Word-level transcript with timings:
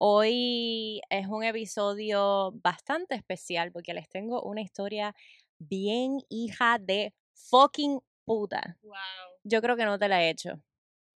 Hoy 0.00 1.00
es 1.10 1.26
un 1.26 1.42
episodio 1.42 2.52
bastante 2.62 3.16
especial 3.16 3.72
porque 3.72 3.94
les 3.94 4.08
tengo 4.08 4.40
una 4.42 4.60
historia 4.60 5.12
bien 5.58 6.18
hija 6.28 6.78
de 6.78 7.12
fucking 7.34 7.98
puta. 8.24 8.78
Wow. 8.82 8.94
Yo 9.42 9.60
creo 9.60 9.74
que 9.76 9.84
no 9.84 9.98
te 9.98 10.06
la 10.06 10.22
he 10.22 10.30
hecho. 10.30 10.62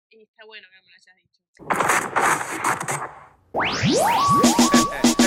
Y 0.09 0.23
está 0.23 0.45
bueno 0.45 0.65
que 0.71 0.77
me 0.81 0.87
lo 0.87 0.95
hayas 0.95 1.17
dicho. 5.03 5.13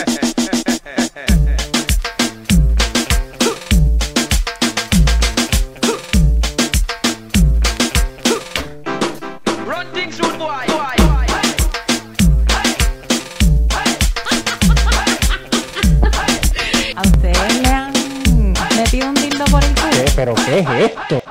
¿Pero 20.14 20.34
qué 20.34 20.58
es 20.58 20.68
esto? 20.90 21.22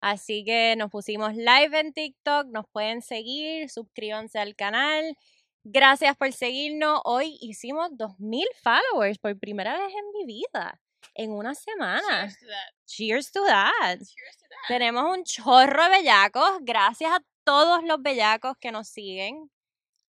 Así 0.00 0.42
que 0.44 0.74
nos 0.76 0.90
pusimos 0.90 1.34
live 1.34 1.78
en 1.78 1.92
TikTok, 1.92 2.46
nos 2.46 2.64
pueden 2.72 3.02
seguir, 3.02 3.68
suscríbanse 3.68 4.38
al 4.38 4.56
canal. 4.56 5.16
Gracias 5.64 6.16
por 6.16 6.32
seguirnos. 6.32 7.00
Hoy 7.04 7.36
hicimos 7.40 7.90
2000 7.92 8.46
followers 8.62 9.18
por 9.18 9.38
primera 9.38 9.78
vez 9.78 9.92
en 9.94 10.12
mi 10.12 10.24
vida, 10.24 10.80
en 11.14 11.30
una 11.30 11.54
semana. 11.54 12.26
Cheers 12.26 12.38
to 12.40 12.46
that. 12.46 12.86
Cheers 12.86 13.32
to 13.32 13.44
that. 13.44 13.98
Cheers 13.98 14.36
to 14.38 14.46
that. 14.48 14.68
Tenemos 14.68 15.04
un 15.16 15.24
chorro 15.24 15.84
de 15.84 15.90
bellacos. 15.90 16.58
Gracias 16.62 17.12
a 17.12 17.22
todos 17.44 17.84
los 17.84 18.00
bellacos 18.00 18.56
que 18.58 18.72
nos 18.72 18.88
siguen. 18.88 19.50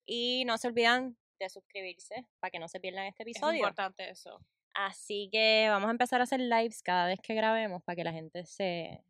Y 0.05 0.43
no 0.45 0.57
se 0.57 0.67
olviden 0.67 1.17
de 1.45 1.49
suscribirse 1.49 2.25
para 2.39 2.51
que 2.51 2.59
no 2.59 2.67
se 2.67 2.79
pierdan 2.79 3.05
este 3.05 3.23
Es 3.23 3.27
episodio. 3.27 3.57
importante 3.59 4.09
eso. 4.09 4.39
Así 4.73 5.29
que 5.31 5.67
vamos 5.69 5.87
a 5.87 5.91
empezar 5.91 6.19
a 6.19 6.23
hacer 6.23 6.39
lives 6.39 6.81
cada 6.81 7.07
vez 7.07 7.19
que 7.21 7.35
grabemos 7.35 7.83
para 7.83 7.95
que 7.95 8.03
la 8.03 8.11
gente 8.11 8.45
se, 8.45 9.03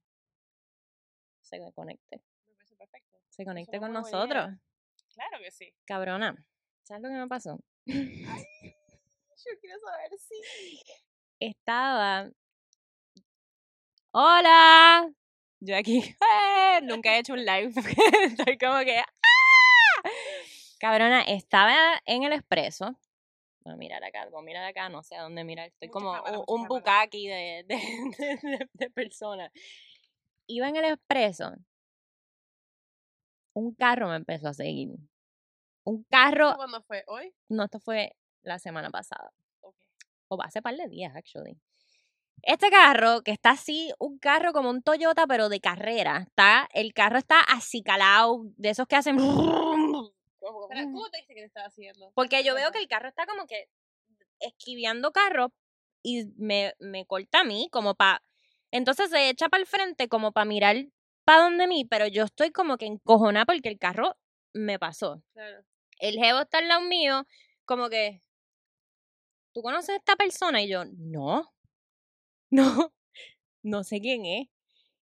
se 1.41 1.59
conecte. 1.73 2.21
Perfecto. 2.77 3.17
Se 3.29 3.45
conecte 3.45 3.79
con 3.79 3.93
nosotros. 3.93 4.45
idea. 4.47 4.59
Claro 5.13 5.37
que 5.43 5.51
sí. 5.51 5.73
Cabrona. 5.85 6.35
¿Sabes 6.83 7.03
lo 7.03 7.09
que 7.09 7.15
me 7.15 7.27
pasó? 7.27 7.59
Yo 7.85 7.93
quiero 9.61 9.79
saber 9.79 10.11
si. 10.17 10.81
Estaba. 11.39 12.29
¡Hola! 14.11 15.09
Yo 15.59 15.75
aquí. 15.77 15.99
¡eh! 16.21 16.79
Nunca 16.83 17.15
he 17.15 17.19
hecho 17.19 17.33
un 17.33 17.45
live. 17.45 17.71
Estoy 18.23 18.57
como 18.57 18.79
que. 18.79 19.01
Cabrona, 20.87 21.21
estaba 21.21 21.77
en 22.05 22.23
el 22.23 22.33
expreso. 22.33 22.99
Voy 23.61 23.73
a 23.73 23.77
mirar 23.77 24.03
acá, 24.03 24.27
voy 24.29 24.41
a 24.41 24.43
mirar 24.43 24.65
acá, 24.65 24.89
no 24.89 25.01
sé 25.01 25.15
a 25.15 25.21
dónde 25.21 25.45
mirar. 25.45 25.67
Estoy 25.69 25.87
Mucha 25.87 25.93
como 25.93 26.11
cámara, 26.13 26.39
un, 26.39 26.61
un 26.61 26.67
bucaki 26.67 27.25
de, 27.29 27.63
de, 27.69 27.75
de, 28.17 28.35
de- 28.57 28.69
de 28.73 28.89
personas. 28.89 29.49
Iba 30.45 30.67
en 30.67 30.75
el 30.75 30.83
expreso. 30.83 31.53
Un 33.53 33.73
carro 33.75 34.09
me 34.09 34.17
empezó 34.17 34.49
a 34.49 34.53
seguir. 34.53 34.89
Un 35.85 36.03
carro. 36.09 36.53
¿Cuándo 36.57 36.81
fue? 36.83 37.05
¿Hoy? 37.07 37.33
No, 37.47 37.63
esto 37.63 37.79
fue 37.79 38.17
la 38.41 38.59
semana 38.59 38.89
pasada. 38.89 39.31
Ok. 39.61 39.77
O 40.27 40.41
hace 40.43 40.61
par 40.61 40.75
de 40.75 40.89
días, 40.89 41.15
actually. 41.15 41.57
Este 42.41 42.69
carro, 42.69 43.21
que 43.21 43.31
está 43.31 43.51
así, 43.51 43.93
un 43.99 44.17
carro 44.19 44.51
como 44.51 44.69
un 44.69 44.83
Toyota, 44.83 45.25
pero 45.27 45.47
de 45.47 45.61
carrera. 45.61 46.25
Está, 46.27 46.67
el 46.73 46.93
carro 46.93 47.17
está 47.17 47.39
acicalado, 47.39 48.41
de 48.57 48.71
esos 48.71 48.85
que 48.85 48.97
hacen. 48.97 49.15
Pero, 50.69 50.83
¿Cómo 50.85 51.09
te 51.09 51.19
dice 51.19 51.33
que 51.33 51.41
te 51.41 51.47
estaba 51.47 51.67
haciendo? 51.67 52.11
Porque 52.15 52.43
yo 52.43 52.55
veo 52.55 52.71
que 52.71 52.79
el 52.79 52.87
carro 52.87 53.09
está 53.09 53.25
como 53.25 53.47
que 53.47 53.69
esquiviando 54.39 55.11
carro 55.11 55.53
y 56.03 56.25
me, 56.37 56.73
me 56.79 57.05
corta 57.05 57.41
a 57.41 57.43
mí, 57.43 57.69
como 57.71 57.95
para. 57.95 58.23
Entonces 58.71 59.09
se 59.09 59.29
echa 59.29 59.49
para 59.49 59.61
el 59.61 59.67
frente, 59.67 60.09
como 60.09 60.31
para 60.31 60.45
mirar 60.45 60.75
para 61.25 61.43
donde 61.43 61.67
mí, 61.67 61.85
pero 61.85 62.07
yo 62.07 62.23
estoy 62.25 62.51
como 62.51 62.77
que 62.77 62.85
encojonada 62.85 63.45
porque 63.45 63.69
el 63.69 63.79
carro 63.79 64.17
me 64.53 64.79
pasó. 64.79 65.23
Claro. 65.33 65.63
El 65.99 66.17
jevo 66.17 66.41
está 66.41 66.57
al 66.57 66.67
lado 66.67 66.81
mío, 66.81 67.25
como 67.65 67.89
que. 67.89 68.21
¿Tú 69.53 69.61
conoces 69.61 69.89
a 69.89 69.95
esta 69.97 70.15
persona? 70.15 70.61
Y 70.61 70.69
yo, 70.69 70.83
no. 70.85 71.49
No. 72.51 72.93
No 73.63 73.83
sé 73.83 73.99
quién 73.99 74.25
es. 74.25 74.47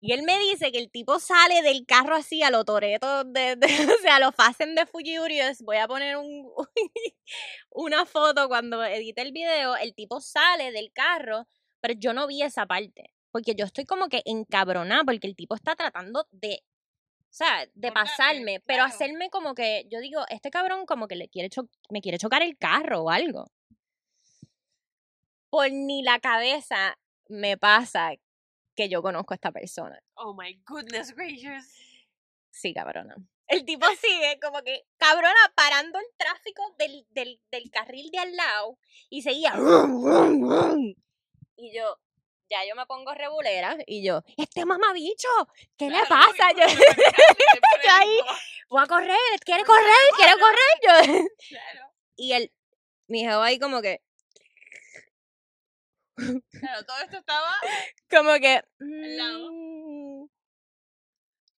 Y 0.08 0.14
él 0.14 0.24
me 0.24 0.40
dice 0.40 0.72
que 0.72 0.78
el 0.78 0.90
tipo 0.90 1.20
sale 1.20 1.62
del 1.62 1.86
carro 1.86 2.16
así 2.16 2.42
a 2.42 2.50
lo 2.50 2.64
Toreto, 2.64 3.26
de, 3.26 3.58
de- 3.58 3.68
o 4.00 4.02
sea, 4.02 4.16
a 4.16 4.20
lo 4.22 4.32
Fast 4.32 4.62
and 4.62 4.78
the 4.78 4.86
Furious. 4.86 5.62
Voy 5.64 5.76
a 5.76 5.86
poner 5.86 6.16
un, 6.16 6.50
una 7.72 8.06
foto 8.06 8.48
cuando 8.48 8.82
edite 8.86 9.22
el 9.22 9.34
video. 9.34 9.76
El 9.76 9.94
tipo 9.96 10.22
sale 10.22 10.72
del 10.72 10.94
carro, 10.94 11.46
pero 11.82 11.94
yo 12.00 12.14
no 12.14 12.26
vi 12.26 12.42
esa 12.42 12.66
parte. 12.66 13.14
Porque 13.32 13.54
yo 13.54 13.66
estoy 13.66 13.84
como 13.84 14.08
que 14.08 14.22
encabronada, 14.24 15.04
porque 15.04 15.28
el 15.28 15.36
tipo 15.36 15.56
está 15.56 15.76
tratando 15.76 16.26
de, 16.32 16.64
o 17.24 17.26
sea, 17.30 17.68
de 17.74 17.92
pasarme, 17.92 18.62
pero 18.62 18.84
hacerme 18.86 19.30
como 19.30 19.56
que, 19.56 19.86
yo 19.92 20.00
digo, 20.00 20.22
este 20.30 20.50
cabrón 20.52 20.86
como 20.86 21.10
que 21.10 21.18
le 21.18 21.28
quiere 21.28 21.50
cho- 21.50 21.68
me 21.90 22.00
quiere 22.00 22.18
chocar 22.18 22.44
el 22.44 22.58
carro 22.58 23.02
o 23.04 23.10
algo. 23.10 23.52
Por 25.50 25.70
ni 25.70 26.02
la 26.02 26.20
cabeza 26.22 26.98
me 27.28 27.58
pasa 27.58 28.12
que 28.78 28.88
yo 28.88 29.02
conozco 29.02 29.34
a 29.34 29.36
esta 29.36 29.52
persona. 29.52 30.00
Oh 30.14 30.36
my 30.36 30.54
goodness 30.66 31.14
gracious. 31.14 31.66
Sí, 32.52 32.74
cabrona. 32.74 33.16
El 33.48 33.66
tipo 33.66 33.86
sigue 34.02 34.40
como 34.40 34.62
que, 34.62 34.86
cabrona, 34.98 35.34
parando 35.56 36.00
el 36.00 36.06
tráfico 36.16 36.62
del, 36.78 37.06
del, 37.10 37.42
del 37.52 37.72
carril 37.72 38.10
de 38.12 38.20
al 38.20 38.36
lado 38.36 38.78
y 39.10 39.24
seguía. 39.24 39.54
Y 41.56 41.76
yo, 41.76 41.98
ya 42.50 42.60
yo 42.70 42.76
me 42.76 42.86
pongo 42.86 43.14
regulera 43.16 43.76
y 43.88 44.06
yo, 44.06 44.22
este 44.38 44.64
mamabicho, 44.64 45.28
¿qué 45.76 45.90
le 45.90 46.00
pasa? 46.06 46.52
Yo, 46.56 47.92
ahí, 47.92 48.20
voy 48.70 48.84
a 48.84 48.86
correr, 48.88 49.18
quiere 49.44 49.64
correr, 49.64 50.12
quiere 50.16 50.34
correr. 50.40 50.74
Yo, 50.84 51.26
Claro. 51.50 51.94
y 52.16 52.34
él, 52.34 52.54
mi 53.08 53.22
jefe 53.22 53.34
ahí 53.34 53.58
como 53.60 53.82
que, 53.82 54.02
Claro, 56.18 56.84
todo 56.86 56.98
esto 57.04 57.18
estaba. 57.18 57.52
como 58.10 58.34
que, 58.40 58.64
lado. 58.80 59.52
mm, 59.52 60.28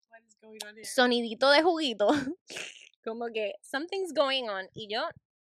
What 0.10 0.22
is 0.28 0.38
going 0.42 0.60
on 0.66 0.76
here? 0.76 0.86
sonidito 0.86 1.50
de 1.52 1.64
juguito. 1.64 2.08
Como 3.04 3.28
que 3.34 3.54
something's 3.62 4.14
going 4.14 4.50
on. 4.50 4.68
Y 4.74 4.88
yo 4.94 5.02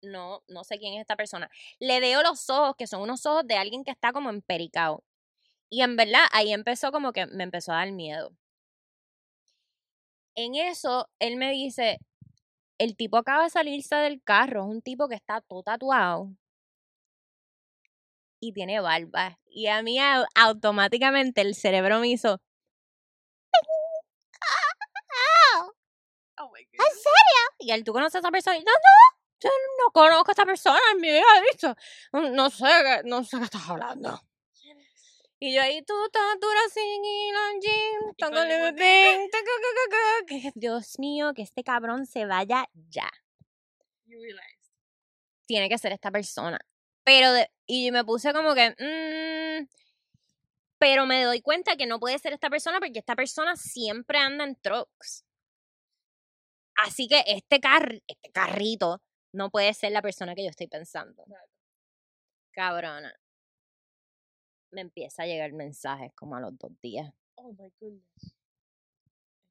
no, 0.04 0.44
no 0.48 0.64
sé 0.64 0.78
quién 0.78 0.94
es 0.94 1.02
esta 1.02 1.16
persona. 1.16 1.50
Le 1.80 2.00
veo 2.00 2.22
los 2.22 2.50
ojos, 2.50 2.76
que 2.78 2.86
son 2.88 3.02
unos 3.02 3.26
ojos 3.26 3.46
de 3.48 3.56
alguien 3.56 3.84
que 3.84 3.92
está 3.92 4.14
como 4.14 4.30
empericado. 4.30 5.04
Y 5.70 5.82
en 5.82 5.96
verdad, 5.96 6.26
ahí 6.32 6.54
empezó 6.54 6.92
como 6.92 7.14
que 7.14 7.26
me 7.28 7.44
empezó 7.44 7.72
a 7.74 7.78
dar 7.78 7.92
miedo. 7.92 8.32
En 10.36 10.56
eso, 10.56 11.10
él 11.20 11.36
me 11.38 11.52
dice, 11.52 12.00
el 12.78 12.96
tipo 12.96 13.18
acaba 13.18 13.44
de 13.46 13.50
salirse 13.50 13.96
del 13.96 14.22
carro, 14.24 14.62
es 14.64 14.70
un 14.70 14.82
tipo 14.82 15.08
que 15.08 15.16
está 15.16 15.42
todo 15.42 15.64
tatuado. 15.64 16.30
Y 18.42 18.52
tiene 18.54 18.80
barba. 18.82 19.40
Y 19.46 19.68
a 19.68 19.82
mí 19.84 19.98
au- 20.00 20.28
automáticamente 20.36 21.42
el 21.42 21.56
cerebro 21.56 22.00
me 22.00 22.10
hizo, 22.10 22.42
Oh 26.38 26.50
my 26.52 26.62
¿En 26.62 26.96
serio? 26.96 27.42
Y 27.60 27.72
él, 27.72 27.84
¿tú 27.84 27.94
conoces 27.94 28.16
a 28.16 28.20
esa 28.20 28.32
persona? 28.32 28.58
Y 28.58 28.62
yo, 28.62 28.66
no, 28.66 28.72
yo 29.42 29.50
no 29.86 29.92
conozco 29.92 30.32
a 30.32 30.34
esta 30.34 30.46
persona, 30.46 30.80
en 30.94 31.02
mi 31.02 31.10
vida 31.10 31.24
visto. 31.52 31.76
No 32.14 32.30
no 32.32 32.50
sé, 32.50 33.02
no 33.06 33.24
sé 33.24 33.38
qué 33.38 33.44
estás 33.44 33.70
hablando. 33.70 34.20
Y 35.40 35.54
yo 35.56 35.62
ahí, 35.62 35.82
tú 35.84 35.94
estás 36.06 36.40
dura 36.40 36.60
sin 36.72 37.04
ir 37.04 37.36
al 37.36 37.60
gym, 37.60 38.14
tengo 38.16 38.42
el 38.42 38.76
Dios 40.56 41.00
mío, 41.00 41.34
que 41.36 41.42
este 41.42 41.64
cabrón 41.64 42.06
se 42.06 42.26
vaya 42.26 42.68
ya. 42.90 43.10
You 44.06 44.20
realized. 44.22 44.60
Tiene 45.48 45.68
que 45.68 45.80
ser 45.80 45.92
esta 45.94 46.12
persona. 46.12 46.60
Pero, 47.04 47.34
de- 47.34 47.50
y 47.74 47.90
me 47.90 48.04
puse 48.04 48.34
como 48.34 48.54
que, 48.54 48.72
mm, 48.72 49.66
pero 50.78 51.06
me 51.06 51.24
doy 51.24 51.42
cuenta 51.42 51.78
que 51.78 51.86
no 51.86 52.02
puede 52.02 52.20
ser 52.20 52.34
esta 52.34 52.50
persona 52.50 52.80
porque 52.82 53.00
esta 53.00 53.16
persona 53.16 53.56
siempre 53.56 54.18
anda 54.18 54.44
en 54.44 54.58
trucks. 54.58 55.24
Así 56.76 57.08
que 57.08 57.24
este, 57.28 57.62
car 57.62 58.02
este 58.08 58.30
carrito 58.34 59.02
no 59.32 59.50
puede 59.50 59.74
ser 59.74 59.94
la 59.94 60.02
persona 60.02 60.36
que 60.36 60.44
yo 60.44 60.50
estoy 60.50 60.68
pensando. 60.68 61.24
Cabrona. 62.52 63.16
Me 64.72 64.82
empieza 64.82 65.24
a 65.24 65.28
llegar 65.28 65.54
mensajes 65.54 66.12
como 66.14 66.36
a 66.36 66.42
los 66.42 66.58
dos 66.58 66.72
días. 66.82 67.14
Oh 67.36 67.54
my 67.54 67.72
goodness. 67.80 68.36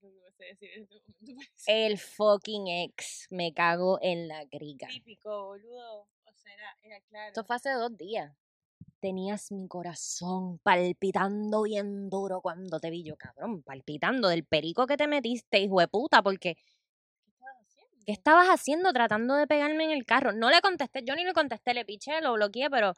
Este 0.02 0.87
parece. 1.56 1.87
El 1.88 1.99
fucking 1.99 2.69
ex 2.69 3.28
me 3.31 3.55
cago 3.55 3.99
en 4.02 4.28
la 4.28 4.44
griga. 4.44 4.88
Típico, 4.88 5.46
boludo. 5.46 6.06
Era, 6.55 6.76
era 6.82 7.00
claro. 7.08 7.29
Esto 7.29 7.44
fue 7.44 7.56
hace 7.56 7.70
dos 7.70 7.97
días. 7.97 8.32
tenías 9.00 9.50
mi 9.52 9.67
corazón 9.69 10.58
palpitando 10.58 11.62
bien 11.62 12.11
duro 12.11 12.41
cuando 12.43 12.79
te 12.81 12.91
vi 12.91 13.02
yo, 13.02 13.17
cabrón, 13.17 13.62
palpitando 13.62 14.29
del 14.29 14.44
perico 14.44 14.87
que 14.87 14.97
te 14.97 15.06
metiste, 15.06 15.58
hijo 15.58 15.81
de 15.81 15.88
puta, 15.88 16.23
porque 16.23 16.56
¿Qué 17.25 17.32
estabas 17.32 17.56
haciendo? 17.67 17.99
¿qué 18.05 18.12
estabas 18.12 18.49
haciendo 18.49 18.93
tratando 18.93 19.35
de 19.37 19.47
pegarme 19.47 19.85
en 19.85 19.91
el 19.91 20.05
carro? 20.05 20.32
No 20.32 20.50
le 20.50 20.61
contesté, 20.61 21.02
yo 21.05 21.14
ni 21.17 21.25
le 21.25 21.32
contesté, 21.32 21.75
le 21.75 21.85
piché, 21.85 22.20
lo 22.20 22.35
bloqueé, 22.35 22.69
pero 22.70 22.94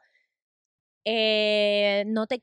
eh, 1.05 2.03
no 2.07 2.27
te, 2.27 2.41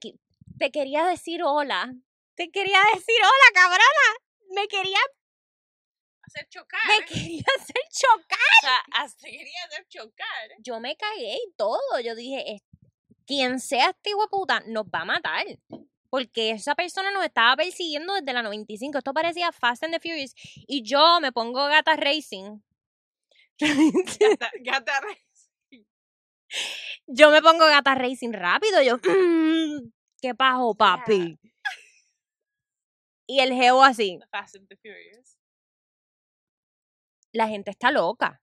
te 0.59 0.71
quería 0.71 1.05
decir 1.07 1.43
hola. 1.45 1.93
Te 2.35 2.51
quería 2.51 2.79
decir 2.95 3.17
hola, 3.23 3.49
cabrona. 3.55 4.09
Me 4.55 4.69
quería, 4.69 4.99
Hacer 6.31 6.49
chocar. 6.49 6.81
me 7.01 7.05
quería 7.07 7.43
hacer 7.59 7.83
chocar. 7.91 8.39
O 8.39 8.63
sea, 8.63 9.03
hasta 9.03 9.27
quería 9.27 9.65
hacer 9.67 9.87
chocar. 9.89 10.49
Yo 10.61 10.79
me 10.81 10.97
cagué 10.97 11.35
y 11.35 11.53
todo. 11.57 11.81
Yo 12.05 12.15
dije, 12.15 12.55
"Es- 12.55 12.63
quien 13.27 13.59
sea 13.61 13.91
este 13.91 14.11
hijo 14.11 14.29
puta 14.29 14.61
nos 14.67 14.85
va 14.87 15.01
a 15.01 15.05
matar. 15.05 15.45
Porque 16.09 16.51
esa 16.51 16.75
persona 16.75 17.11
nos 17.13 17.25
estaba 17.25 17.55
persiguiendo 17.57 18.15
desde 18.15 18.33
la 18.33 18.43
95. 18.43 18.99
Esto 18.99 19.13
parecía 19.15 19.53
Fast 19.53 19.85
and 19.85 19.95
the 19.95 20.01
Furious. 20.01 20.33
Y 20.67 20.83
yo 20.83 21.21
me 21.21 21.31
pongo 21.33 21.67
gata 21.67 21.95
racing. 21.97 22.61
Gata, 23.61 24.51
gata 24.61 25.01
re- 25.01 25.85
yo 27.07 27.31
me 27.31 27.41
pongo 27.43 27.67
gata 27.67 27.95
racing 27.95 28.33
rápido. 28.33 28.83
Yo, 28.83 28.97
"Mm, 28.99 29.91
¿qué 30.21 30.35
pasó, 30.35 30.75
papi? 30.75 31.39
Y 33.29 33.39
el 33.41 33.53
geo 33.55 33.83
así. 33.83 34.19
Fast 34.33 34.57
and 34.57 34.67
the 34.69 34.77
Furious. 34.77 35.37
La 37.33 37.49
gente 37.49 37.71
está 37.71 37.91
loca. 37.91 38.43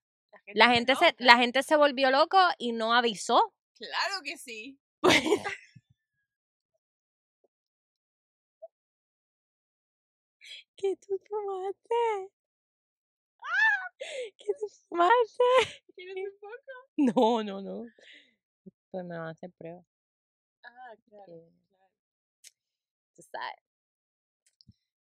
La 0.54 0.70
gente, 0.70 0.96
se, 0.96 1.14
la 1.20 1.38
gente 1.38 1.62
se 1.62 1.76
volvió 1.76 2.10
loco 2.10 2.38
y 2.58 2.72
no 2.72 2.94
avisó. 2.94 3.54
Claro 3.78 4.22
que 4.24 4.38
sí. 4.38 4.80
¿Qué 10.78 10.96
tú 10.96 11.20
tomaste? 11.28 12.32
¿Qué 14.38 14.54
tú 14.60 14.68
tomaste? 14.90 15.44
¿Quieres 15.96 16.16
un 16.18 16.40
poco? 16.40 17.44
No, 17.44 17.44
no, 17.44 17.62
no. 17.62 17.92
Pues 18.92 19.04
me 19.04 19.18
van 19.18 19.28
a 19.28 19.32
hacer 19.32 19.52
prueba. 19.58 19.84
Ah, 20.64 20.94
claro. 21.10 21.26
que 21.26 21.50
claro. 21.70 21.92
tú 23.16 23.22
sabes. 23.24 23.64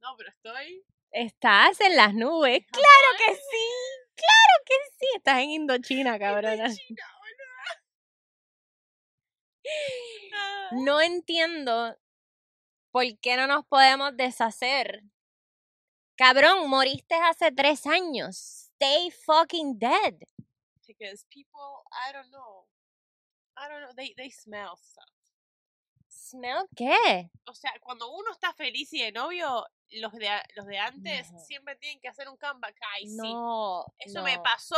No, 0.00 0.14
pero 0.17 0.31
estoy. 0.31 0.84
Estás 1.12 1.79
en 1.82 1.94
las 1.94 2.14
nubes. 2.14 2.64
¡Claro 2.73 3.19
que 3.19 3.35
sí! 3.35 3.67
¡Claro 4.14 4.64
que 4.64 4.75
sí! 4.99 5.06
Estás 5.17 5.38
en 5.41 5.50
Indochina, 5.50 6.19
cabrona. 6.19 6.69
No 10.73 11.03
entiendo 11.03 11.97
por 12.91 13.05
qué 13.20 13.37
no 13.37 13.47
nos 13.47 13.67
podemos 13.67 14.17
deshacer. 14.17 15.03
Cabrón, 16.17 16.69
moriste 16.70 17.15
hace 17.15 17.53
tres 17.53 17.87
años. 17.87 18.70
Stay 18.75 19.11
fucking 19.11 19.79
dead. 19.79 20.15
Because 20.87 21.26
people, 21.29 21.85
I 21.93 22.12
don't 22.12 22.31
know. 22.31 22.67
I 23.56 23.69
don't 23.69 23.82
know, 23.82 23.93
they, 23.94 24.15
they 24.17 24.31
smell 24.31 24.76
stuff. 24.76 25.21
¿Smell 26.12 26.67
qué? 26.76 27.31
O 27.47 27.55
sea, 27.55 27.73
cuando 27.81 28.11
uno 28.11 28.31
está 28.32 28.53
feliz 28.55 28.93
y 28.93 29.03
de 29.03 29.12
novio, 29.12 29.67
los 29.91 30.12
de, 30.12 30.29
los 30.55 30.67
de 30.67 30.79
antes 30.79 31.32
No. 31.32 31.38
siempre 31.41 31.76
tienen 31.76 32.00
que 32.00 32.09
hacer 32.09 32.29
un 32.29 32.37
comeback. 32.37 32.76
Ay, 32.94 33.09
sí. 33.09 33.17
No. 33.17 33.85
Eso 33.99 34.23
me 34.23 34.38
pasó 34.41 34.76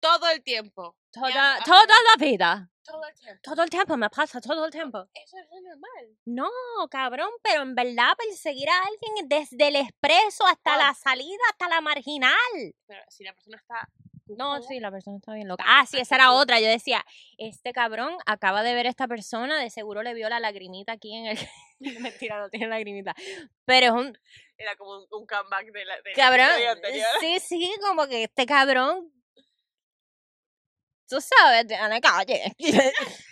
todo 0.00 0.28
el 0.28 0.42
tiempo. 0.42 0.96
Toda, 1.10 1.58
toda 1.64 1.86
la 1.86 2.24
vida. 2.24 2.70
Todo 2.82 3.02
el 3.06 3.14
tiempo. 3.14 3.40
Todo 3.42 3.62
el 3.62 3.70
tiempo 3.70 3.96
me 3.96 4.10
pasa, 4.10 4.40
todo 4.40 4.66
el 4.66 4.70
tiempo. 4.70 5.06
Eso 5.14 5.38
es 5.38 5.62
normal. 5.62 6.18
No, 6.26 6.50
cabrón, 6.90 7.30
pero 7.42 7.62
en 7.62 7.74
verdad 7.74 8.12
perseguir 8.18 8.68
a 8.68 8.82
alguien 8.82 9.28
desde 9.28 9.68
el 9.68 9.76
expreso 9.76 10.46
hasta 10.46 10.76
la 10.76 10.92
salida, 10.92 11.42
hasta 11.50 11.68
la 11.68 11.80
marginal. 11.80 12.36
Pero 12.86 13.02
si 13.08 13.24
la 13.24 13.32
persona 13.32 13.56
está. 13.56 13.88
No, 14.26 14.62
sí, 14.62 14.80
la 14.80 14.90
persona 14.90 15.18
está 15.18 15.34
bien 15.34 15.48
loca. 15.48 15.64
Ah, 15.66 15.84
sí, 15.86 15.98
esa 15.98 16.14
era 16.14 16.32
otra. 16.32 16.58
Yo 16.58 16.66
decía, 16.66 17.04
este 17.36 17.72
cabrón 17.72 18.16
acaba 18.24 18.62
de 18.62 18.74
ver 18.74 18.86
a 18.86 18.90
esta 18.90 19.06
persona, 19.06 19.58
de 19.58 19.70
seguro 19.70 20.02
le 20.02 20.14
vio 20.14 20.28
la 20.28 20.40
lagrimita 20.40 20.92
aquí 20.92 21.14
en 21.14 21.26
el... 21.26 21.38
Mentira, 22.00 22.38
no 22.38 22.48
tiene 22.48 22.68
lagrimita. 22.68 23.14
Pero 23.64 23.86
es 23.86 23.92
un 23.92 24.18
Era 24.56 24.76
como 24.76 24.98
un, 24.98 25.06
un 25.10 25.26
comeback 25.26 25.72
de 25.72 25.84
la, 25.84 26.00
del 26.00 26.14
cabrón. 26.14 26.48
Sí, 27.20 27.38
sí, 27.40 27.74
como 27.82 28.06
que 28.06 28.24
este 28.24 28.46
cabrón... 28.46 29.12
Tú 31.06 31.20
sabes, 31.20 31.70
en 31.70 31.90
la 31.90 32.00
calle. 32.00 32.54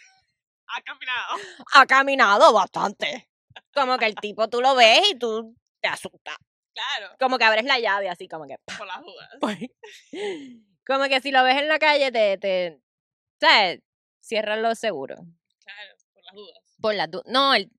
Ha 0.74 0.80
caminado. 0.80 1.36
ha 1.74 1.86
caminado 1.86 2.52
bastante. 2.54 3.28
Como 3.74 3.98
que 3.98 4.06
el 4.06 4.14
tipo 4.14 4.48
tú 4.48 4.62
lo 4.62 4.74
ves 4.74 5.02
y 5.10 5.18
tú 5.18 5.54
te 5.82 5.88
asustas. 5.88 6.38
Claro, 6.72 7.14
Como 7.18 7.36
que 7.36 7.44
abres 7.44 7.66
la 7.66 7.78
llave 7.78 8.08
así, 8.08 8.26
como 8.26 8.46
que... 8.46 8.56
por 8.78 8.86
las 8.86 9.02
dudas. 9.02 9.28
Como 10.87 11.05
que 11.05 11.20
si 11.20 11.31
lo 11.31 11.43
ves 11.44 11.56
en 11.58 11.69
la 11.69 11.79
calle 11.79 12.11
te... 12.12 12.38
te 12.38 12.81
¿Sabes? 13.40 13.81
Cierras 14.20 14.58
los 14.58 14.79
seguros. 14.79 15.19
Claro, 15.64 15.94
por 16.12 16.25
las 16.25 16.34
dudas. 16.34 16.58
Por 16.81 16.94
la 16.94 17.06
du- 17.08 17.23
No, 17.26 17.55
el 17.55 17.70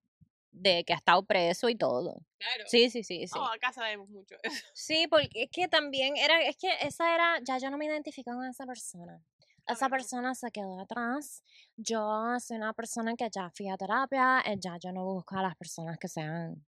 de 0.52 0.84
que 0.84 0.94
ha 0.94 0.98
estado 0.98 1.24
preso 1.26 1.70
y 1.70 1.76
todo. 1.76 2.22
Claro. 2.38 2.64
Sí, 2.68 2.90
sí, 2.90 3.04
sí, 3.04 3.28
sí. 3.28 3.40
Oh, 3.40 3.46
acá 3.46 3.72
sabemos 3.72 4.10
mucho. 4.10 4.36
Sí, 4.74 5.08
porque 5.08 5.44
es 5.44 5.50
que 5.52 5.68
también 5.68 6.16
era, 6.18 6.42
es 6.44 6.58
que 6.58 6.70
esa 6.82 7.16
era, 7.16 7.40
ya 7.42 7.58
yo 7.58 7.70
no 7.72 7.78
me 7.78 7.86
identifico 7.86 8.32
con 8.32 8.46
esa 8.46 8.66
persona. 8.66 9.24
Esa 9.66 9.86
Ay, 9.86 9.90
no. 9.90 9.96
persona 9.96 10.36
se 10.36 10.52
quedó 10.52 10.80
atrás. 10.82 11.44
Yo 11.78 12.36
soy 12.40 12.58
una 12.58 12.74
persona 12.74 13.16
que 13.16 13.30
ya 13.32 13.50
fui 13.52 13.70
a 13.70 13.78
terapia, 13.78 14.42
eh, 14.46 14.58
ya 14.60 14.78
yo 14.78 14.92
no 14.92 15.06
busco 15.06 15.38
a 15.38 15.42
las 15.42 15.56
personas 15.56 15.98
que 15.98 16.10
sean 16.10 16.66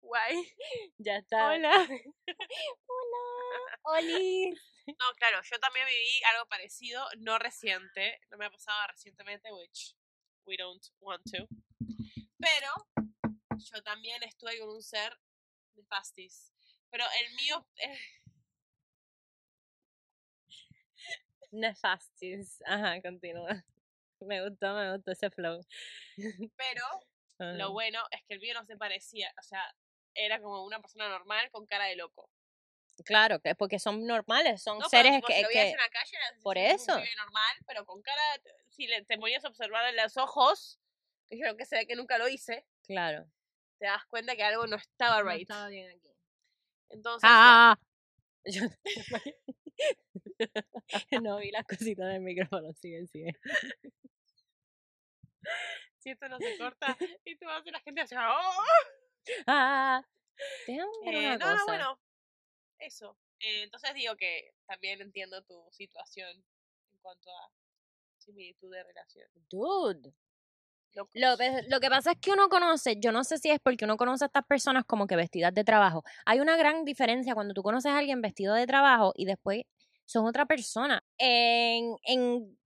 Guay. 0.00 0.34
Ya 0.98 1.16
está. 1.18 1.48
Hola. 1.50 1.72
Hola. 2.86 3.98
Oli. 3.98 4.50
No, 4.86 5.06
claro, 5.16 5.40
yo 5.42 5.58
también 5.58 5.86
viví 5.86 6.22
algo 6.32 6.46
parecido, 6.46 7.06
no 7.18 7.38
reciente, 7.38 8.20
no 8.30 8.36
me 8.36 8.46
ha 8.46 8.50
pasado 8.50 8.76
recientemente, 8.88 9.50
which 9.52 9.94
we 10.46 10.56
don't 10.56 10.84
want 11.00 11.22
to. 11.30 11.48
Pero 12.38 12.68
yo 13.56 13.82
también 13.82 14.22
estuve 14.22 14.58
con 14.58 14.68
un 14.68 14.82
ser 14.82 15.18
nefastis. 15.74 16.52
Pero 16.90 17.04
el 17.20 17.34
mío, 17.34 17.66
Nefastis. 21.54 22.62
Ajá, 22.66 23.00
continúa. 23.00 23.64
Me 24.20 24.42
gustó, 24.48 24.74
me 24.74 24.92
gustó 24.92 25.12
ese 25.12 25.30
flow. 25.30 25.60
pero 26.56 26.82
lo 27.38 27.64
Ajá. 27.64 27.68
bueno 27.68 28.00
es 28.10 28.22
que 28.26 28.34
el 28.34 28.40
mío 28.40 28.54
no 28.54 28.64
se 28.64 28.76
parecía, 28.76 29.32
o 29.38 29.42
sea, 29.42 29.62
era 30.14 30.40
como 30.40 30.64
una 30.64 30.80
persona 30.80 31.08
normal 31.08 31.50
con 31.50 31.66
cara 31.66 31.86
de 31.86 31.96
loco. 31.96 32.30
Claro, 33.04 33.40
que 33.40 33.56
porque 33.56 33.80
son 33.80 34.06
normales, 34.06 34.62
son 34.62 34.78
No, 34.78 34.88
seres 34.88 35.20
que, 35.26 35.34
si 35.34 35.44
que 35.48 35.70
en 35.70 35.76
la 35.76 35.88
calle 35.88 36.16
era 36.16 36.26
por 36.42 36.56
un 36.56 36.62
eso. 36.62 36.92
normal, 36.94 37.56
pero 37.66 37.84
con 37.84 38.00
cara, 38.02 38.22
si 38.68 38.86
le, 38.86 39.04
te 39.04 39.18
ponías 39.18 39.44
a 39.44 39.48
observar 39.48 39.88
en 39.88 39.96
los 39.96 40.16
ojos, 40.16 40.78
que 41.28 41.38
yo 41.38 41.56
que 41.56 41.66
sé 41.66 41.86
que 41.86 41.96
nunca 41.96 42.18
lo 42.18 42.28
hice, 42.28 42.64
claro. 42.86 43.26
te 43.78 43.86
das 43.86 44.04
cuenta 44.06 44.36
que 44.36 44.44
algo 44.44 44.66
no 44.68 44.76
estaba 44.76 45.22
No 45.22 45.30
right. 45.30 45.42
estaba 45.42 45.68
bien 45.68 45.90
aquí. 45.90 46.14
Entonces, 46.90 47.28
Ah, 47.32 47.76
yo 48.44 48.62
no 51.22 51.38
vi 51.38 51.50
las 51.50 51.66
cositas 51.66 52.12
del 52.12 52.20
micrófono, 52.20 52.72
sigue, 52.74 53.06
sigue. 53.08 53.32
Si 56.04 56.10
esto 56.10 56.28
no 56.28 56.38
se 56.38 56.56
corta 56.58 56.96
y 57.24 57.36
tú 57.36 57.46
vas 57.46 57.56
a 57.56 57.58
hacer 57.60 57.72
la 57.72 57.80
gente 57.80 58.00
así, 58.02 58.14
¡oh! 58.14 58.62
Ah, 59.46 60.02
déjame 60.66 60.90
ver 61.04 61.14
Eh, 61.14 61.18
una 61.26 61.36
no, 61.36 61.38
cosa. 61.40 61.56
no, 61.56 61.64
bueno, 61.66 62.00
eso. 62.78 63.18
Eh, 63.40 63.62
entonces 63.64 63.94
digo 63.94 64.14
que 64.16 64.54
también 64.66 65.00
entiendo 65.00 65.42
tu 65.42 65.66
situación 65.72 66.28
en 66.30 66.98
cuanto 67.00 67.30
a 67.30 67.50
similitud 68.18 68.72
de 68.72 68.82
relación. 68.84 69.28
Dude. 69.50 70.14
Locos. 70.92 71.12
Lo, 71.14 71.30
lo 71.68 71.80
que 71.80 71.88
pasa 71.88 72.12
es 72.12 72.18
que 72.20 72.30
uno 72.30 72.48
conoce, 72.48 72.96
yo 73.00 73.10
no 73.10 73.24
sé 73.24 73.38
si 73.38 73.50
es 73.50 73.58
porque 73.60 73.84
uno 73.84 73.96
conoce 73.96 74.24
a 74.24 74.26
estas 74.26 74.44
personas 74.46 74.84
como 74.84 75.08
que 75.08 75.16
vestidas 75.16 75.52
de 75.52 75.64
trabajo. 75.64 76.04
Hay 76.24 76.38
una 76.38 76.56
gran 76.56 76.84
diferencia 76.84 77.34
cuando 77.34 77.52
tú 77.52 77.62
conoces 77.64 77.90
a 77.90 77.98
alguien 77.98 78.20
vestido 78.22 78.54
de 78.54 78.64
trabajo 78.66 79.12
y 79.16 79.24
después 79.24 79.62
son 80.04 80.24
otra 80.26 80.46
persona. 80.46 81.02
En, 81.18 81.96
en 82.04 82.56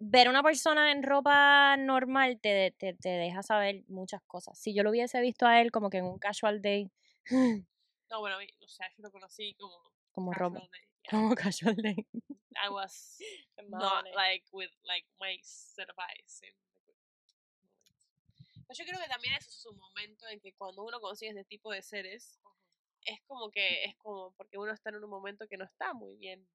ver 0.00 0.28
una 0.28 0.42
persona 0.42 0.90
en 0.90 1.02
ropa 1.04 1.76
normal 1.76 2.40
te, 2.40 2.74
te, 2.76 2.94
te 2.94 3.08
deja 3.10 3.42
saber 3.42 3.84
muchas 3.86 4.22
cosas. 4.22 4.58
Si 4.58 4.74
yo 4.74 4.82
lo 4.82 4.90
hubiese 4.90 5.20
visto 5.20 5.46
a 5.46 5.60
él 5.60 5.70
como 5.70 5.90
que 5.90 5.98
en 5.98 6.06
un 6.06 6.18
casual 6.18 6.60
day, 6.60 6.90
No, 8.10 8.18
bueno, 8.18 8.36
o 8.38 8.68
sea, 8.68 8.88
yo 8.96 9.04
lo 9.04 9.12
conocí 9.12 9.54
como 9.54 9.78
como 10.10 10.32
ropa, 10.32 10.58
casual 10.58 10.70
day, 10.72 10.80
yeah. 11.02 11.10
como 11.10 11.34
casual 11.36 11.76
day. 11.76 12.06
I 12.56 12.68
was 12.70 13.18
not 13.68 14.04
like 14.16 14.44
with 14.52 14.70
like 14.82 15.06
my 15.20 15.38
set 15.42 15.88
of 15.88 15.96
eyes. 15.96 16.40
Pero 18.66 18.74
yo 18.74 18.84
creo 18.84 19.00
que 19.00 19.08
también 19.08 19.34
eso 19.34 19.48
es 19.50 19.66
un 19.66 19.78
momento 19.78 20.26
en 20.28 20.40
que 20.40 20.52
cuando 20.54 20.82
uno 20.82 21.00
consigue 21.00 21.30
este 21.30 21.44
tipo 21.44 21.72
de 21.72 21.82
seres, 21.82 22.40
es 23.04 23.20
como 23.26 23.50
que 23.50 23.84
es 23.84 23.96
como 23.96 24.32
porque 24.36 24.58
uno 24.58 24.72
está 24.72 24.90
en 24.90 24.96
un 24.96 25.10
momento 25.10 25.46
que 25.46 25.56
no 25.56 25.64
está 25.64 25.94
muy 25.94 26.16
bien 26.16 26.46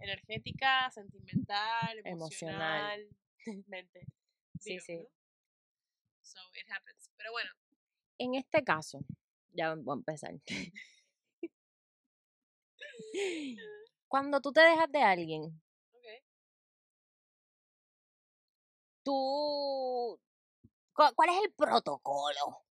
energética, 0.00 0.90
sentimental, 0.90 2.00
Emocional. 2.04 3.00
emocionalmente. 3.46 4.06
Sí, 4.60 4.78
sí. 4.80 4.96
¿no? 4.96 5.08
So 6.22 6.38
it 6.54 6.66
happens. 6.70 7.10
Pero 7.18 7.32
bueno, 7.32 7.50
En 8.18 8.34
este 8.34 8.62
caso, 8.64 9.00
ya 9.52 9.74
voy 9.74 9.94
a 9.94 9.98
empezar. 9.98 10.32
Cuando 14.08 14.40
tú 14.40 14.52
te 14.52 14.60
dejas 14.60 14.90
de 14.90 15.02
alguien, 15.02 15.60
tú... 19.02 20.20
cu- 20.92 21.14
¿Cuál 21.14 21.30
es 21.30 21.36
el 21.44 21.52
protocolo? 21.52 22.64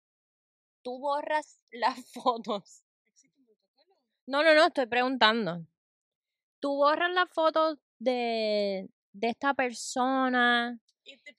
Tú 0.82 0.98
borras 0.98 1.60
las 1.70 2.10
fotos. 2.12 2.84
¿Existe 3.12 3.40
un 3.40 3.46
protocolo? 3.46 3.96
No, 4.26 4.42
no, 4.42 4.54
no, 4.54 4.66
estoy 4.66 4.86
preguntando. 4.86 5.66
Tú 6.60 6.76
borras 6.76 7.10
las 7.12 7.28
fotos 7.30 7.78
de, 7.98 8.88
de 9.12 9.28
esta 9.28 9.54
persona, 9.54 10.78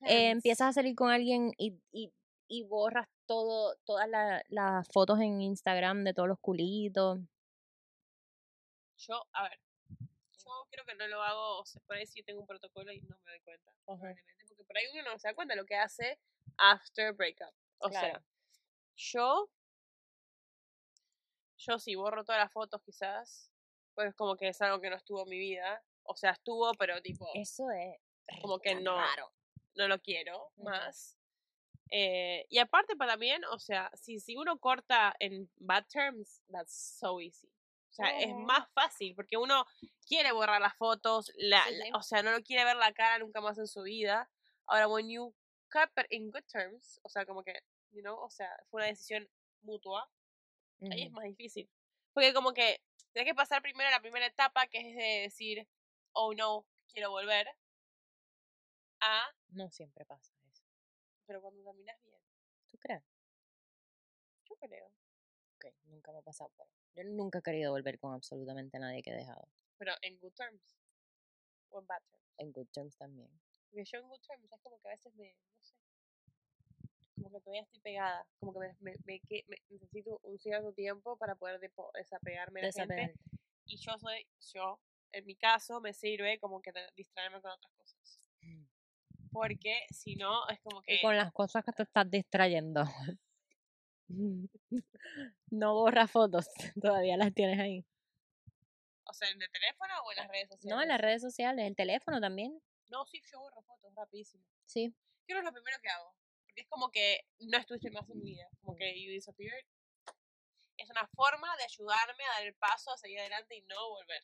eh, 0.01 0.29
empiezas 0.31 0.69
a 0.69 0.73
salir 0.73 0.95
con 0.95 1.09
alguien 1.11 1.51
y, 1.57 1.79
y, 1.91 2.11
y 2.47 2.63
borras 2.63 3.07
todo, 3.27 3.75
todas 3.85 4.09
la- 4.09 4.43
las 4.49 4.87
fotos 4.91 5.19
en 5.19 5.41
Instagram 5.41 6.03
de 6.03 6.13
todos 6.13 6.27
los 6.27 6.39
culitos. 6.39 7.19
Yo, 8.97 9.23
a 9.33 9.43
ver, 9.43 9.59
yo 9.99 10.67
creo 10.69 10.85
que 10.85 10.95
no 10.95 11.07
lo 11.07 11.21
hago, 11.23 11.59
o 11.59 11.65
sea, 11.65 11.81
por 11.87 11.95
ahí 11.95 12.05
sí 12.05 12.21
tengo 12.23 12.41
un 12.41 12.47
protocolo 12.47 12.91
y 12.91 13.01
no 13.01 13.17
me 13.23 13.31
doy 13.31 13.39
cuenta, 13.41 13.71
probablemente, 13.85 14.45
porque 14.47 14.63
por 14.65 14.77
ahí 14.77 14.85
uno 14.93 15.03
no 15.11 15.19
se 15.19 15.27
da 15.27 15.33
cuenta 15.35 15.53
de 15.55 15.61
lo 15.61 15.65
que 15.65 15.75
hace 15.75 16.19
after 16.57 17.13
breakup. 17.13 17.53
O 17.79 17.89
sea, 17.89 18.23
yo, 18.95 19.49
yo 21.57 21.79
sí 21.79 21.95
borro 21.95 22.23
todas 22.23 22.41
las 22.41 22.51
fotos 22.51 22.81
quizás, 22.83 23.50
pues 23.95 24.13
como 24.15 24.35
que 24.35 24.49
es 24.49 24.61
algo 24.61 24.79
que 24.81 24.89
no 24.89 24.95
estuvo 24.95 25.23
en 25.23 25.29
mi 25.29 25.37
vida, 25.37 25.83
o 26.03 26.15
sea, 26.15 26.31
estuvo, 26.31 26.71
pero 26.75 27.01
tipo, 27.01 27.27
Eso 27.33 27.69
es 27.71 27.97
Como 28.41 28.59
que 28.59 28.75
no. 28.75 28.95
raro. 28.95 29.31
no 29.75 29.87
lo 29.87 29.99
quiero 30.01 30.51
Ujú. 30.57 30.63
más. 30.69 31.17
Eh, 31.89 32.45
y 32.49 32.57
aparte 32.59 32.95
para 32.95 33.13
también, 33.13 33.43
o 33.45 33.59
sea, 33.59 33.91
si, 33.95 34.19
si 34.19 34.35
uno 34.37 34.57
corta 34.59 35.13
en 35.19 35.49
bad 35.57 35.85
terms, 35.87 36.41
that's 36.51 36.97
so 36.99 37.19
easy. 37.19 37.47
O 37.89 37.93
sea, 37.93 38.07
es 38.19 38.31
Ujú. 38.31 38.39
más 38.45 38.69
fácil 38.73 39.13
porque 39.15 39.35
uno 39.37 39.65
quiere 40.07 40.31
borrar 40.31 40.61
las 40.61 40.75
fotos, 40.77 41.31
la, 41.35 41.61
Sí, 41.65 41.75
la- 41.75 41.85
sí. 41.85 41.91
o 41.93 42.01
sea, 42.01 42.23
no 42.23 42.31
lo 42.31 42.41
quiere 42.41 42.63
ver 42.63 42.77
la 42.77 42.93
cara 42.93 43.19
nunca 43.19 43.41
más 43.41 43.57
en 43.57 43.67
su 43.67 43.81
vida. 43.83 44.29
Ahora, 44.67 44.87
when 44.87 45.09
you 45.09 45.35
cut 45.69 45.89
but 45.95 46.05
in 46.09 46.31
good 46.31 46.43
terms, 46.51 46.99
o 47.03 47.09
sea, 47.09 47.25
como 47.25 47.43
que, 47.43 47.53
you 47.91 48.01
know, 48.01 48.17
o 48.17 48.29
sea, 48.29 48.49
fue 48.69 48.81
una 48.81 48.87
decisión 48.87 49.29
mutua, 49.61 50.09
ahí 50.89 51.03
es 51.03 51.11
más 51.11 51.25
difícil. 51.25 51.69
Porque 52.13 52.33
como 52.33 52.53
que 52.53 52.81
tienes 53.13 53.31
que 53.31 53.35
pasar 53.35 53.61
primero 53.61 53.89
la 53.89 54.01
primera 54.01 54.25
etapa, 54.25 54.67
que 54.67 54.79
es 54.79 54.95
de 54.95 55.21
decir, 55.23 55.67
oh 56.13 56.33
no, 56.33 56.65
quiero 56.87 57.09
volver, 57.11 57.47
a, 59.01 59.23
No 59.49 59.69
siempre 59.71 60.05
pasa 60.05 60.33
eso. 60.51 60.63
pero 61.25 61.41
cuando 61.41 61.63
terminas 61.63 61.99
bien, 62.03 62.21
¿Tú 62.69 62.77
crees? 62.77 63.03
yo 64.45 64.55
creo. 64.57 64.87
Ok, 65.55 65.65
nunca 65.83 66.11
me 66.11 66.19
ha 66.19 66.21
pasado. 66.21 66.51
Pero 66.57 66.69
yo 66.95 67.03
nunca 67.15 67.39
he 67.39 67.41
querido 67.41 67.71
volver 67.71 67.97
con 67.99 68.13
absolutamente 68.13 68.79
nadie 68.79 69.01
que 69.01 69.11
he 69.11 69.15
dejado. 69.15 69.47
Pero 69.77 69.93
en 70.01 70.19
good 70.19 70.33
terms. 70.33 70.77
O 71.69 71.79
en 71.79 71.87
bad 71.87 72.01
terms. 72.03 72.25
En 72.37 72.51
good 72.51 72.67
terms 72.67 72.97
también. 72.97 73.29
Porque 73.69 73.85
yo 73.85 73.99
en 73.99 74.07
good 74.07 74.21
terms 74.21 74.51
es 74.51 74.59
como 74.61 74.79
que 74.81 74.87
a 74.89 74.91
veces 74.91 75.13
me, 75.15 75.33
no 75.33 75.63
sé. 75.63 75.75
Como 77.21 77.37
que 77.37 77.41
todavía 77.41 77.61
estoy 77.61 77.79
pegada. 77.81 78.25
Como 78.39 78.53
que 78.53 78.59
me, 78.59 78.75
me, 78.79 78.95
me 79.05 79.19
que- 79.21 79.43
me- 79.47 79.61
necesito 79.69 80.19
un 80.23 80.39
cierto 80.39 80.73
tiempo 80.73 81.17
para 81.17 81.35
poder 81.35 81.59
desapegarme 81.93 82.61
de 82.61 82.67
la 82.67 82.73
gente. 82.73 83.13
Y 83.65 83.77
yo 83.77 83.97
soy, 83.99 84.27
yo, 84.53 84.79
en 85.11 85.25
mi 85.25 85.35
caso, 85.35 85.79
me 85.81 85.93
sirve 85.93 86.39
como 86.39 86.61
que 86.61 86.71
distraerme 86.95 87.41
con 87.41 87.51
otras 87.51 87.71
cosas. 87.73 88.19
Porque 89.31 89.85
si 89.91 90.15
no, 90.15 90.47
es 90.49 90.59
como 90.61 90.81
que. 90.81 90.95
Y 90.95 91.01
con 91.01 91.15
las 91.15 91.31
cosas 91.31 91.63
que 91.63 91.71
te 91.71 91.83
estás 91.83 92.09
distrayendo. 92.09 92.83
No 95.51 95.73
borras 95.73 96.11
fotos, 96.11 96.47
todavía 96.81 97.17
las 97.17 97.33
tienes 97.33 97.59
ahí. 97.59 97.85
O 99.05 99.13
sea, 99.13 99.29
en 99.29 99.41
el 99.41 99.51
teléfono 99.51 99.93
o 100.05 100.11
en 100.11 100.17
las 100.17 100.27
redes 100.29 100.49
sociales. 100.49 100.75
No, 100.75 100.81
en 100.81 100.87
las 100.87 101.01
redes 101.01 101.21
sociales, 101.21 101.65
el 101.67 101.75
teléfono 101.75 102.21
también. 102.21 102.61
No, 102.89 103.05
sí, 103.05 103.21
yo 103.31 103.39
borro 103.39 103.61
fotos 103.61 103.93
rapidísimo. 103.95 104.43
Sí. 104.65 104.93
Creo 105.25 105.37
que 105.37 105.39
es 105.39 105.45
lo 105.45 105.53
primero 105.53 105.77
que 105.81 105.89
hago. 105.89 106.15
Porque 106.51 106.61
es 106.63 106.67
como 106.67 106.91
que 106.91 107.21
no 107.39 107.57
estuviste 107.57 107.89
más 107.91 108.09
en 108.09 108.19
mi 108.19 108.31
vida. 108.31 108.45
Como 108.61 108.75
que 108.75 109.01
you 109.01 109.09
disappeared. 109.09 109.65
Es 110.75 110.89
una 110.89 111.07
forma 111.15 111.55
de 111.55 111.63
ayudarme 111.63 112.25
a 112.25 112.33
dar 112.39 112.45
el 112.45 112.53
paso, 112.55 112.91
a 112.91 112.97
seguir 112.97 113.19
adelante 113.19 113.55
y 113.55 113.61
no 113.61 113.89
volver. 113.89 114.21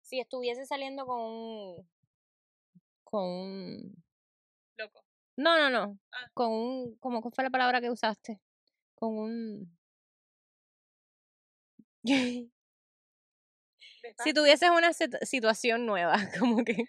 Si 0.00 0.18
estuviese 0.18 0.64
saliendo 0.64 1.04
con 1.04 1.20
un. 1.20 1.90
Con 3.04 3.24
un. 3.24 4.04
Loco. 4.78 5.04
No, 5.36 5.58
no, 5.58 5.68
no. 5.68 5.98
Ah. 6.10 6.30
Con 6.32 6.50
un. 6.52 6.96
¿Cómo 7.00 7.20
cuál 7.20 7.34
fue 7.34 7.44
la 7.44 7.50
palabra 7.50 7.82
que 7.82 7.90
usaste? 7.90 8.40
Con 8.94 9.18
un. 9.18 9.78
si 14.24 14.32
tuvieses 14.32 14.70
una 14.70 14.94
sit- 14.94 15.22
situación 15.22 15.84
nueva, 15.84 16.16
como 16.38 16.64
que. 16.64 16.86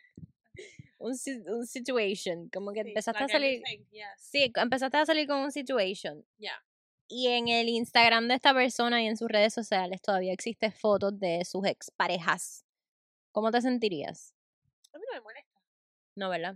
Un, 1.03 1.13
un 1.47 1.65
situation, 1.67 2.49
como 2.49 2.71
que 2.71 2.83
Sí, 2.83 2.89
empezaste 2.89 3.23
a 3.23 3.27
like 3.27 3.35
a 3.35 3.39
new 3.39 3.61
salir. 3.61 3.87
yes. 3.91 4.07
Sí, 4.17 4.51
empezaste 4.55 4.97
a 4.97 5.05
salir 5.05 5.27
con 5.27 5.39
un 5.39 5.51
situation. 5.51 6.25
Ya. 6.37 6.63
Y 7.09 7.27
en 7.27 7.47
el 7.49 7.67
Instagram 7.69 8.27
de 8.27 8.35
esta 8.35 8.53
persona 8.53 9.01
y 9.03 9.07
en 9.07 9.17
sus 9.17 9.27
redes 9.27 9.53
sociales 9.53 10.01
todavía 10.01 10.31
existen 10.33 10.71
fotos 10.71 11.19
de 11.19 11.43
sus 11.45 11.65
exparejas. 11.67 12.65
¿Cómo 13.31 13.51
te 13.51 13.61
sentirías? 13.61 14.33
A 14.93 14.97
mí 14.97 15.03
no 15.09 15.13
me 15.15 15.21
molesta. 15.21 15.61
No, 16.15 16.29
¿verdad? 16.29 16.55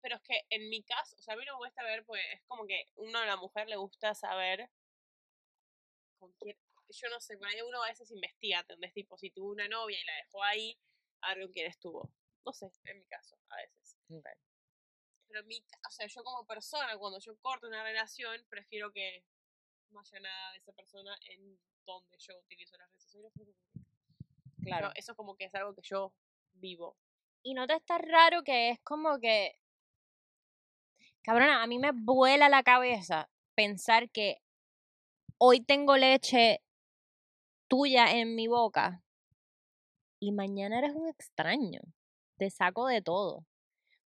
Pero 0.00 0.16
es 0.16 0.22
que 0.22 0.42
en 0.50 0.68
mi 0.68 0.82
caso, 0.82 1.16
o 1.16 1.22
sea, 1.22 1.34
a 1.34 1.36
mí 1.36 1.44
no 1.46 1.54
me 1.54 1.58
molesta 1.58 1.82
ver, 1.84 2.04
pues 2.04 2.22
es 2.34 2.42
como 2.46 2.66
que 2.66 2.84
uno 2.96 3.18
a 3.18 3.26
la 3.26 3.36
mujer 3.36 3.68
le 3.68 3.76
gusta 3.76 4.14
saber 4.14 4.70
con 6.18 6.32
quién. 6.38 6.56
Yo 6.90 7.08
no 7.10 7.20
sé, 7.20 7.36
por 7.36 7.48
ahí 7.48 7.60
uno 7.62 7.82
a 7.82 7.88
veces 7.88 8.10
investiga, 8.10 8.60
¿entendés? 8.60 8.92
Tipo, 8.92 9.16
si 9.18 9.30
tuvo 9.30 9.50
una 9.50 9.68
novia 9.68 9.98
y 10.00 10.04
la 10.04 10.12
dejó 10.24 10.42
ahí, 10.44 10.78
a 11.22 11.34
ver 11.34 11.44
con 11.44 11.52
quién 11.52 11.66
estuvo. 11.66 12.10
No 12.48 12.52
sé, 12.54 12.72
en 12.84 12.98
mi 12.98 13.04
caso, 13.04 13.36
a 13.50 13.56
veces. 13.56 13.98
Pero 14.08 15.40
en 15.40 15.46
mi, 15.46 15.58
o 15.58 15.90
sea, 15.90 16.06
yo 16.06 16.24
como 16.24 16.46
persona, 16.46 16.96
cuando 16.96 17.18
yo 17.18 17.36
corto 17.40 17.68
una 17.68 17.82
relación, 17.82 18.42
prefiero 18.48 18.90
que 18.90 19.22
no 19.90 20.00
haya 20.00 20.20
nada 20.20 20.52
de 20.52 20.58
esa 20.58 20.72
persona 20.72 21.14
en 21.28 21.60
donde 21.84 22.16
yo 22.18 22.38
utilizo 22.38 22.78
las 22.78 22.88
redes 22.88 23.02
sociales. 23.02 23.32
Claro. 24.62 24.92
eso 24.94 25.12
es 25.12 25.16
como 25.16 25.36
que 25.36 25.44
es 25.44 25.54
algo 25.54 25.74
que 25.74 25.82
yo 25.82 26.14
vivo. 26.54 26.96
Y 27.42 27.52
no 27.52 27.66
te 27.66 27.74
está 27.74 27.98
raro 27.98 28.42
que 28.42 28.70
es 28.70 28.80
como 28.80 29.18
que. 29.20 29.60
Cabrona, 31.22 31.62
a 31.62 31.66
mí 31.66 31.78
me 31.78 31.90
vuela 31.92 32.48
la 32.48 32.62
cabeza 32.62 33.28
pensar 33.54 34.10
que 34.10 34.40
hoy 35.36 35.60
tengo 35.60 35.98
leche 35.98 36.62
tuya 37.68 38.10
en 38.12 38.34
mi 38.34 38.48
boca 38.48 39.04
y 40.20 40.32
mañana 40.32 40.78
eres 40.78 40.94
un 40.94 41.08
extraño. 41.08 41.80
Te 42.38 42.50
saco 42.50 42.86
de 42.86 43.02
todo. 43.02 43.44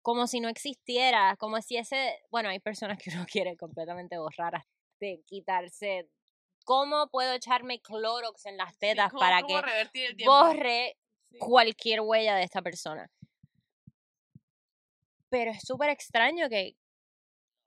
Como 0.00 0.26
si 0.26 0.40
no 0.40 0.48
existiera, 0.48 1.36
como 1.36 1.60
si 1.62 1.76
ese. 1.76 2.20
Bueno, 2.30 2.48
hay 2.48 2.58
personas 2.58 2.98
que 2.98 3.10
uno 3.16 3.26
quiere 3.30 3.56
completamente 3.56 4.18
borrar, 4.18 4.64
de 5.00 5.22
quitarse. 5.26 6.08
¿Cómo 6.64 7.08
puedo 7.08 7.32
echarme 7.34 7.80
Clorox 7.80 8.46
en 8.46 8.56
las 8.56 8.76
tetas 8.78 9.10
¿cómo- 9.10 9.20
para 9.20 9.42
que 9.42 10.24
borre 10.24 10.96
Sí. 11.30 11.38
cualquier 11.38 12.02
huella 12.02 12.36
de 12.36 12.42
esta 12.44 12.60
persona. 12.60 13.10
Pero 15.30 15.50
es 15.50 15.62
súper 15.62 15.88
extraño 15.88 16.48
que 16.50 16.76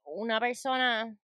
una 0.04 0.38
persona 0.38 1.16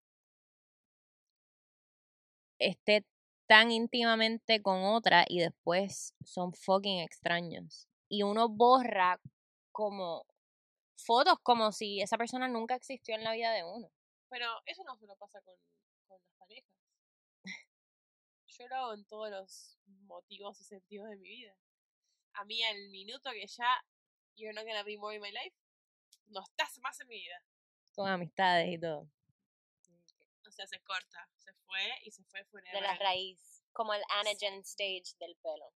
esté 2.59 3.05
tan 3.47 3.71
íntimamente 3.71 4.61
con 4.61 4.83
otra 4.83 5.25
y 5.29 5.39
después 5.39 6.15
son 6.25 6.53
fucking 6.53 6.99
extraños. 7.01 7.89
Y 8.13 8.25
uno 8.25 8.51
borra 8.51 9.19
como 9.71 10.27
fotos 10.97 11.39
como 11.43 11.73
si 11.73 12.03
esa 12.03 12.19
persona 12.19 12.47
nunca 12.47 12.75
existió 12.75 13.15
en 13.15 13.25
la 13.25 13.33
vida 13.33 13.53
de 13.53 13.65
uno. 13.65 13.91
Pero 14.29 14.47
eso 14.67 14.85
no 14.85 14.95
solo 14.99 15.17
pasa 15.17 15.41
con, 15.41 15.55
con 16.07 16.21
las 16.23 16.35
parejas. 16.35 16.71
Yo 18.59 18.69
lo 18.69 18.77
hago 18.77 18.93
en 18.93 19.07
todos 19.07 19.31
los 19.31 19.79
motivos 19.87 20.61
y 20.61 20.65
sentidos 20.65 21.09
de 21.09 21.17
mi 21.17 21.29
vida. 21.31 21.57
A 22.35 22.45
mí, 22.45 22.63
al 22.63 22.91
minuto 22.91 23.31
que 23.31 23.47
ya 23.47 23.83
you're 24.37 24.53
not 24.53 24.67
gonna 24.67 24.83
be 24.83 24.99
more 24.99 25.17
in 25.17 25.23
my 25.23 25.31
life, 25.31 25.57
no 26.27 26.43
estás 26.43 26.79
más 26.81 27.01
en 27.01 27.09
mi 27.09 27.17
vida. 27.17 27.43
Con 27.95 28.11
amistades 28.11 28.69
y 28.75 28.79
todo. 28.79 29.09
O 30.47 30.51
sea, 30.51 30.67
se 30.67 30.81
corta. 30.81 31.31
Se 31.39 31.55
fue 31.65 31.99
y 32.05 32.11
se 32.11 32.23
fue 32.25 32.45
forever. 32.45 32.75
De 32.75 32.81
la 32.83 32.95
raíz. 32.97 33.65
Como 33.73 33.95
el 33.95 34.03
anagen 34.21 34.61
stage 34.61 35.17
del 35.19 35.35
pelo. 35.37 35.73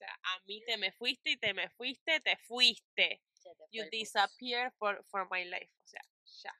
Sea, 0.00 0.18
a 0.22 0.40
mí 0.46 0.62
te 0.64 0.76
me 0.78 0.92
fuiste 0.92 1.30
y 1.30 1.36
te 1.36 1.52
me 1.54 1.68
fuiste, 1.70 2.20
te 2.20 2.36
fuiste. 2.38 3.22
You 3.70 3.84
disappear 3.90 4.72
for, 4.78 5.04
for 5.10 5.28
my 5.30 5.44
life. 5.44 5.70
O 5.84 5.88
sea, 5.88 6.02
ya. 6.42 6.54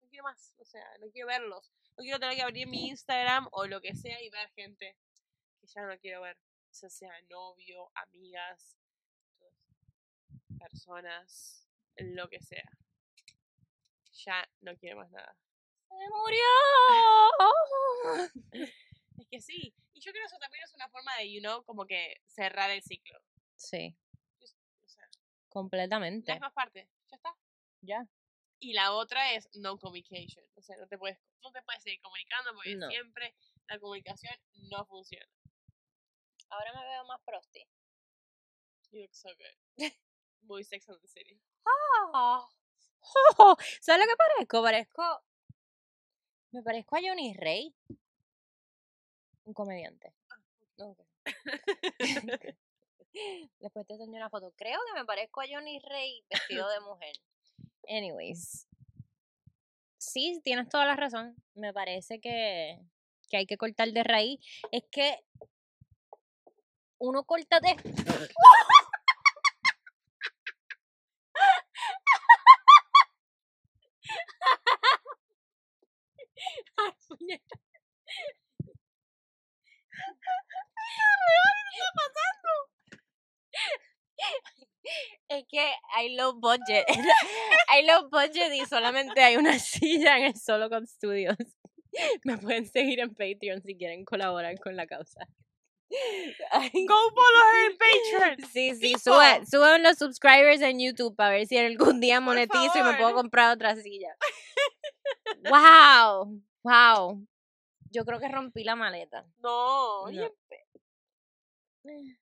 No 0.00 0.08
quiero 0.08 0.24
más. 0.24 0.54
O 0.58 0.64
sea, 0.64 0.84
no 1.00 1.10
quiero 1.10 1.28
verlos. 1.28 1.72
No 1.96 2.02
quiero 2.02 2.18
tener 2.18 2.36
que 2.36 2.42
abrir 2.42 2.66
mi 2.66 2.88
Instagram 2.88 3.48
o 3.52 3.66
lo 3.66 3.80
que 3.80 3.94
sea 3.94 4.20
y 4.22 4.30
ver 4.30 4.50
gente 4.50 4.96
que 5.60 5.66
ya 5.66 5.82
no 5.82 5.98
quiero 5.98 6.22
ver. 6.22 6.36
O 6.70 6.74
sea, 6.74 6.88
sea 6.88 7.12
novio, 7.28 7.90
amigas, 7.94 8.78
personas, 10.58 11.68
lo 11.96 12.28
que 12.28 12.40
sea. 12.40 12.70
Ya 14.24 14.48
no 14.60 14.76
quiero 14.76 14.96
más 14.98 15.10
nada. 15.10 15.36
¡Se 15.88 16.08
murió! 16.08 16.44
Es 19.18 19.28
que 19.28 19.40
sí. 19.40 19.74
Yo 20.04 20.10
creo 20.12 20.22
que 20.22 20.26
eso 20.26 20.38
también 20.38 20.64
es 20.64 20.74
una 20.74 20.88
forma 20.88 21.16
de, 21.18 21.32
you 21.32 21.40
know, 21.40 21.64
como 21.64 21.86
que 21.86 22.20
cerrar 22.26 22.70
el 22.70 22.82
ciclo. 22.82 23.18
sí, 23.56 23.96
O 24.40 24.88
sea, 24.88 25.08
completamente. 25.48 26.32
las 26.32 26.40
más 26.40 26.52
partes. 26.52 26.88
Ya 27.10 27.16
está. 27.16 27.36
Ya. 27.82 28.06
Y 28.58 28.72
la 28.74 28.92
otra 28.92 29.32
es 29.34 29.48
no 29.54 29.78
communication. 29.78 30.44
O 30.56 30.62
sea, 30.62 30.76
no 30.76 30.86
te 30.88 30.98
puedes, 30.98 31.18
no 31.42 31.50
te 31.52 31.62
puedes 31.62 31.82
seguir 31.82 32.00
comunicando 32.00 32.52
porque 32.54 32.74
No. 32.76 32.88
siempre 32.88 33.34
la 33.68 33.78
comunicación 33.78 34.34
no 34.70 34.84
funciona. 34.86 35.26
Ahora 36.48 36.72
me 36.74 36.84
veo 36.84 37.04
más 37.06 37.20
prosti. 37.24 37.64
You 38.90 39.00
look 39.02 39.14
so 39.14 39.28
good. 39.30 39.78
Muy 40.42 40.64
Sex 40.64 40.88
and 40.88 41.00
the 41.00 41.08
City. 41.08 41.40
Ah. 42.14 42.46
¿Sabes 43.80 44.06
lo 44.06 44.10
que 44.10 44.16
parezco? 44.16 44.62
Parezco. 44.62 45.24
Me 46.50 46.62
parezco 46.62 46.96
a 46.96 47.00
Johnny 47.00 47.34
Rey. 47.34 47.74
Un 49.44 49.54
comediante. 49.54 50.12
Ok. 50.78 50.98
Después 53.60 53.86
te 53.86 53.94
enseño 53.94 54.16
una 54.16 54.30
foto. 54.30 54.52
Creo 54.56 54.80
que 54.86 55.00
me 55.00 55.04
parezco 55.04 55.40
a 55.40 55.44
Johnny 55.48 55.78
Rey 55.80 56.24
vestido 56.30 56.68
de 56.68 56.80
mujer. 56.88 57.16
Anyways. 57.88 58.66
Sí, 59.98 60.40
tienes 60.42 60.68
toda 60.68 60.86
la 60.86 60.96
razón. 60.96 61.36
Me 61.54 61.72
parece 61.72 62.20
que, 62.20 62.78
que 63.28 63.36
hay 63.36 63.46
que 63.46 63.56
cortar 63.56 63.88
de 63.92 64.02
raíz. 64.02 64.40
Es 64.72 64.84
que 64.90 65.20
uno 66.98 67.24
corta 67.24 67.60
de. 67.60 67.76
Ay, 76.76 76.92
puñeta. 77.06 77.56
Es 85.28 85.44
que 85.48 85.72
hay 85.94 86.14
low 86.16 86.34
budget. 86.34 86.84
hay 87.68 87.86
low 87.86 88.08
budget 88.10 88.52
y 88.52 88.66
solamente 88.66 89.22
hay 89.22 89.36
una 89.36 89.58
silla 89.58 90.18
en 90.18 90.24
el 90.24 90.36
Solo 90.36 90.68
con 90.68 90.86
Studios. 90.86 91.36
Me 92.24 92.38
pueden 92.38 92.66
seguir 92.66 93.00
en 93.00 93.14
Patreon 93.14 93.62
si 93.62 93.76
quieren 93.76 94.04
colaborar 94.04 94.58
con 94.58 94.76
la 94.76 94.86
causa. 94.86 95.20
Go 95.90 96.96
follow 97.10 97.42
her 97.52 97.70
en 97.70 97.78
Patreon. 97.78 98.50
Sí, 98.50 98.74
sí, 98.74 98.94
Tipo. 98.94 99.14
suben, 99.50 99.82
los 99.82 99.98
subscribers 99.98 100.62
en 100.62 100.80
YouTube 100.80 101.14
para 101.14 101.30
ver 101.30 101.46
si 101.46 101.58
algún 101.58 102.00
día 102.00 102.20
monetizo 102.20 102.78
y 102.78 102.82
me 102.82 102.94
puedo 102.94 103.14
comprar 103.14 103.54
otra 103.54 103.76
silla. 103.76 104.16
¡Wow! 105.50 106.40
¡Wow! 106.62 107.26
Yo 107.90 108.06
creo 108.06 108.18
que 108.20 108.28
rompí 108.28 108.64
la 108.64 108.74
maleta. 108.74 109.26
No, 109.42 110.10
No. 110.10 110.30
Eh, 111.84 112.16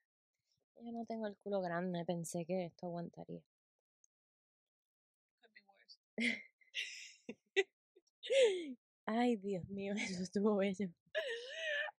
Yo 0.77 0.93
no 0.93 1.05
tengo 1.07 1.27
el 1.27 1.37
culo 1.37 1.61
grande, 1.61 2.05
pensé 2.05 2.45
que 2.47 2.67
esto 2.67 2.87
aguantaría. 2.87 3.43
could 5.41 5.53
be 5.55 5.61
worse. 5.67 5.99
Ay, 9.07 9.37
Dios 9.37 9.65
mío, 9.69 9.95
eso 9.99 10.23
estuvo 10.23 10.57
bello. 10.57 10.89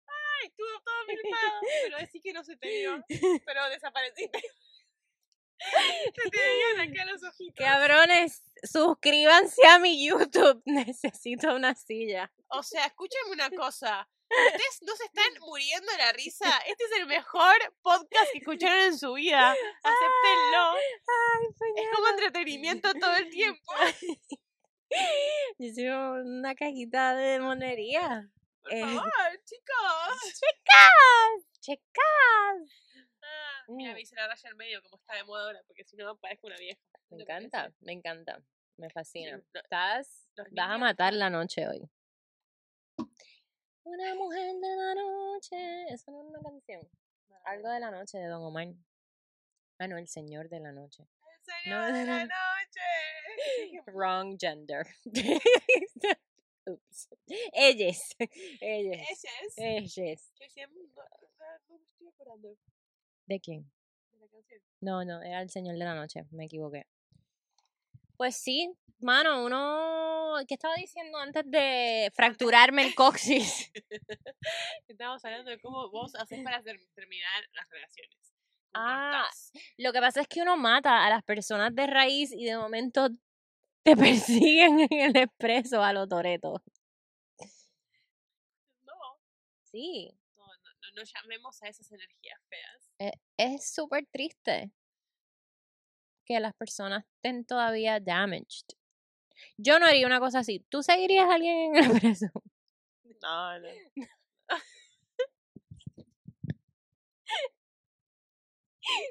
Ay, 0.07 0.47
estuvo 0.47 0.67
todo 0.83 1.05
filmado, 1.07 1.61
pero 1.83 1.97
decís 1.99 2.21
que 2.23 2.33
no 2.33 2.43
se 2.43 2.57
te 2.57 2.67
vio, 2.67 3.03
pero 3.45 3.69
desapareciste. 3.69 4.39
Se 5.59 6.29
te 6.31 6.37
veían 6.39 6.89
acá 6.89 7.05
los 7.05 7.21
ojitos. 7.23 7.63
Cabrones, 7.63 8.41
suscríbanse 8.63 9.61
a 9.67 9.77
mi 9.77 10.03
YouTube. 10.03 10.63
Necesito 10.65 11.53
una 11.55 11.75
silla. 11.75 12.31
O 12.47 12.63
sea, 12.63 12.87
escúchame 12.87 13.31
una 13.31 13.51
cosa. 13.51 14.09
Ustedes 14.31 14.81
no 14.83 14.95
se 14.95 15.03
están 15.05 15.33
muriendo 15.41 15.91
de 15.91 15.97
la 15.97 16.11
risa. 16.13 16.49
Este 16.67 16.83
es 16.85 16.91
el 16.99 17.07
mejor 17.07 17.55
podcast 17.81 18.31
que 18.31 18.37
escucharon 18.39 18.79
en 18.85 18.97
su 18.97 19.13
vida. 19.13 19.51
Acéptenlo. 19.83 20.71
Ay, 20.73 21.47
Es 21.75 21.87
como 21.95 22.07
entretenimiento 22.09 22.93
todo 22.93 23.15
el 23.17 23.29
tiempo. 23.29 23.71
Yo 25.59 25.73
soy 25.73 25.87
una 25.87 26.55
cajita 26.55 27.15
de 27.15 27.39
monería. 27.39 28.29
Por 28.63 28.73
Eh. 28.73 28.81
favor, 28.81 29.41
chicos. 29.45 30.17
¡Chicas! 30.39 31.59
¡Chicas! 31.59 33.05
Ah, 33.23 33.63
mira, 33.69 33.91
Mm. 33.91 33.95
me 33.95 34.01
hice 34.01 34.15
la 34.15 34.27
raya 34.27 34.49
en 34.49 34.57
medio 34.57 34.81
como 34.83 34.97
está 34.97 35.15
de 35.15 35.23
moda 35.23 35.43
ahora, 35.45 35.61
porque 35.67 35.83
si 35.83 35.95
no 35.95 36.15
parezco 36.17 36.47
una 36.47 36.57
vieja. 36.57 36.81
Me 37.09 37.23
encanta, 37.23 37.71
me 37.81 37.93
encanta. 37.93 38.41
Me 38.77 38.89
fascina. 38.89 39.37
Sí, 39.37 39.43
Estás, 39.63 40.27
vas 40.51 40.69
a 40.69 40.77
matar 40.77 41.13
la 41.13 41.29
noche 41.29 41.67
hoy. 41.67 41.89
Una 43.83 44.15
mujer 44.15 44.55
de 44.55 44.75
la 44.75 44.95
noche. 44.95 45.83
Eso 45.89 46.11
no 46.11 46.21
es 46.21 46.27
una 46.27 46.39
canción. 46.41 46.87
Algo 47.45 47.69
de 47.69 47.79
la 47.79 47.91
noche 47.91 48.17
de 48.19 48.27
Don 48.27 48.43
Omar. 48.43 48.67
Ah, 49.79 49.87
no, 49.87 49.97
el 49.97 50.07
señor 50.07 50.49
de 50.49 50.59
la 50.59 50.71
noche. 50.71 51.03
El 51.03 51.63
señor 51.63 51.91
de 51.93 52.05
la 52.05 52.25
noche. 52.25 52.81
Wrong 53.87 54.37
gender. 54.39 54.85
Oops. 56.67 57.09
Ellas. 57.53 57.99
Ellas. 58.59 59.07
Ellas. 59.57 60.31
Yo 60.39 60.45
decía, 60.45 60.67
"Mm, 60.67 60.73
no, 60.95 61.03
no, 61.03 61.59
no 61.69 61.77
me 61.79 61.85
estoy 61.87 62.07
acordando 62.07 62.55
¿De 63.25 63.39
quién? 63.39 63.71
de 64.11 64.19
la 64.19 64.27
canción. 64.27 64.61
No, 64.81 65.03
no, 65.03 65.21
era 65.23 65.41
el 65.41 65.49
señor 65.49 65.75
de 65.77 65.85
la 65.85 65.95
noche, 65.95 66.25
me 66.29 66.45
equivoqué. 66.45 66.85
Pues 68.21 68.35
sí, 68.35 68.71
mano, 68.99 69.43
uno. 69.43 70.35
¿Qué 70.47 70.53
estaba 70.53 70.75
diciendo 70.75 71.17
antes 71.17 71.41
de 71.47 72.11
fracturarme 72.13 72.83
el 72.85 72.93
coxis? 72.93 73.71
Estábamos 74.87 75.25
hablando 75.25 75.49
de 75.49 75.59
cómo 75.59 75.89
vos 75.89 76.13
haces 76.13 76.39
para 76.43 76.61
ter- 76.61 76.79
terminar 76.93 77.43
las 77.53 77.67
relaciones. 77.71 78.15
¿Cómo 78.73 78.85
Ah? 78.85 79.27
Lo 79.77 79.91
que 79.91 79.99
pasa 80.01 80.21
es 80.21 80.27
que 80.27 80.43
uno 80.43 80.55
mata 80.55 81.03
a 81.03 81.09
las 81.09 81.23
personas 81.23 81.73
de 81.73 81.87
raíz 81.87 82.31
y 82.31 82.45
de 82.45 82.57
momento 82.57 83.09
te 83.81 83.95
persiguen 84.37 84.81
en 84.81 84.99
el 84.99 85.17
expreso 85.17 85.81
a 85.81 85.91
los 85.91 86.07
toretos. 86.07 86.61
No, 88.83 88.93
Sí, 89.63 90.11
no, 90.37 90.45
no, 90.45 90.69
no, 90.79 90.91
no 90.93 91.01
llamemos 91.03 91.59
a 91.63 91.69
esas 91.69 91.91
energías 91.91 92.39
feas. 92.49 92.91
e- 92.99 93.19
es 93.37 93.73
súper 93.73 94.05
triste 94.11 94.69
que 96.25 96.39
las 96.39 96.53
personas 96.53 97.05
estén 97.15 97.45
todavía 97.45 97.99
damaged. 97.99 98.67
Yo 99.57 99.79
no 99.79 99.85
haría 99.85 100.05
una 100.05 100.19
cosa 100.19 100.39
así. 100.39 100.59
¿Tú 100.69 100.83
seguirías 100.83 101.27
a 101.27 101.35
alguien 101.35 101.75
en 101.75 101.83
el 101.83 101.91
preso? 102.01 102.27
No, 103.21 103.59
no. 103.59 103.67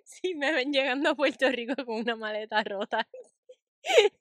Sí, 0.05 0.35
me 0.35 0.53
ven 0.53 0.73
llegando 0.73 1.11
a 1.11 1.15
Puerto 1.15 1.49
Rico 1.51 1.75
con 1.87 1.97
una 2.01 2.17
maleta 2.17 2.63
rota. 2.65 3.07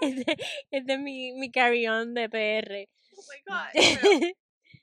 Es 0.00 0.16
de, 0.16 0.36
es 0.70 0.86
de 0.86 0.96
mi, 0.96 1.32
mi 1.32 1.50
carry-on 1.50 2.14
de 2.14 2.30
PR. 2.30 2.88
Oh 3.16 3.22
my 3.28 3.42
god. 3.44 3.66
Pero 3.74 4.34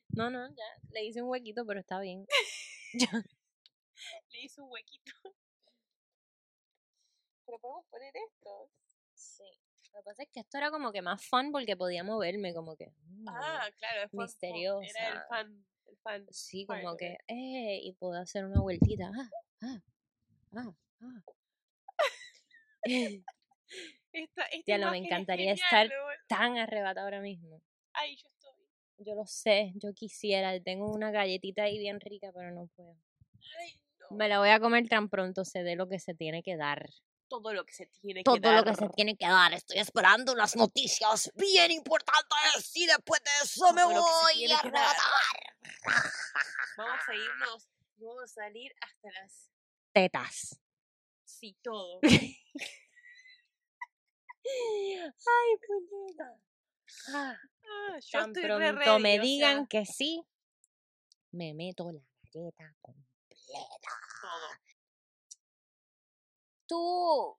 No, 0.09 0.29
no, 0.29 0.47
ya. 0.49 0.63
Le 0.91 1.03
hice 1.05 1.21
un 1.23 1.29
huequito, 1.29 1.65
pero 1.65 1.79
está 1.79 1.99
bien. 1.99 2.27
le 2.93 4.39
hice 4.41 4.61
un 4.61 4.69
huequito. 4.69 5.11
Pero 7.47 7.59
podemos 7.59 7.85
poner 7.87 8.13
esto. 8.15 8.69
Sí. 9.15 9.43
Lo 9.93 9.99
que 10.01 10.03
pasa 10.03 10.23
es 10.23 10.29
que 10.31 10.41
esto 10.41 10.57
era 10.57 10.69
como 10.69 10.91
que 10.91 11.01
más 11.01 11.25
fun 11.25 11.51
porque 11.51 11.75
podía 11.75 12.03
moverme, 12.03 12.53
como 12.53 12.75
que. 12.75 12.91
mm, 13.07 13.27
Ah, 13.29 13.67
claro, 13.77 14.03
es 14.03 14.11
fun- 14.11 14.83
Era 14.83 15.13
el 15.13 15.21
fan. 15.27 15.65
El 15.87 15.97
fan. 15.97 16.27
Sí, 16.29 16.65
como 16.67 16.95
que. 16.97 17.17
Eh, 17.27 17.79
y 17.81 17.93
puedo 17.93 18.19
hacer 18.19 18.45
una 18.45 18.59
vueltita. 18.61 19.09
Ah, 19.15 19.29
ah, 19.61 19.81
ah, 20.53 20.73
ah. 21.01 21.23
Esta, 24.13 24.43
esta 24.45 24.63
Diablo, 24.65 24.91
me 24.91 24.97
imagen 24.97 25.03
es 25.05 25.11
encantaría 25.11 25.55
genial, 25.55 25.87
estar-. 25.87 26.27
Tan 26.27 26.57
arrebatada 26.57 27.03
ahora 27.03 27.21
mismo. 27.21 27.61
Ahí 27.93 28.15
yo 28.15 28.27
estoy. 28.29 29.05
Yo 29.05 29.15
lo 29.15 29.25
sé, 29.25 29.73
yo 29.75 29.93
quisiera. 29.93 30.59
Tengo 30.61 30.91
una 30.91 31.11
galletita 31.11 31.63
ahí 31.63 31.77
bien 31.77 31.99
rica, 31.99 32.31
pero 32.33 32.51
no 32.51 32.67
puedo. 32.75 32.95
Ay, 33.59 33.79
no. 33.99 34.17
Me 34.17 34.27
la 34.27 34.39
voy 34.39 34.49
a 34.49 34.59
comer 34.59 34.87
tan 34.87 35.09
pronto 35.09 35.45
se 35.45 35.63
dé 35.63 35.75
lo 35.75 35.87
que 35.87 35.99
se 35.99 36.13
tiene 36.15 36.41
que 36.43 36.57
dar. 36.57 36.89
Todo 37.27 37.53
lo 37.53 37.65
que 37.65 37.73
se 37.73 37.85
tiene 37.87 38.21
que 38.21 38.23
Todo 38.23 38.37
dar. 38.39 38.55
lo 38.55 38.63
que 38.63 38.73
se 38.75 38.87
tiene 38.89 39.17
que 39.17 39.27
dar. 39.27 39.53
Estoy 39.53 39.77
esperando 39.79 40.33
las 40.35 40.55
noticias 40.55 41.31
bien 41.35 41.71
importantes 41.71 42.71
y 42.75 42.85
después 42.87 43.21
de 43.23 43.29
eso 43.43 43.73
me 43.73 43.81
Todo 43.81 43.89
que 43.89 43.95
voy 43.99 44.45
a 44.45 44.47
que 44.47 44.53
arrebatar. 44.67 45.57
Vamos 46.77 46.99
a 47.07 47.15
irnos. 47.15 47.67
Vamos 47.97 48.23
a 48.23 48.27
salir 48.27 48.73
hasta 48.81 49.11
las. 49.21 49.49
Tetas. 49.93 50.59
Sí, 51.25 51.57
todo. 51.61 51.99
Ay, 52.03 52.37
puñeta. 55.67 56.39
Ah, 57.13 57.35
Ah, 57.69 57.99
yo 57.99 58.19
Tan 58.19 58.29
estoy 58.29 58.43
pronto 58.43 58.71
re 58.79 58.99
me 58.99 59.19
digan 59.19 59.57
sea, 59.57 59.67
que 59.67 59.85
sí, 59.85 60.23
me 61.31 61.53
meto 61.53 61.91
la 61.91 61.99
galleta 62.23 62.73
completa. 62.81 63.89
todo. 64.21 64.47
Tú. 66.67 67.37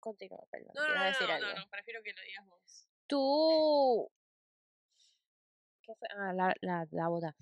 Continúa, 0.00 0.44
perdón. 0.50 0.72
No, 0.74 0.88
no, 0.88 0.94
no, 0.94 1.04
decir 1.04 1.28
no, 1.28 1.34
algo. 1.34 1.48
no, 1.48 1.54
no, 1.54 1.68
prefiero 1.70 2.02
que 2.02 2.12
lo 2.12 2.22
digas 2.22 2.46
vos. 2.46 2.88
Tú. 3.06 4.10
¿Qué 5.82 5.94
fue? 5.94 6.08
Ah, 6.16 6.32
la, 6.32 6.54
la, 6.60 6.86
la 6.90 7.08
boda. 7.08 7.34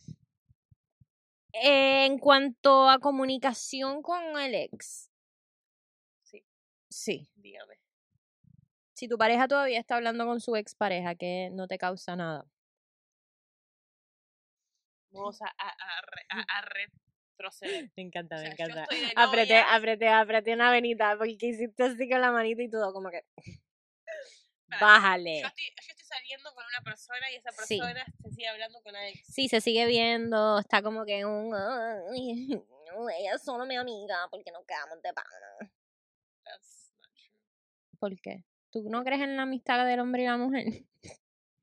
En 1.53 2.19
cuanto 2.19 2.89
a 2.89 2.99
comunicación 2.99 4.03
con 4.03 4.39
el 4.39 4.55
ex. 4.55 5.11
Sí. 6.23 6.45
Sí. 6.89 7.29
Dígame. 7.35 7.79
Si 8.95 9.09
tu 9.09 9.17
pareja 9.17 9.49
todavía 9.49 9.81
está 9.81 9.97
hablando 9.97 10.27
con 10.27 10.41
su 10.41 10.57
expareja, 10.57 11.15
que 11.15 11.51
no 11.53 11.67
te 11.67 11.79
causa 11.79 12.17
nada. 12.17 12.45
Vamos 15.13 15.41
a, 15.43 15.47
a, 15.47 15.69
a, 15.69 16.39
a, 16.39 16.59
a 16.59 16.63
retroceder. 17.43 17.91
Me 17.97 18.03
encanta, 18.03 18.37
O 18.37 18.39
sea, 18.39 18.49
me 18.49 18.53
encanta. 18.55 18.87
Apreté, 19.17 19.59
apreté, 19.59 20.09
apreté 20.09 20.53
una 20.55 20.71
venita 20.71 21.17
porque 21.19 21.37
hiciste 21.41 21.83
así 21.83 22.09
con 22.09 22.21
la 22.21 22.31
manita 22.33 22.63
y 22.63 22.71
todo, 22.71 22.93
como 22.93 23.11
que. 23.11 23.25
Espera, 23.37 24.81
Bájale. 24.81 25.41
Yo 25.41 25.47
estoy, 25.49 25.65
yo 25.65 25.91
estoy 25.93 26.07
saliendo 26.07 26.55
con 26.55 26.65
una 26.65 26.81
persona 26.85 27.31
y 27.33 27.37
esa 27.37 27.51
Sí. 27.53 27.79
persona 27.79 28.05
se 28.23 28.31
sigue 28.31 28.47
hablando 28.49 28.81
con 28.83 28.95
ex. 28.97 29.27
Sí, 29.27 29.49
se 29.49 29.61
sigue 29.61 29.87
viendo, 29.87 30.59
está 30.61 30.83
como 30.83 31.05
que 31.05 31.25
un. 31.25 31.53
"Ay, 31.55 32.47
no, 32.87 33.09
ella 33.11 33.35
es 33.35 33.43
solo 33.43 33.67
mi 33.67 33.77
amiga 33.77 34.29
porque 34.31 34.53
no 34.53 34.65
quedamos 34.65 35.03
de 35.03 35.13
pana. 35.13 35.73
That's 36.45 36.93
not 37.01 37.11
true. 37.15 37.99
¿Por 37.99 38.21
qué? 38.21 38.45
¿Tú 38.71 38.85
no 38.89 39.03
crees 39.03 39.23
en 39.23 39.37
la 39.37 39.43
amistad 39.43 39.85
del 39.85 39.99
hombre 40.01 40.23
y 40.23 40.27
la 40.27 40.37
mujer? 40.37 40.67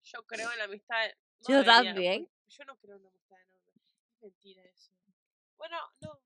Yo 0.04 0.24
creo 0.26 0.52
en 0.52 0.58
la 0.58 0.64
amistad. 0.66 0.96
no 1.42 1.48
Yo 1.50 1.56
debería, 1.64 1.74
también. 1.94 2.30
Yo 2.48 2.66
no 2.66 2.76
creo 2.78 2.98
en 2.98 3.04
la 3.04 3.10
amistad 3.10 3.38
de 3.38 3.46
nombre. 3.46 3.74
Es 4.16 4.22
mentira 4.22 4.64
eso. 4.66 4.92
Bueno, 5.58 5.78
no. 6.02 6.20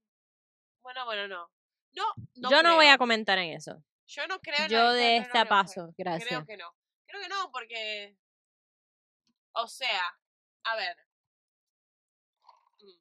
Bueno, 0.82 1.06
bueno, 1.06 1.28
no. 1.28 1.52
No, 1.94 2.04
no 2.36 2.50
Yo 2.50 2.64
no 2.64 2.76
voy 2.76 2.88
a 2.88 2.98
comentar 2.98 3.38
en 3.38 3.54
eso. 3.54 3.84
Yo 4.08 4.28
no 4.28 4.40
creo 4.40 4.66
en 4.66 4.70
Yo 4.70 4.92
de 4.94 5.18
esta 5.18 5.46
paso, 5.46 5.94
gracias. 5.98 6.28
Creo 6.28 6.46
que 6.46 6.58
no. 6.58 6.74
Creo 7.06 7.22
que 7.22 7.30
no, 7.30 7.52
porque. 7.52 8.18
O 9.54 9.68
sea, 9.68 10.18
a 10.64 10.76
ver. 10.76 10.98
mm, 12.80 13.00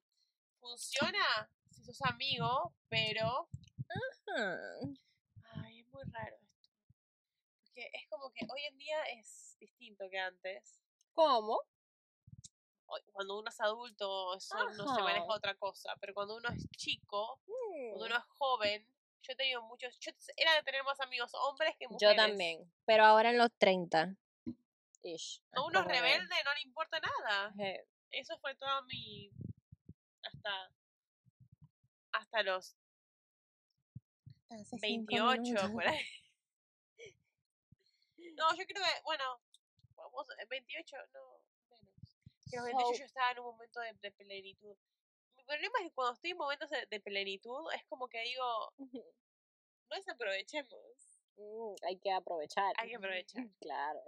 Funciona 0.61 1.51
si 1.71 1.85
sos 1.85 2.01
amigo, 2.03 2.75
pero. 2.89 3.49
Ay, 5.57 5.81
es 5.81 5.89
muy 5.89 6.05
raro 6.13 6.37
esto. 6.37 6.71
Porque 7.65 7.91
es 7.93 8.09
como 8.09 8.33
que 8.33 8.47
hoy 8.53 8.65
en 8.67 8.79
día 8.79 9.03
es 9.19 9.57
distinto 9.59 10.09
que 10.11 10.19
antes. 10.19 10.81
¿Cómo? 11.13 11.61
Cuando 13.13 13.39
uno 13.39 13.49
es 13.49 13.61
adulto, 13.61 14.35
eso 14.37 14.57
no 14.71 14.95
se 14.95 15.03
maneja 15.03 15.27
otra 15.27 15.55
cosa. 15.55 15.95
Pero 16.01 16.15
cuando 16.15 16.37
uno 16.37 16.49
es 16.49 16.69
chico, 16.73 17.41
cuando 17.45 18.05
Mm, 18.05 18.07
uno 18.07 18.17
es 18.17 18.25
joven, 18.39 18.87
yo 19.23 19.33
he 19.33 19.37
tenido 19.37 19.63
muchos. 19.63 19.99
Yo 20.01 20.11
era 20.37 20.55
de 20.55 20.63
tener 20.63 20.83
más 20.85 20.99
amigos 21.01 21.31
hombres 21.35 21.75
que 21.79 21.85
Yo 21.85 21.91
mujeres. 21.93 22.17
también, 22.17 22.73
pero 22.85 23.05
ahora 23.05 23.31
en 23.31 23.39
los 23.39 23.51
30. 23.59 24.15
Ish, 25.03 25.41
A 25.53 25.63
uno 25.63 25.81
es 25.81 25.87
rebelde, 25.87 26.35
no 26.45 26.55
le 26.55 26.61
importa 26.63 27.01
nada. 27.01 27.55
Eso 28.11 28.39
fue 28.41 28.55
todo 28.57 28.83
mi. 28.85 29.31
Hasta. 30.23 30.73
Hasta 32.13 32.43
los 32.43 32.77
cinco 34.65 34.81
28, 34.81 35.41
minutos. 35.43 35.71
por 35.71 35.87
ahí. 35.87 36.05
No, 38.37 38.55
yo 38.55 38.65
creo 38.67 38.83
que, 38.85 39.03
bueno, 39.05 39.25
vamos, 39.97 40.29
eh, 40.39 40.47
28, 40.49 40.97
no, 41.13 41.41
menos. 42.51 42.51
Que 42.51 42.57
los 42.57 42.65
28 42.67 42.93
So- 42.95 42.99
yo 42.99 43.05
estaba 43.05 43.31
en 43.33 43.39
un 43.41 43.45
momento 43.47 43.81
de, 43.81 43.93
de 44.01 44.11
plenitud. 44.13 44.77
Mi 45.37 45.45
problema 45.45 45.79
es 45.81 45.85
que 45.89 45.95
cuando 45.95 46.13
estoy 46.15 46.31
en 46.31 46.37
momentos 46.37 46.71
de, 46.71 46.87
de 46.87 47.01
plenitud, 47.01 47.73
es 47.75 47.85
como 47.89 48.09
que 48.09 48.21
digo, 48.23 48.73
no 48.79 49.97
desaprovechemos. 49.97 50.79
Mm, 51.37 51.75
hay 51.87 51.99
que 51.99 52.13
aprovechar. 52.13 52.73
Hay 52.79 52.89
que 52.91 52.97
aprovechar. 52.97 53.45
Claro. 53.61 54.01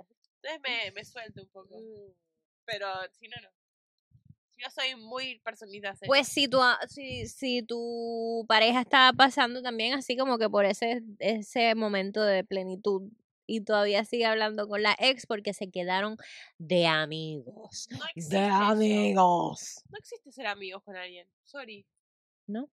Entonces 0.42 0.60
me, 0.62 0.90
me 0.92 1.04
suelto 1.04 1.42
un 1.42 1.48
poco. 1.48 1.78
Mm. 1.78 2.12
Pero 2.64 2.86
si 3.12 3.28
no, 3.28 3.36
no. 3.42 3.48
No 4.58 4.70
soy 4.70 4.94
muy 4.94 5.40
personita 5.40 5.92
seria. 5.96 6.06
Pues 6.08 6.28
si 6.28 6.46
tu, 6.46 6.58
si, 6.86 7.26
si 7.26 7.62
tu 7.64 8.44
pareja 8.46 8.82
está 8.82 9.12
pasando 9.16 9.60
también 9.60 9.94
así 9.94 10.16
como 10.16 10.38
que 10.38 10.48
por 10.48 10.64
ese, 10.66 11.02
ese 11.18 11.74
momento 11.74 12.22
de 12.22 12.44
plenitud 12.44 13.10
y 13.46 13.62
todavía 13.64 14.04
sigue 14.04 14.24
hablando 14.26 14.68
con 14.68 14.82
la 14.82 14.96
ex 14.98 15.26
porque 15.26 15.52
se 15.54 15.70
quedaron 15.70 16.16
de 16.58 16.86
amigos. 16.86 17.88
no 17.90 18.04
existe 18.06 18.36
De 18.36 18.46
eso. 18.46 18.54
amigos. 18.54 19.82
No 19.90 19.98
existe 19.98 20.32
ser 20.32 20.46
amigos 20.46 20.82
con 20.84 20.96
alguien. 20.96 21.28
Sorry. 21.44 21.86
¿No? 22.46 22.70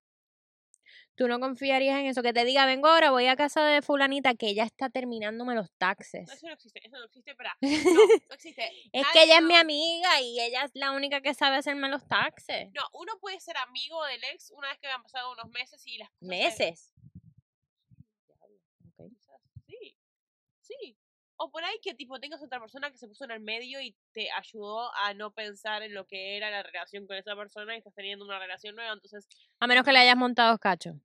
Tú 1.15 1.27
no 1.27 1.38
confiarías 1.41 1.99
en 1.99 2.05
eso, 2.05 2.23
que 2.23 2.32
te 2.32 2.45
diga, 2.45 2.65
vengo 2.65 2.88
ahora, 2.88 3.12
voy 3.12 3.27
a 3.27 3.36
casa 3.36 3.65
de 3.65 3.82
fulanita 3.82 4.36
que 4.36 4.47
ella 4.47 4.63
está 4.63 4.89
terminándome 4.89 5.53
los 5.53 5.69
taxes. 5.77 6.25
No, 6.27 6.34
eso 6.34 6.47
no 6.47 6.53
existe. 6.53 6.79
Eso 6.88 6.97
no 6.97 7.03
existe. 7.05 7.32
Espera. 7.32 7.58
No, 7.60 7.69
no 8.29 8.36
existe. 8.36 8.63
Es 8.93 9.01
Nadie 9.03 9.13
que 9.13 9.23
ella 9.23 9.38
es 9.39 9.43
mi 9.43 9.55
amiga 9.55 10.21
y 10.21 10.39
ella 10.39 10.63
es 10.63 10.71
la 10.75 10.91
única 10.91 11.19
que 11.19 11.34
sabe 11.34 11.58
hacerme 11.58 11.89
los 11.89 12.08
taxes. 12.08 12.69
No, 12.73 12.84
uno 12.93 13.19
puede 13.19 13.38
ser 13.41 13.58
amigo 13.58 14.01
del 14.05 14.23
ex 14.34 14.51
una 14.51 14.69
vez 14.69 14.79
que 14.79 14.88
han 14.88 15.03
pasado 15.03 15.34
unos 15.34 15.49
meses 15.49 15.86
y 15.86 15.97
las 15.97 16.10
cosas 16.10 16.19
se- 16.21 16.27
Meses. 16.27 16.93
Quizás, 18.97 19.41
Sí, 19.67 19.95
sí. 20.62 20.97
O 21.41 21.49
por 21.49 21.63
ahí 21.63 21.80
que 21.82 21.93
tipo 21.95 22.19
tengas 22.19 22.43
otra 22.43 22.60
persona 22.60 22.91
que 22.91 22.97
se 22.97 23.08
puso 23.08 23.23
en 23.23 23.32
el 23.32 23.39
medio 23.39 23.80
y 23.80 23.95
te 24.12 24.30
ayudó 24.32 24.93
a 24.93 25.13
no 25.13 25.34
pensar 25.34 25.82
en 25.84 25.93
lo 25.93 26.06
que 26.06 26.36
era 26.36 26.52
la 26.52 26.63
relación 26.63 27.08
con 27.08 27.15
esa 27.15 27.34
persona 27.34 27.73
y 27.73 27.78
estás 27.78 27.95
teniendo 27.95 28.25
una 28.25 28.39
relación 28.39 28.75
nueva, 28.75 28.91
entonces 28.91 29.25
A 29.60 29.65
menos 29.65 29.86
que 29.86 29.93
le 29.93 29.99
hayas 29.99 30.17
montado 30.17 30.58
cacho. 30.60 30.99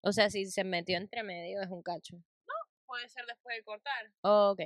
O 0.00 0.12
sea, 0.12 0.30
si 0.30 0.46
se 0.46 0.64
metió 0.64 0.96
entre 0.96 1.22
medio 1.22 1.60
es 1.60 1.68
un 1.68 1.82
cacho. 1.82 2.16
puede 2.86 3.06
ser 3.10 3.26
después 3.26 3.54
de 3.56 3.64
cortar. 3.64 4.10
Ok. 4.22 4.60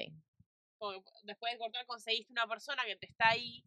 O 0.78 0.92
después 1.24 1.52
de 1.54 1.58
cortar 1.58 1.84
conseguiste 1.86 2.32
una 2.32 2.46
persona 2.46 2.84
que 2.84 2.94
te 2.96 3.06
está 3.06 3.30
ahí 3.30 3.64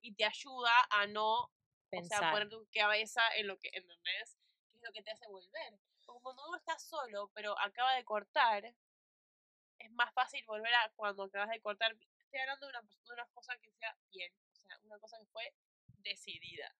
y 0.00 0.14
te 0.14 0.24
ayuda 0.24 0.70
a 0.90 1.06
no, 1.08 1.44
o 1.44 1.50
Pensar. 1.90 2.20
sea, 2.20 2.30
poner 2.30 2.48
tu 2.48 2.68
cabeza 2.72 3.22
en 3.36 3.48
lo 3.48 3.58
que, 3.58 3.68
¿entendés? 3.72 4.38
Que 4.70 4.76
es 4.76 4.82
lo 4.84 4.92
que 4.92 5.02
te 5.02 5.10
hace 5.10 5.26
volver. 5.26 5.78
Como 6.04 6.20
cuando 6.20 6.46
uno 6.46 6.56
está 6.56 6.78
solo, 6.78 7.30
pero 7.34 7.58
acaba 7.58 7.94
de 7.96 8.04
cortar, 8.04 8.74
es 9.84 9.92
más 9.92 10.12
fácil 10.14 10.44
volver 10.46 10.72
a 10.74 10.90
cuando 10.96 11.24
acabas 11.24 11.50
de 11.50 11.60
cortar. 11.60 11.92
Estoy 11.92 12.40
hablando 12.40 12.66
de 12.66 12.70
una, 12.70 12.80
de 12.82 13.12
una 13.12 13.26
cosa 13.34 13.56
que 13.58 13.70
sea 13.72 13.96
bien, 14.10 14.32
o 14.52 14.66
sea, 14.66 14.78
una 14.84 14.98
cosa 14.98 15.18
que 15.18 15.26
fue 15.26 15.54
decidida. 15.98 16.74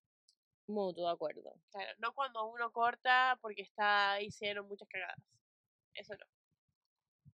Mutuo 0.66 1.08
acuerdo. 1.08 1.54
Claro, 1.70 1.92
no 1.98 2.14
cuando 2.14 2.46
uno 2.46 2.72
corta 2.72 3.38
porque 3.42 3.62
está 3.62 4.20
hicieron 4.20 4.66
muchas 4.66 4.88
cagadas. 4.88 5.18
Eso 5.94 6.14
no. 6.14 6.24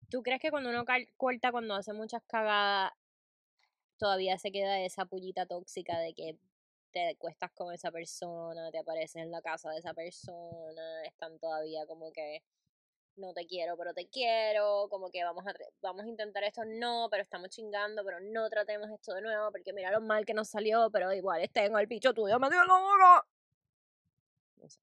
¿Tú 0.08 0.22
crees 0.22 0.40
que 0.40 0.50
cuando 0.50 0.70
uno 0.70 0.84
corta, 1.16 1.50
cuando 1.50 1.74
hace 1.74 1.92
muchas 1.92 2.22
cagadas, 2.26 2.92
todavía 3.98 4.38
se 4.38 4.52
queda 4.52 4.78
esa 4.80 5.06
pullita 5.06 5.46
tóxica 5.46 5.98
de 5.98 6.14
que 6.14 6.38
te 6.92 7.16
cuestas 7.16 7.50
con 7.52 7.74
esa 7.74 7.90
persona, 7.90 8.70
te 8.70 8.78
apareces 8.78 9.16
en 9.16 9.32
la 9.32 9.42
casa 9.42 9.70
de 9.70 9.78
esa 9.78 9.92
persona, 9.94 11.04
están 11.04 11.38
todavía 11.40 11.84
como 11.86 12.12
que 12.12 12.42
no 13.16 13.32
te 13.32 13.46
quiero, 13.46 13.76
pero 13.76 13.94
te 13.94 14.06
quiero, 14.08 14.88
como 14.90 15.10
que 15.10 15.24
vamos 15.24 15.46
a, 15.46 15.54
vamos 15.80 16.04
a 16.04 16.08
intentar 16.08 16.44
esto, 16.44 16.62
no, 16.64 17.08
pero 17.10 17.22
estamos 17.22 17.48
chingando, 17.50 18.04
pero 18.04 18.20
no 18.20 18.48
tratemos 18.50 18.90
esto 18.90 19.14
de 19.14 19.22
nuevo, 19.22 19.50
porque 19.50 19.72
mira 19.72 19.90
lo 19.90 20.00
mal 20.00 20.24
que 20.26 20.34
nos 20.34 20.48
salió, 20.48 20.90
pero 20.90 21.12
igual 21.12 21.48
tengo 21.50 21.78
el 21.78 21.86
bicho 21.86 22.12
tuyo 22.14 22.36
en 22.36 22.40
la 22.42 22.48
boca. 22.48 23.26
No 24.56 24.68
sé, 24.68 24.80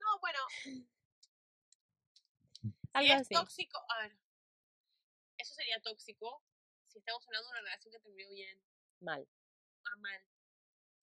No, 0.00 0.18
bueno, 0.20 0.38
si 2.98 3.10
es 3.10 3.20
así. 3.20 3.34
tóxico, 3.34 3.78
a 3.88 4.02
ver, 4.02 4.16
eso 5.38 5.54
sería 5.54 5.80
tóxico 5.80 6.42
si 6.86 6.98
estamos 6.98 7.26
hablando 7.26 7.48
de 7.48 7.52
una 7.52 7.60
relación 7.62 7.92
que 7.92 8.00
terminó 8.00 8.28
bien, 8.30 8.60
Mal. 9.00 9.26
a 9.84 9.96
mal. 9.96 10.20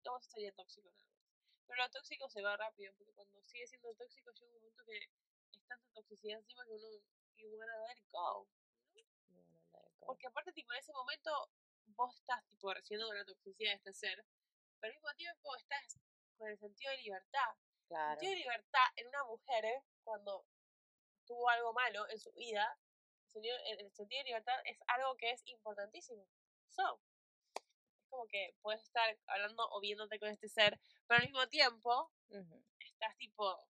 No, 0.05 0.17
eso 0.17 0.29
sería 0.29 0.53
tóxico 0.53 0.89
nada 0.91 1.03
más. 1.03 1.19
Pero 1.67 1.83
lo 1.83 1.89
tóxico 1.89 2.29
se 2.29 2.41
va 2.41 2.55
rápido, 2.55 2.93
porque 2.97 3.11
cuando 3.13 3.43
sigue 3.43 3.67
siendo 3.67 3.93
tóxico 3.95 4.31
llega 4.31 4.47
un 4.47 4.53
momento 4.53 4.83
que 4.85 5.09
es 5.57 5.65
tanta 5.67 5.87
toxicidad 5.93 6.39
encima 6.39 6.63
que 6.65 6.71
uno, 6.73 6.87
you 7.37 7.49
wanna 7.57 7.77
let 7.87 7.97
it 7.97 8.09
go. 8.11 8.47
Porque 10.05 10.27
aparte, 10.27 10.51
tipo, 10.53 10.73
en 10.73 10.79
ese 10.79 10.91
momento 10.93 11.51
vos 11.87 12.15
estás, 12.15 12.43
tipo, 12.47 12.73
recibiendo 12.73 13.13
la 13.13 13.25
toxicidad 13.25 13.71
de 13.71 13.75
este 13.75 13.93
ser, 13.93 14.25
pero 14.79 14.91
al 14.91 14.97
mismo 14.97 15.13
tiempo 15.15 15.55
estás 15.55 15.99
con 16.37 16.47
el 16.49 16.57
sentido 16.57 16.91
de 16.91 16.97
libertad. 16.97 17.49
El 17.81 17.87
Claro. 17.87 18.11
sentido 18.11 18.31
de 18.31 18.37
libertad 18.37 18.85
en 18.95 19.07
una 19.07 19.23
mujer, 19.25 19.65
¿eh? 19.65 19.83
cuando 20.03 20.45
tuvo 21.25 21.47
algo 21.49 21.73
malo 21.73 22.07
en 22.09 22.19
su 22.19 22.31
vida, 22.33 22.79
el 23.25 23.29
sentido, 23.29 23.55
el- 23.65 23.79
el 23.81 23.91
sentido 23.91 24.19
de 24.19 24.23
libertad 24.25 24.59
es 24.65 24.79
algo 24.87 25.15
que 25.17 25.31
es 25.31 25.45
importantísimo. 25.47 26.27
So, 26.69 26.99
es 27.99 28.07
como 28.09 28.25
que 28.27 28.55
puedes 28.61 28.81
estar 28.83 29.15
hablando 29.27 29.67
o 29.69 29.79
viéndote 29.79 30.19
con 30.19 30.29
este 30.29 30.49
ser, 30.49 30.79
pero 31.07 31.19
al 31.19 31.27
mismo 31.27 31.47
tiempo 31.49 32.11
estás 32.79 33.15
tipo, 33.17 33.68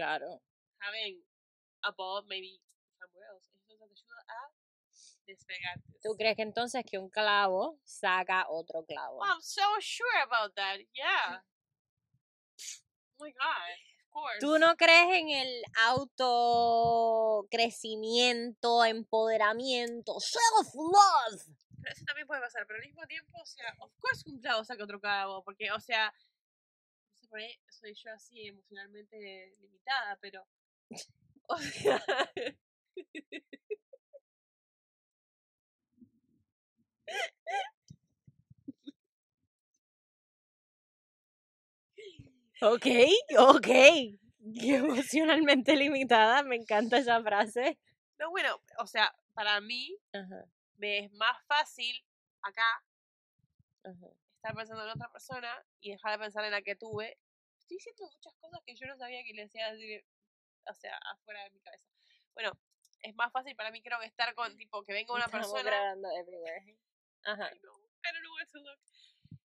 Claro. 0.00 0.40
having 0.80 1.20
a 1.84 1.92
ball 1.92 2.24
maybe 2.26 2.58
somewhere 2.98 3.26
else. 3.28 3.50
Eso 3.52 3.76
te 3.76 3.84
ayuda 3.84 4.24
a 4.28 4.48
Despegantes. 5.26 6.00
¿Tú 6.02 6.16
crees 6.16 6.36
que 6.36 6.42
entonces 6.42 6.82
que 6.90 6.96
un 6.98 7.10
clavo 7.10 7.78
saca 7.84 8.46
otro 8.48 8.84
clavo? 8.86 9.22
I'm 9.22 9.42
so 9.42 9.60
sure 9.80 10.22
about 10.24 10.54
that. 10.56 10.78
Yeah. 10.94 11.42
Oh 13.22 13.24
my 13.24 13.32
god. 13.32 13.76
Of 14.00 14.08
course. 14.10 14.38
¿Tú 14.40 14.58
no 14.58 14.76
crees 14.76 15.20
en 15.20 15.28
el 15.28 15.62
autocrecimiento, 15.88 18.82
empoderamiento, 18.86 20.18
self-love? 20.18 21.44
Pero 21.82 21.92
eso 21.94 22.04
también 22.06 22.26
puede 22.26 22.40
pasar, 22.40 22.66
pero 22.66 22.78
al 22.78 22.86
mismo 22.86 23.06
tiempo, 23.06 23.38
o 23.42 23.44
sea, 23.44 23.74
of 23.78 23.92
course 24.00 24.22
un 24.26 24.40
clavo 24.40 24.64
saca 24.64 24.84
otro 24.84 24.98
clavo, 25.00 25.44
porque, 25.44 25.70
o 25.70 25.78
sea, 25.80 26.14
soy 27.68 27.94
yo 27.94 28.12
así 28.12 28.46
emocionalmente 28.46 29.54
limitada, 29.60 30.18
pero, 30.20 30.46
o 31.48 31.58
sea, 31.58 32.02
Ok, 42.62 42.86
ok. 43.38 43.68
Emocionalmente 44.62 45.76
limitada, 45.76 46.42
me 46.42 46.56
encanta 46.56 46.98
esa 46.98 47.22
frase. 47.22 47.78
no, 48.18 48.30
bueno, 48.30 48.60
o 48.78 48.86
sea, 48.86 49.14
para 49.34 49.60
mí 49.60 49.96
Ajá, 50.12 50.44
me 50.76 50.98
es 50.98 51.12
más 51.12 51.36
fácil 51.46 51.94
acá 52.42 52.62
ajá. 53.84 54.08
Estar 54.40 54.54
pensando 54.56 54.82
en 54.84 54.90
otra 54.90 55.12
persona 55.12 55.62
y 55.80 55.90
dejar 55.92 56.12
de 56.12 56.24
pensar 56.24 56.44
en 56.46 56.52
la 56.52 56.62
que 56.62 56.74
tuve. 56.74 57.18
Estoy 57.58 57.76
diciendo 57.76 58.08
muchas 58.10 58.34
cosas 58.36 58.60
que 58.64 58.74
yo 58.74 58.86
no 58.86 58.96
sabía 58.96 59.22
que 59.22 59.34
le 59.34 59.42
decía 59.42 59.70
decir, 59.70 60.02
o 60.66 60.74
sea, 60.74 60.96
afuera 61.12 61.44
de 61.44 61.50
mi 61.50 61.60
cabeza. 61.60 61.84
Bueno, 62.32 62.58
es 63.02 63.14
más 63.16 63.30
fácil 63.32 63.54
para 63.54 63.70
mí 63.70 63.82
creo 63.82 64.00
que 64.00 64.06
estar 64.06 64.34
con, 64.34 64.56
tipo, 64.56 64.82
que 64.82 64.94
venga 64.94 65.12
una 65.14 65.26
Estamos 65.26 65.46
persona... 65.52 65.70
grabando 65.70 66.08
everywhere. 66.18 66.78
Ajá, 67.24 67.50
Ay, 67.52 67.60
no, 67.62 68.20
know 68.22 68.34
where 68.34 68.46
to 68.50 68.58
look. 68.60 68.80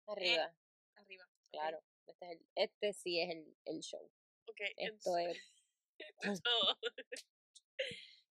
arriba, 0.08 0.56
Arriba. 0.96 1.26
ok, 1.26 1.50
claro. 1.52 1.84
Este, 2.08 2.26
es 2.26 2.32
el- 2.32 2.48
este 2.56 2.94
sí 2.94 3.20
es 3.20 3.30
el, 3.32 3.58
el 3.66 3.80
show. 3.82 4.10
Ok, 4.48 4.62
Esto 4.78 5.18
entonces- 5.18 5.38
es... 5.38 5.54
esto 6.08 6.32
es 6.32 6.42
todo. 6.42 6.78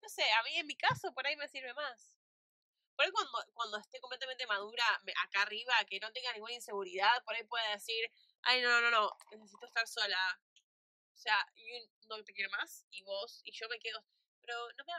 no 0.01 0.07
sé, 0.09 0.23
a 0.31 0.43
mí 0.43 0.55
en 0.55 0.67
mi 0.67 0.77
caso 0.77 1.13
por 1.13 1.27
ahí 1.27 1.35
me 1.35 1.49
sirve 1.49 1.73
más. 1.73 2.12
Por 2.95 3.05
ahí 3.05 3.11
cuando, 3.11 3.31
cuando 3.53 3.77
esté 3.77 3.99
completamente 3.99 4.45
madura 4.45 4.83
acá 5.23 5.41
arriba, 5.41 5.73
que 5.89 5.99
no 5.99 6.11
tenga 6.11 6.31
ninguna 6.33 6.53
inseguridad, 6.53 7.23
por 7.23 7.33
ahí 7.35 7.43
puede 7.43 7.67
decir, 7.71 8.11
ay, 8.43 8.61
no, 8.61 8.81
no, 8.81 8.91
no, 8.91 9.11
necesito 9.31 9.65
estar 9.65 9.87
sola. 9.87 10.39
O 11.13 11.17
sea, 11.17 11.37
yo 11.55 12.07
no 12.09 12.23
te 12.23 12.33
quiero 12.33 12.51
más 12.51 12.85
y 12.91 13.01
vos 13.03 13.41
y 13.43 13.51
yo 13.51 13.67
me 13.69 13.79
quedo. 13.79 14.03
Pero 14.41 14.57
no 14.77 14.83
me... 14.85 14.93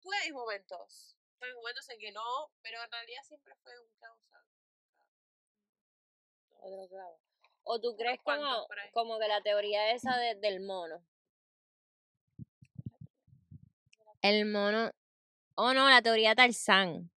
Tuve 0.00 0.16
mis 0.24 0.32
momentos. 0.32 1.16
Tuve 1.38 1.54
momentos 1.54 1.88
en 1.88 1.98
que 1.98 2.12
no, 2.12 2.52
pero 2.62 2.82
en 2.82 2.90
realidad 2.92 3.22
siempre 3.24 3.54
fue 3.56 3.78
un 3.80 3.88
causa. 3.98 4.44
Otro 6.60 6.88
clavo. 6.88 7.20
¿O 7.64 7.80
tú 7.80 7.96
crees 7.96 8.20
como, 8.22 8.66
como 8.92 9.18
que 9.18 9.28
la 9.28 9.42
teoría 9.42 9.92
esa 9.92 10.16
de- 10.16 10.34
del 10.36 10.60
mono? 10.60 11.04
El 14.22 14.46
mono... 14.46 14.92
Oh, 15.60 15.74
no, 15.74 15.88
la 15.88 16.00
teoría 16.00 16.36
Tarzán. 16.36 17.10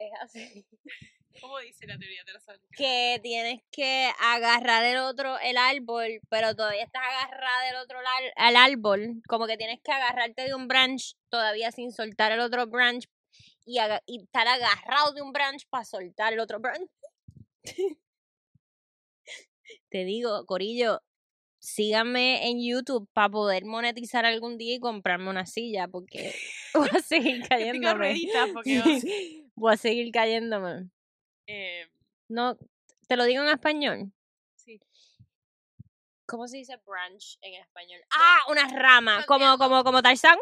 Es 0.00 0.10
así. 0.20 0.66
¿Cómo 1.40 1.60
dice 1.60 1.86
la 1.86 1.96
teoría 1.96 2.24
Tarzán? 2.24 2.56
Que 2.76 3.20
tienes 3.22 3.62
que 3.70 4.10
agarrar 4.18 4.84
el 4.84 4.96
otro, 4.96 5.38
el 5.38 5.56
árbol, 5.56 6.20
pero 6.28 6.56
todavía 6.56 6.82
estás 6.82 7.04
agarrada 7.04 7.64
del 7.66 7.76
otro 7.76 7.98
al 8.34 8.56
árbol. 8.56 9.22
Como 9.28 9.46
que 9.46 9.56
tienes 9.56 9.78
que 9.80 9.92
agarrarte 9.92 10.42
de 10.42 10.56
un 10.56 10.66
branch 10.66 11.14
todavía 11.28 11.70
sin 11.70 11.92
soltar 11.92 12.32
el 12.32 12.40
otro 12.40 12.66
branch. 12.66 13.08
Y, 13.64 13.78
y 14.06 14.24
estar 14.24 14.48
agarrado 14.48 15.12
de 15.12 15.22
un 15.22 15.32
branch 15.32 15.68
para 15.68 15.84
soltar 15.84 16.32
el 16.32 16.40
otro 16.40 16.58
branch. 16.58 16.90
Te 19.88 20.04
digo, 20.04 20.46
Corillo, 20.46 21.00
síganme 21.60 22.48
en 22.48 22.58
YouTube 22.60 23.08
para 23.12 23.28
poder 23.28 23.64
monetizar 23.64 24.24
algún 24.24 24.58
día 24.58 24.74
y 24.74 24.80
comprarme 24.80 25.30
una 25.30 25.46
silla, 25.46 25.86
porque 25.88 26.34
voy 26.74 26.88
a 26.92 27.00
seguir 27.00 27.42
cayéndome. 27.48 28.16
voy 29.54 29.72
a 29.72 29.76
seguir 29.76 30.10
cayéndome. 30.10 30.88
eh, 31.46 31.86
No, 32.28 32.56
te 33.06 33.16
lo 33.16 33.24
digo 33.24 33.42
en 33.44 33.50
español. 33.50 34.12
sí. 34.56 34.80
¿Cómo 36.26 36.46
se 36.46 36.58
dice 36.58 36.76
branch 36.86 37.38
en 37.42 37.54
español? 37.60 38.00
Ah, 38.12 38.38
una 38.48 38.68
rama, 38.68 39.24
como, 39.26 39.58
como, 39.58 39.82
como 39.82 40.00
Tarzán. 40.00 40.38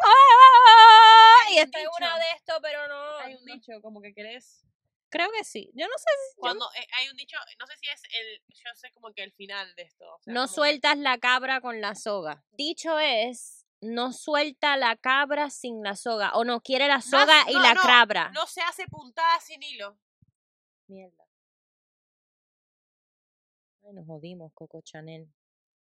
Hay 1.47 1.55
Y 1.55 1.59
un 1.61 1.65
esta 1.65 1.79
es 1.79 1.85
dicho. 1.85 1.91
una 1.99 2.19
de 2.19 2.25
esto, 2.37 2.53
pero 2.61 2.87
no. 2.89 3.19
Hay 3.21 3.35
un 3.37 3.45
dicho 3.47 3.73
como 3.81 4.03
que 4.03 4.13
querés 4.13 4.67
Creo 5.11 5.31
que 5.33 5.45
sí. 5.45 5.71
Yo 5.75 5.87
no 5.87 5.97
sé 5.97 6.05
si. 6.35 6.41
Cuando 6.41 6.67
eh, 6.77 6.87
hay 6.99 7.09
un 7.09 7.17
dicho, 7.17 7.37
no 7.59 7.67
sé 7.67 7.75
si 7.79 7.89
es 7.89 8.03
el, 8.21 8.43
yo 8.55 8.71
sé 8.75 8.91
como 8.93 9.13
que 9.13 9.23
el 9.23 9.33
final 9.33 9.75
de 9.75 9.83
esto. 9.83 10.05
o 10.15 10.21
sea, 10.21 10.35
no 10.35 10.43
que- 10.47 10.53
sueltas 10.53 10.99
la 10.99 11.19
cabra 11.19 11.61
con 11.61 11.81
la 11.81 11.95
soga. 11.95 12.45
Dicho 12.51 12.99
es, 12.99 13.67
no 13.81 14.13
suelta 14.13 14.77
la 14.77 14.97
cabra 14.97 15.51
sin 15.51 15.83
la 15.83 15.97
soga. 15.97 16.33
O 16.35 16.45
no 16.45 16.61
quiere 16.61 16.89
la 16.89 17.01
soga 17.01 17.49
y 17.51 17.55
no, 17.55 17.63
la 17.63 17.75
no, 17.75 17.81
cabra. 17.83 18.31
No 18.35 18.47
se 18.47 18.61
hace 18.61 18.87
puntada 18.87 19.41
sin 19.41 19.63
hilo. 19.63 19.99
Mierda. 20.87 21.25
Ay, 23.83 23.93
nos 23.95 24.07
jodimos, 24.07 24.53
Coco 24.53 24.83
Chanel. 24.83 25.33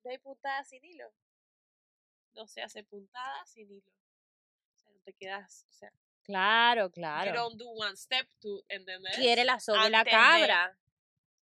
No 0.04 0.12
hay 0.12 0.18
puntada 0.20 0.64
sin 0.64 0.84
hilo. 0.86 1.12
No 2.36 2.48
se 2.48 2.62
hace 2.62 2.84
puntada 2.84 3.46
sin 3.46 3.72
hilo. 3.72 3.92
O 4.76 4.78
sea, 4.80 4.92
no 4.92 5.00
te 5.02 5.14
quedas, 5.14 5.66
o 5.70 5.74
sea, 5.74 5.92
Claro, 6.28 6.88
you 6.88 6.92
claro. 6.92 7.34
don't 7.34 7.58
do 7.58 7.68
one 7.70 7.96
step 7.96 8.28
to, 8.42 8.62
¿entendés? 8.68 9.16
Quiere 9.16 9.46
la 9.46 9.60
soga 9.60 9.88
y 9.88 9.90
la 9.92 10.04
cabra. 10.04 10.78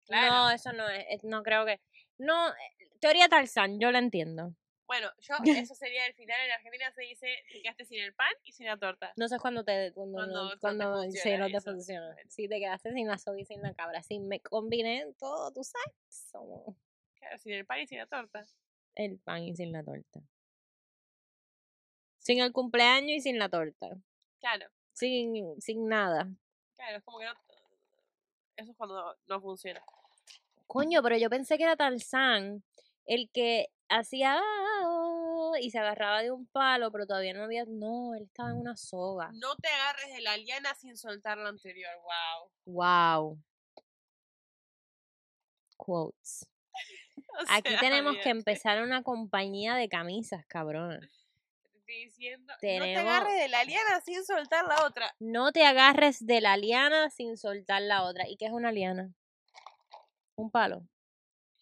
Claro. 0.06 0.32
No, 0.34 0.52
eso 0.52 0.72
no 0.74 0.88
es, 0.88 1.24
no 1.24 1.42
creo 1.42 1.66
que. 1.66 1.82
No, 2.20 2.50
eh, 2.50 2.54
teoría 3.00 3.28
Tarzán, 3.28 3.80
yo 3.80 3.92
la 3.92 3.98
entiendo. 4.00 4.54
Bueno, 4.86 5.10
yo, 5.18 5.34
eso 5.68 5.74
sería 5.74 6.06
el 6.06 6.14
final. 6.14 6.38
En 6.46 6.52
Argentina 6.52 6.92
se 6.92 7.02
dice, 7.02 7.28
te 7.52 7.62
quedaste 7.64 7.86
sin 7.86 8.00
el 8.04 8.14
pan 8.14 8.32
y 8.44 8.52
sin 8.52 8.68
la 8.68 8.78
torta. 8.78 9.12
No 9.18 9.28
sé 9.28 9.40
cuándo 9.40 9.64
te 9.64 9.92
cuando, 9.94 10.18
Cuando 10.18 10.44
no- 10.44 10.52
te 10.52 10.58
cuando 10.60 11.02
sí, 11.02 11.08
funciona 11.10 11.38
no 11.40 11.46
te 11.50 11.58
eso. 11.58 11.72
funciona. 11.72 12.16
Sí, 12.30 12.48
te 12.48 12.60
quedaste 12.60 12.94
sin 12.94 13.08
la 13.08 13.18
soga 13.18 13.40
y 13.40 13.46
sin 13.46 13.64
la 13.64 13.74
cabra. 13.74 14.04
Sí, 14.04 14.20
me 14.20 14.40
combiné 14.42 15.08
todo, 15.18 15.52
tú 15.52 15.64
sabes. 15.64 16.76
Claro, 17.20 17.38
sin 17.40 17.54
el 17.54 17.66
pan 17.66 17.80
y 17.80 17.88
sin 17.88 17.98
la 17.98 18.06
torta. 18.06 18.46
el 18.94 19.18
pan 19.18 19.42
y 19.44 19.56
sin 19.56 19.72
la 19.72 19.84
torta. 19.84 20.22
Sin 22.20 22.40
el 22.40 22.52
cumpleaños 22.52 23.10
y 23.18 23.22
sin 23.22 23.40
la 23.40 23.50
torta. 23.50 23.90
Claro, 24.40 24.68
Sin, 24.96 25.62
sin 25.62 25.88
nada. 25.88 26.28
claro, 26.76 26.98
es 26.98 27.04
como 27.04 27.20
que 27.20 27.26
no. 27.26 27.34
Eso 28.56 28.72
es 28.72 28.78
cuando 28.78 29.16
no 29.28 29.42
funciona. 29.42 29.84
Coño, 30.68 31.04
pero 31.04 31.18
yo 31.18 31.30
pensé 31.30 31.58
que 31.58 31.64
era 31.64 31.76
Tarzán 31.76 32.64
el 33.06 33.30
que 33.30 33.68
hacía 33.90 34.42
y 35.60 35.70
se 35.70 35.80
agarraba 35.80 36.22
de 36.22 36.32
un 36.32 36.46
palo, 36.48 36.92
pero 36.92 37.06
todavía 37.06 37.34
no 37.34 37.44
había. 37.44 37.66
No, 37.66 38.16
él 38.16 38.24
estaba 38.24 38.52
en 38.52 38.58
una 38.58 38.76
soga. 38.76 39.32
No 39.34 39.56
te 39.58 39.68
agarres 39.68 40.14
de 40.14 40.22
la 40.22 40.38
liana 40.38 40.74
sin 40.76 40.98
soltar 40.98 41.38
la 41.38 41.50
anterior. 41.50 41.92
Wow. 42.66 42.74
Wow. 42.74 43.40
Quotes. 45.78 46.50
Aquí 47.50 47.76
tenemos 47.80 48.18
que 48.18 48.30
empezar 48.30 48.82
una 48.82 49.04
compañía 49.04 49.76
de 49.76 49.90
camisas, 49.90 50.46
cabrón. 50.46 51.00
Diciendo, 51.94 52.54
no 52.54 52.60
te 52.60 52.96
agarres 52.96 53.40
de 53.42 53.48
la 53.50 53.64
liana 53.64 54.02
sin 54.02 54.26
soltar 54.26 54.66
la 54.68 54.86
otra. 54.86 55.16
No 55.20 55.52
te 55.52 55.66
agarres 55.66 56.26
de 56.26 56.42
la 56.42 56.58
liana 56.58 57.10
sin 57.10 57.38
soltar 57.38 57.82
la 57.82 58.04
otra. 58.04 58.28
¿Y 58.28 58.38
qué 58.38 58.46
es 58.46 58.52
una 58.52 58.72
liana? 58.72 59.14
Un 60.36 60.52
palo. 60.52 60.88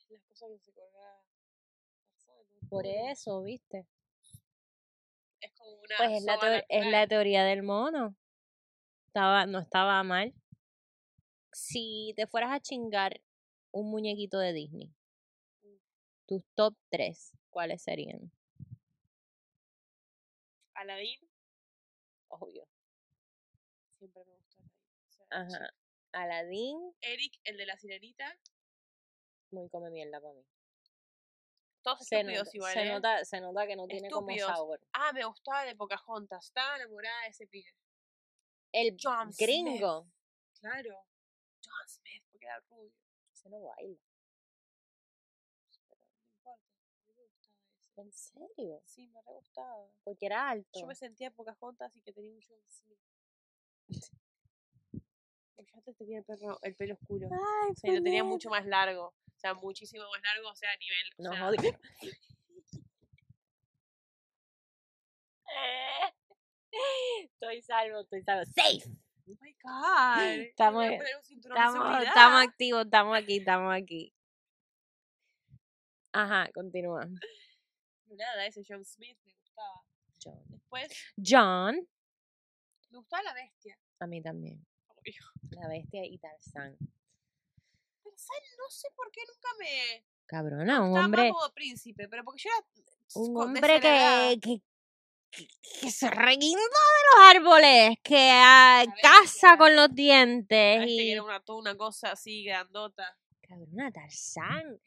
Las 0.09 0.23
cosas 0.23 0.49
que 0.49 0.59
se 0.59 0.73
colgaba. 0.73 1.23
Por 2.69 2.85
eso, 2.85 3.41
¿viste? 3.43 3.87
Es 5.39 5.51
como 5.53 5.71
una. 5.71 5.95
Pues 5.97 6.11
es 6.11 6.23
la, 6.23 7.01
es 7.03 7.09
teoría 7.09 7.43
del 7.43 7.63
mono. 7.63 8.15
Estaba, 9.07 9.45
no 9.45 9.59
estaba 9.59 10.01
mal. 10.03 10.33
Si 11.51 12.13
te 12.15 12.25
fueras 12.25 12.51
a 12.51 12.59
chingar 12.59 13.21
un 13.71 13.91
muñequito 13.91 14.39
de 14.39 14.53
Disney, 14.53 14.91
tus 16.25 16.43
top 16.55 16.75
3, 16.89 17.31
¿cuáles 17.51 17.83
serían? 17.83 18.31
Aladín, 20.83 21.19
Obvio. 22.29 22.67
siempre 23.97 24.23
me 24.25 24.33
gustó 24.35 24.61
Aladín. 24.61 24.81
O 25.07 25.11
sea, 25.11 25.25
Ajá. 25.29 25.73
Aladdin, 26.11 26.93
Eric, 27.01 27.39
el 27.43 27.57
de 27.57 27.65
la 27.65 27.77
sirenita. 27.77 28.37
muy 29.51 29.69
come 29.69 29.89
mierda 29.89 30.19
para 30.21 30.33
mí. 30.33 30.45
Todos 31.83 31.99
Se 32.07 32.19
estúpidos 32.19 32.45
nota, 32.47 32.57
igual. 32.57 32.73
se, 32.73 32.81
¿eh? 32.81 32.89
nota, 32.93 33.25
se 33.25 33.41
nota 33.41 33.67
que 33.67 33.75
no 33.75 33.87
tiene 33.87 34.09
como 34.09 34.29
Estúpidos. 34.29 34.55
sabor. 34.57 34.79
Ah, 34.93 35.11
me 35.13 35.25
gustaba 35.25 35.65
de 35.65 35.75
Pocahontas. 35.75 36.45
Estaba 36.45 36.75
enamorada 36.77 37.23
de 37.23 37.27
ese 37.29 37.47
pibe. 37.47 37.75
El 38.71 38.95
John 39.01 39.29
gringo. 39.37 40.07
Claro. 40.59 41.05
John 41.65 41.87
Smith, 41.89 42.23
porque 42.31 42.45
era 42.45 42.59
rubio. 42.69 42.93
Ese 43.33 43.49
no 43.49 43.59
baila. 43.61 43.99
Pero 45.89 46.01
no 46.05 46.15
importa. 46.23 46.71
A 46.95 47.05
mí 47.07 47.13
me 47.15 47.23
gustaba 47.23 47.57
ese. 47.67 47.82
¿En 47.95 48.11
serio? 48.11 48.81
Sí, 48.85 49.07
me 49.07 49.21
re 49.21 49.33
gustaba. 49.33 49.87
Porque 50.03 50.25
era 50.25 50.49
alto. 50.49 50.79
Yo 50.79 50.87
me 50.87 50.95
sentía 50.95 51.31
Pocahontas 51.31 51.95
y 51.95 52.01
que 52.01 52.11
tenía 52.11 52.31
un 52.33 52.41
John 52.41 52.57
Smith. 52.67 52.99
Yo 55.65 55.75
antes 55.77 55.95
tenía 55.97 56.19
el 56.19 56.25
pelo, 56.25 56.59
el 56.61 56.75
pelo 56.75 56.93
oscuro. 56.95 57.27
Ay, 57.31 57.71
O 57.71 57.75
sea, 57.75 57.91
y 57.91 57.95
lo 57.97 58.03
tenía 58.03 58.23
mucho 58.23 58.49
más 58.49 58.65
largo. 58.65 59.07
O 59.07 59.39
sea, 59.39 59.53
muchísimo 59.53 60.03
más 60.09 60.21
largo, 60.23 60.49
o 60.49 60.55
sea, 60.55 60.71
a 60.71 60.77
nivel. 60.77 61.05
o 61.17 61.23
No 61.23 61.31
sea, 61.31 61.45
jodí. 61.45 61.57
Estoy 67.23 67.61
salvo, 67.61 68.01
estoy 68.01 68.23
salvo. 68.23 68.43
¡Safe! 68.45 68.83
Oh 69.27 69.35
my 69.39 69.55
god. 69.63 70.39
Estamos- 70.49 70.85
Estamos, 70.85 72.03
estamos 72.03 72.41
activos, 72.43 72.85
estamos 72.85 73.17
aquí, 73.17 73.37
estamos 73.37 73.73
aquí. 73.73 74.13
Ajá, 76.11 76.49
continúa. 76.53 77.07
Nada, 78.17 78.45
ese 78.45 78.63
John 78.67 78.83
Smith 78.85 79.17
me 79.25 79.33
gustaba. 79.33 79.83
John. 80.23 80.43
Después, 80.47 80.87
John, 81.17 81.87
me 82.89 82.97
gustaba 82.97 83.23
la 83.23 83.33
bestia. 83.33 83.77
a 83.99 84.07
mí 84.07 84.21
también. 84.21 84.65
Obvio. 84.87 85.21
La 85.51 85.67
bestia 85.67 86.05
y 86.05 86.17
Tarzán. 86.17 86.77
¿sabes? 88.17 88.55
No 88.57 88.69
sé 88.69 88.87
por 88.95 89.11
qué 89.11 89.21
nunca 89.27 89.49
me. 89.59 90.05
Cabrona, 90.25 90.81
un 90.81 90.89
Estaba 90.89 91.05
hombre, 91.05 91.23
más 91.23 91.31
modo 91.31 91.53
príncipe, 91.53 92.07
pero 92.07 92.23
porque 92.23 92.43
yo 92.43 92.49
era. 92.49 92.65
un 93.15 93.37
hombre 93.37 93.79
que, 93.79 94.39
que, 94.41 94.61
que, 95.31 95.47
que 95.81 95.91
se 95.91 96.09
reguindó 96.09 96.61
de 96.61 97.03
los 97.09 97.35
árboles, 97.35 97.97
que 98.03 98.29
ah, 98.31 98.83
bestia. 98.85 99.01
caza 99.01 99.57
con 99.57 99.75
los 99.75 99.93
dientes 99.93 100.85
y... 100.87 101.11
era 101.11 101.23
una, 101.23 101.39
toda 101.41 101.59
una 101.59 101.75
cosa 101.75 102.11
así 102.11 102.43
grandota. 102.43 103.17
Cabrona, 103.41 103.91
Tarzán, 103.91 104.79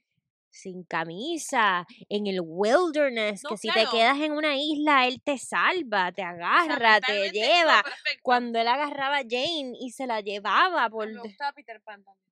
sin 0.56 0.82
camisa, 0.84 1.86
en 2.08 2.26
el 2.26 2.40
wilderness, 2.42 3.44
No, 3.44 3.50
que 3.50 3.56
si 3.58 3.68
te 3.68 3.86
quedas 3.90 4.18
en 4.20 4.32
una 4.32 4.56
isla, 4.56 5.06
él 5.06 5.20
te 5.22 5.38
salva, 5.38 6.10
te 6.12 6.22
O 6.22 6.24
sea, 6.24 6.30
agarra, 6.30 7.00
te 7.00 7.30
lleva. 7.30 7.82
perfecto. 7.82 8.20
Cuando 8.22 8.58
él 8.58 8.68
agarraba 8.68 9.18
a 9.18 9.22
Jane 9.22 9.72
y 9.80 9.90
se 9.90 10.06
la 10.06 10.20
llevaba 10.20 10.88
por... 10.90 11.12
Me 11.12 11.20
gustaba 11.20 11.52
Peter 11.52 11.80
Pan 11.82 12.02
también. 12.04 12.26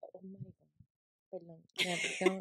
Oh. 0.00 0.20
Perdón. 1.30 1.62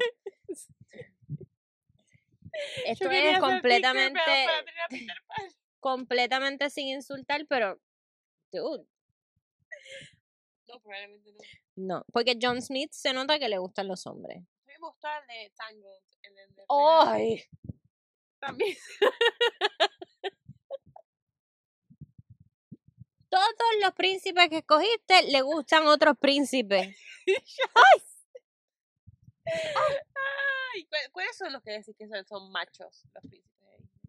Esto 2.85 3.09
es 3.09 3.39
completamente, 3.39 4.19
Peter 4.89 5.15
completamente 5.79 6.69
sin 6.69 6.87
insultar, 6.87 7.45
pero, 7.47 7.79
dude, 8.51 8.85
No, 10.67 10.79
probablemente 10.81 11.31
no. 11.31 11.37
no. 11.99 12.05
Porque 12.11 12.37
John 12.41 12.61
Smith 12.61 12.91
se 12.91 13.13
nota 13.13 13.39
que 13.39 13.47
le 13.49 13.57
gustan 13.59 13.87
los 13.87 14.05
hombres. 14.07 14.43
Me 14.79 14.87
gustaba 14.87 15.19
el 15.19 15.27
de 15.27 15.51
Tangled. 15.55 16.03
El 16.23 16.35
de, 16.35 16.47
de 16.47 16.63
¡Ay! 16.69 17.43
También. 18.39 18.77
Todos 23.29 23.45
los 23.83 23.93
príncipes 23.93 24.49
que 24.49 24.57
escogiste 24.59 25.23
le 25.31 25.41
gustan 25.41 25.85
otros 25.87 26.17
príncipes. 26.19 26.97
Ay, 29.45 30.83
¿cu- 30.85 31.11
¿Cuáles 31.11 31.37
son 31.37 31.51
los 31.53 31.61
que 31.63 31.71
decís 31.71 31.95
que 31.97 32.07
son, 32.07 32.25
son 32.25 32.51
machos? 32.51 33.03
Los 33.13 33.23
príncipes? 33.23 33.49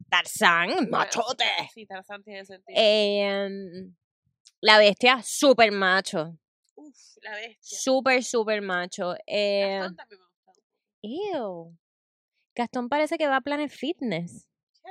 Tarzán, 0.09 0.68
Bueno, 0.68 0.90
machote. 0.90 1.44
Sí, 1.72 1.87
Tarzán 1.87 2.22
tiene 2.22 2.44
sentido. 2.44 2.76
Em, 2.80 3.94
la 4.61 4.78
bestia, 4.78 5.22
súper 5.22 5.70
macho. 5.72 6.37
Uf, 6.74 6.96
la 7.22 7.37
bestia. 7.37 7.78
Súper, 7.78 8.24
súper 8.24 8.61
macho. 8.62 9.14
Eh, 9.26 9.78
Gastón 9.78 9.96
también 9.96 10.20
me. 10.20 10.29
Ew. 11.02 11.76
Gastón 12.54 12.88
parece 12.88 13.16
que 13.18 13.26
va 13.28 13.36
a 13.36 13.40
Planet 13.40 13.70
Fitness. 13.70 14.46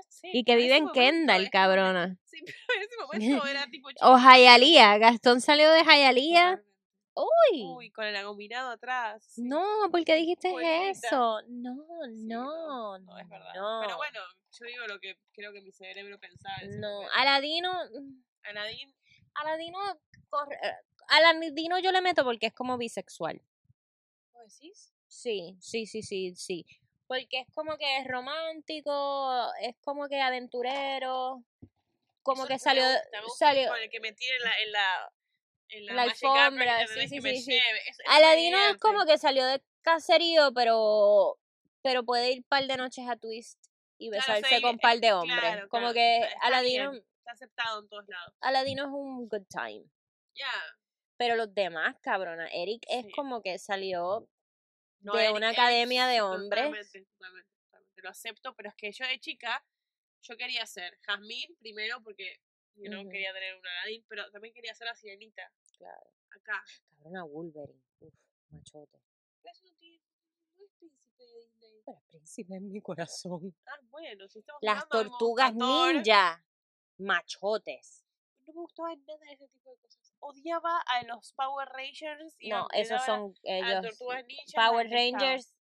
Sé, 0.08 0.30
Y 0.34 0.43
que 0.43 0.56
vive 0.56 0.78
en 0.78 0.89
Kendall, 0.89 1.43
es 1.45 1.50
cabrona. 1.50 2.17
Sí, 2.26 2.41
pero 2.45 2.80
en 2.80 2.84
ese 2.84 2.98
momento 2.98 3.45
era 3.48 3.67
tipo 3.69 3.89
O 3.89 3.91
chiquita, 4.17 4.38
Hialeah. 4.38 4.98
Gastón 4.98 5.41
salió 5.41 5.69
de 5.72 5.80
totalmente. 5.80 6.63
Uy. 7.15 7.63
Uy, 7.65 7.91
con 7.91 8.06
el 8.06 8.15
agominado 8.15 8.69
atrás. 8.72 9.26
sí. 9.28 9.41
No, 9.43 9.65
¿por 9.91 10.04
qué 10.06 10.15
dijiste 10.15 10.54
eso? 10.89 11.41
No, 11.50 11.76
Sí, 12.06 12.24
no, 12.28 12.98
no, 13.00 13.17
es 13.17 13.28
verdad. 13.28 13.54
no. 13.56 13.82
Pero 13.84 13.98
bueno, 13.98 14.19
yo 14.52 14.65
digo 14.67 14.88
lo 14.88 15.00
que 15.00 15.17
creo 15.34 15.52
que 15.52 15.62
mi 15.62 15.72
cerebro 15.74 16.17
pensaba. 16.19 16.56
No, 16.80 17.02
momento. 17.02 17.13
Aladino, 17.17 17.72
Aladdin, 18.43 18.95
Aladino, 19.34 19.80
corre- 20.30 20.60
eh, 20.63 20.76
Aladino 21.10 21.80
yo 21.80 21.91
le 21.91 22.02
meto 22.02 22.24
porque 22.24 22.45
es 22.48 22.54
como 22.54 22.78
bisexual. 22.78 23.41
¿vos 24.34 24.43
decís? 24.60 24.93
Sí, 25.10 25.58
sí, 25.60 25.86
sí, 25.86 26.04
sí, 26.04 26.36
sí. 26.36 26.65
Porque 27.08 27.41
es 27.41 27.48
como 27.54 27.78
que 27.78 27.98
es 27.98 28.08
romántico, 28.08 29.52
es 29.62 29.76
como 29.82 30.08
que 30.08 30.22
aventurero, 30.22 31.43
como 32.22 32.43
Eso 32.43 32.48
que 32.48 32.60
salió, 32.60 32.84
salió, 33.36 33.69
Con 33.69 33.80
el 33.80 33.89
que 33.89 34.00
me 34.00 34.13
tira 34.13 34.36
en 34.36 34.43
la, 34.43 34.62
en 34.62 34.72
la, 34.72 35.13
en 35.69 35.86
la, 35.95 36.02
alfombra, 36.04 36.88
sí, 36.88 37.08
sí, 37.08 37.41
sí, 37.41 37.60
Aladino 38.06 38.58
es 38.69 38.78
como 38.78 39.06
que 39.06 39.17
salió 39.17 39.45
de 39.48 39.62
caserío, 39.82 40.54
pero, 40.54 41.39
pero 41.82 42.04
puede 42.04 42.32
ir 42.32 42.45
par 42.45 42.65
de 42.67 42.78
noches 42.78 43.08
a 43.10 43.15
Twist 43.15 43.60
y 43.98 44.12
Claro, 44.12 44.34
besarse 44.34 44.62
con 44.62 44.76
eh, 44.76 44.80
par 44.80 45.00
de 45.00 45.12
hombres. 45.12 45.39
claro, 45.39 45.69
como 45.69 45.91
claro, 45.91 45.93
que 45.95 46.30
Aladino, 46.41 46.91
bien, 46.91 47.06
Está 47.17 47.32
aceptado 47.32 47.82
en 47.82 47.89
todos 47.89 48.08
lados. 48.08 48.34
Aladino 48.41 48.84
es 48.84 48.89
un 48.91 49.28
good 49.28 49.45
time. 49.50 49.84
Ya. 50.36 50.52
Pero 51.17 51.36
los 51.36 51.54
demás, 51.54 51.95
cabrona, 52.02 52.48
Eric 52.48 52.84
es 52.88 53.06
como 53.13 53.41
que 53.41 53.60
salió 53.60 54.28
No, 55.02 55.14
de 55.16 55.32
una 55.32 55.50
academia 55.50 56.08
de 56.08 56.22
hombres. 56.22 56.64
Totalmente, 56.66 57.02
totalmente, 57.06 57.52
totalmente. 57.66 58.02
Lo 58.02 58.10
acepto, 58.10 58.56
pero 58.56 58.70
es 58.70 58.76
que 58.76 58.92
yo 58.92 59.06
de 59.06 59.20
chica, 59.20 59.66
yo 60.22 60.38
quería 60.38 60.66
ser 60.66 60.98
Jasmine 61.02 61.56
primero 61.60 62.02
porque 62.04 62.42
yo 62.76 62.90
no 62.92 63.02
Ujú. 63.02 63.10
quería 63.10 63.34
tener 63.34 63.56
un 63.56 63.66
Aladdin, 63.66 64.06
pero 64.08 64.30
también 64.32 64.54
quería 64.54 64.74
ser 64.74 64.88
la 64.88 64.96
sirenita. 64.96 65.52
Claro. 65.78 66.12
Acá. 66.32 66.64
Cabrona 66.98 67.24
Wolverine. 67.24 67.82
Uf, 68.00 68.14
machote. 68.50 69.00
Pero 69.42 69.52
eso 69.54 69.66
no, 69.68 69.74
tiene, 69.78 70.02
no 70.58 70.66
es 70.66 70.72
príncipe 70.78 71.24
de 71.24 71.40
Disney. 71.40 71.82
Pero 71.86 72.02
príncipe 72.10 72.56
en 72.56 72.72
mi 72.72 72.82
corazón. 72.82 73.56
Ah, 73.66 73.80
bueno, 73.90 74.28
si 74.28 74.40
estamos 74.40 74.62
Las 74.62 74.88
tortugas 74.88 75.54
ninja. 75.56 76.44
Machotes. 76.98 78.06
No 78.46 78.54
me 78.54 78.62
gustaba 78.62 78.96
nada 78.96 79.18
de 79.26 79.34
ese 79.34 79.48
tipo 79.48 79.70
de 79.72 79.78
cosas. 79.78 80.09
Odiaba 80.19 80.82
a 80.86 81.03
los 81.03 81.34
Power 81.34 81.67
Rangers. 81.69 82.36
y 82.39 82.49
No, 82.49 82.67
esos 82.73 83.03
son 83.05 83.34
ellos. 83.43 83.82
Tortugas 83.97 84.25
Ninja. 84.25 84.67
Power. 84.69 84.89
Rangers 84.89 85.53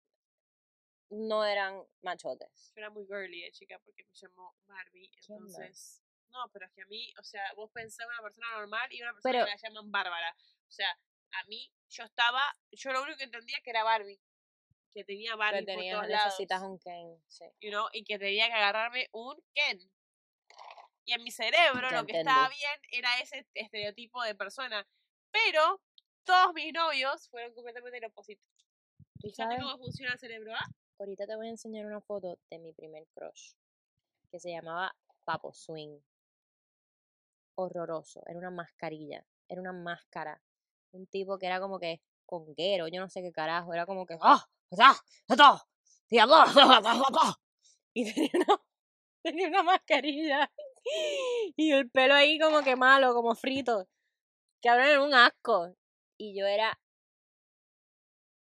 no 1.11 1.45
eran 1.45 1.83
machotes. 2.03 2.73
Yo 2.75 2.81
era 2.83 2.91
muy 2.91 3.07
girly 3.07 3.43
de 3.43 3.53
chica 3.53 3.79
porque 3.85 4.05
me 4.05 4.15
llamó 4.15 4.55
Barbie. 4.67 5.11
Entonces. 5.17 6.03
No, 6.31 6.51
pero 6.53 6.67
es 6.67 6.73
que 6.73 6.83
a 6.83 6.87
mí, 6.87 7.15
o 7.19 7.23
sea, 7.25 7.43
vos 7.55 7.71
pensás 7.73 8.05
en 8.05 8.11
una 8.13 8.23
persona 8.23 8.51
normal 8.59 8.93
y 8.93 9.01
una 9.03 9.13
persona 9.13 9.33
Pero- 9.33 9.45
que 9.47 9.51
la 9.51 9.57
llaman 9.57 9.91
Bárbara. 9.91 10.37
O 10.67 10.71
sea, 10.71 10.91
a 11.33 11.45
mí, 11.45 11.73
yo 11.89 12.05
estaba, 12.05 12.43
yo 12.73 12.93
lo 12.93 13.03
único 13.03 13.17
que 13.17 13.25
entendía 13.25 13.59
que 13.65 13.71
era 13.71 13.83
Barbie. 13.85 14.21
Que 14.93 15.05
tenía 15.05 15.37
Barbie 15.37 15.61
Que 15.61 15.73
por 15.73 15.75
tenías, 15.77 15.97
todos 15.97 16.09
necesitas 16.09 16.61
lados. 16.61 16.73
un 16.75 16.79
Ken. 16.81 17.23
Sí. 17.29 17.45
you 17.61 17.71
know, 17.71 17.89
y 17.93 18.05
que 18.05 18.19
tenía 18.19 18.47
que 18.49 18.55
agarrarme 18.55 19.09
un 19.13 19.37
Ken. 19.55 19.79
Y 21.09 21.15
en 21.15 21.23
mi 21.25 21.31
cerebro 21.31 21.89
Ya 21.91 22.03
lo 22.03 22.07
que 22.07 22.19
estaba 22.19 22.51
bien 22.51 22.81
era 22.93 23.09
ese 23.23 23.47
estereotipo 23.55 24.23
de 24.23 24.35
persona. 24.35 24.87
Pero 25.31 25.81
todos 26.23 26.53
mis 26.53 26.71
novios 26.71 27.31
fueron 27.31 27.55
completamente 27.55 27.97
el 27.97 28.05
opuesto. 28.05 28.35
¿Tú 29.19 29.31
¿Sabes 29.31 29.59
cómo 29.63 29.79
funciona 29.79 30.13
el 30.13 30.19
cerebro? 30.19 30.53
¿Ah? 30.55 30.67
Ahorita 30.99 31.27
te 31.27 31.35
voy 31.35 31.47
a 31.47 31.51
enseñar 31.51 31.87
una 31.87 32.03
foto 32.03 32.39
de 32.51 32.59
mi 32.59 32.75
primer 32.75 33.07
crush. 33.15 33.55
Que 34.31 34.39
se 34.39 34.51
llamaba 34.51 34.95
Papo 35.25 35.55
Swing. 35.55 35.99
Horroroso. 37.55 38.23
Era 38.27 38.39
una 38.39 38.51
mascarilla. 38.51 39.25
Era 39.49 39.63
una 39.63 39.73
máscara. 39.73 40.39
Un 40.93 41.07
tipo 41.07 41.39
que 41.39 41.47
era 41.47 41.59
como 41.59 41.79
que 41.79 42.03
conguero. 42.27 42.87
Yo 42.89 43.01
no 43.01 43.09
sé 43.09 43.23
qué 43.23 43.33
carajo. 43.33 43.73
Era 43.73 43.87
como 43.87 44.05
que. 44.05 44.19
¡Ah! 44.21 44.47
¡Ah! 44.79 45.01
¡Ah! 45.31 45.65
¡Diablo! 46.11 46.37
Y 47.95 48.05
tenía 48.15 48.31
una, 48.35 48.63
tenía 49.23 49.49
una 49.49 49.63
mascarilla. 49.63 50.53
Y 51.57 51.73
el 51.73 51.91
pelo 51.91 52.15
ahí 52.15 52.39
como 52.39 52.63
que 52.63 52.77
malo, 52.77 53.15
como 53.15 53.35
frito. 53.35 53.89
Que 54.63 54.69
ahora 54.69 54.91
era 54.91 55.03
un 55.03 55.15
asco. 55.15 55.75
Y 56.17 56.39
yo 56.39 56.47
era 56.47 56.79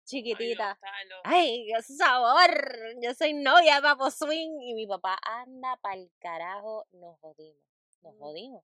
chiquitita. 0.05 0.77
¡Ay, 1.23 1.65
qué 1.67 1.81
sabor! 1.81 2.51
Yo 3.01 3.13
soy 3.13 3.33
novia 3.33 3.75
de 3.75 3.81
Papo 3.81 4.11
Swing. 4.11 4.59
Y 4.61 4.73
mi 4.73 4.85
papá 4.87 5.17
anda 5.23 5.77
pa'l 5.81 6.11
carajo. 6.19 6.87
Nos 6.91 7.19
jodimos. 7.19 7.63
Nos 8.01 8.13
Mm. 8.15 8.19
jodimos. 8.19 8.63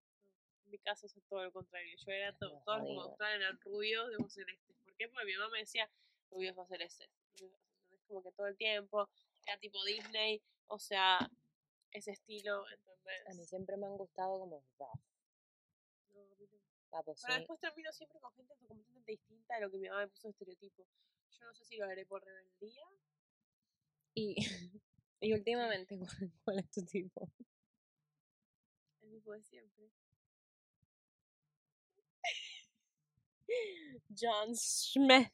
En 0.66 0.72
mi 0.72 0.78
caso 0.80 1.06
es 1.08 1.14
todo 1.28 1.44
lo 1.44 1.52
contrario. 1.52 1.96
Yo 2.06 2.12
era 2.12 2.34
to- 2.38 2.50
Nos 2.50 2.64
todos 2.64 2.80
los 2.90 3.08
gustaban 3.08 3.42
eran 3.42 3.60
rubios 3.62 4.10
de 4.10 4.16
ojos 4.18 4.34
celestes. 4.34 4.76
¿Por 4.84 4.96
qué? 4.96 5.08
Porque 5.10 5.26
mi 5.26 5.34
mamá 5.36 5.50
me 5.50 5.60
decía 5.60 5.90
rubios 6.30 6.56
ojos 6.58 6.70
celestes, 6.70 7.10
Como 8.08 8.22
que 8.24 8.32
todo 8.34 8.48
el 8.48 8.58
tiempo. 8.58 9.10
Era 9.46 9.58
tipo 9.60 9.84
Disney. 9.86 10.42
O 10.68 10.78
sea, 10.80 11.18
ese 11.92 12.12
estilo. 12.12 12.66
¿entendés? 12.70 13.28
A 13.28 13.34
mí 13.34 13.46
siempre 13.46 13.78
me 13.78 13.88
han 13.88 13.98
gustado 13.98 14.39
como 14.39 14.64
rough. 14.78 15.00
No, 16.14 16.98
a 16.98 17.04
Pero 17.04 17.36
después 17.36 17.60
termino 17.60 17.92
siempre 17.94 18.20
con 18.20 18.34
gente 18.34 18.56
completamente 18.56 19.12
distinta 19.12 19.56
de 19.56 19.62
lo 19.62 19.72
que 19.72 19.78
mi 19.78 19.88
mamá 19.88 20.02
me 20.02 20.08
puso 20.10 20.28
de 20.28 20.32
estereotipo. 20.32 20.86
Yo 21.32 21.46
no 21.46 21.54
sé 21.54 21.66
si 21.66 21.78
lo 21.78 21.86
haré 21.86 22.06
por 22.06 22.24
rebeldía 22.24 22.86
Y 24.14 24.36
Y 25.24 25.34
últimamente, 25.34 25.98
¿cuál, 26.00 26.10
cuál 26.44 26.60
es 26.60 26.70
tu 26.72 26.84
tipo? 26.84 27.32
El 29.02 29.10
mismo 29.10 29.34
de 29.34 29.44
siempre. 29.44 29.92
John 34.20 34.56
Smith. 34.56 35.32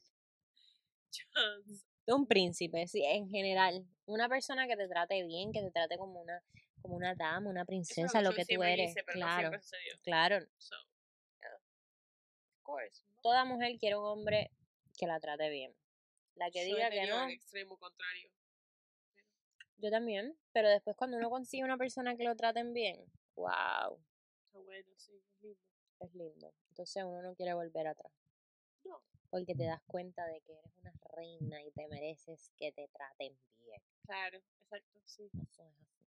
Jones. 2.07 2.21
Un 2.21 2.27
príncipe, 2.27 2.87
sí, 2.87 3.03
en 3.03 3.29
general. 3.29 3.85
Una 4.05 4.29
persona 4.29 4.67
que 4.67 4.77
te 4.77 4.87
trate 4.87 5.23
bien, 5.23 5.51
que 5.51 5.61
te 5.61 5.71
trate 5.71 5.97
como 5.97 6.21
una, 6.21 6.41
como 6.81 6.95
una 6.95 7.13
dama, 7.15 7.49
una 7.49 7.65
princesa, 7.65 8.21
lo 8.21 8.33
que 8.33 8.45
tú 8.45 8.63
eres. 8.63 8.87
quise, 8.93 9.03
pero 9.03 9.19
no 9.19 9.25
claro, 9.25 9.39
siempre 9.39 9.61
sucedió. 9.61 9.93
claro. 10.03 10.45
So, 10.57 10.75
yeah. 11.41 11.55
Of 12.55 12.63
course. 12.63 13.03
¿no? 13.09 13.21
Toda 13.21 13.45
mujer 13.45 13.77
quiere 13.77 13.97
un 13.97 14.05
hombre 14.05 14.51
que 14.97 15.07
la 15.07 15.19
trate 15.19 15.49
bien. 15.49 15.75
La 16.35 16.49
que 16.51 16.67
Yo 16.69 16.75
diga 16.75 16.89
que 16.89 17.07
no, 17.07 17.25
el 17.25 17.31
extremo 17.31 17.77
contrario. 17.77 18.29
yo 19.77 19.89
también. 19.91 20.37
Pero 20.53 20.69
después 20.69 20.95
cuando 20.95 21.17
uno 21.17 21.29
consigue 21.29 21.63
una 21.63 21.77
persona 21.77 22.15
que 22.15 22.23
lo 22.23 22.35
traten 22.35 22.73
bien, 22.73 23.03
wow, 23.35 23.99
Está 24.45 24.59
bueno, 24.59 24.89
sí, 24.97 25.11
es 25.15 25.41
lindo. 25.41 25.59
es 25.99 26.13
lindo. 26.15 26.53
Entonces 26.69 27.03
uno 27.03 27.21
no 27.21 27.35
quiere 27.35 27.53
volver 27.53 27.87
atrás. 27.87 28.11
Porque 29.29 29.55
te 29.55 29.65
das 29.65 29.81
cuenta 29.85 30.25
de 30.25 30.41
que 30.41 30.53
eres 30.53 30.71
una 30.77 30.93
reina 31.13 31.61
y 31.63 31.71
te 31.71 31.87
mereces 31.87 32.51
que 32.57 32.71
te 32.71 32.87
traten 32.87 33.37
bien. 33.59 33.81
Claro, 34.05 34.39
exacto, 34.61 34.99
sí. 35.05 35.29
Eso 35.33 35.63
es 35.63 35.75
así. 35.81 36.07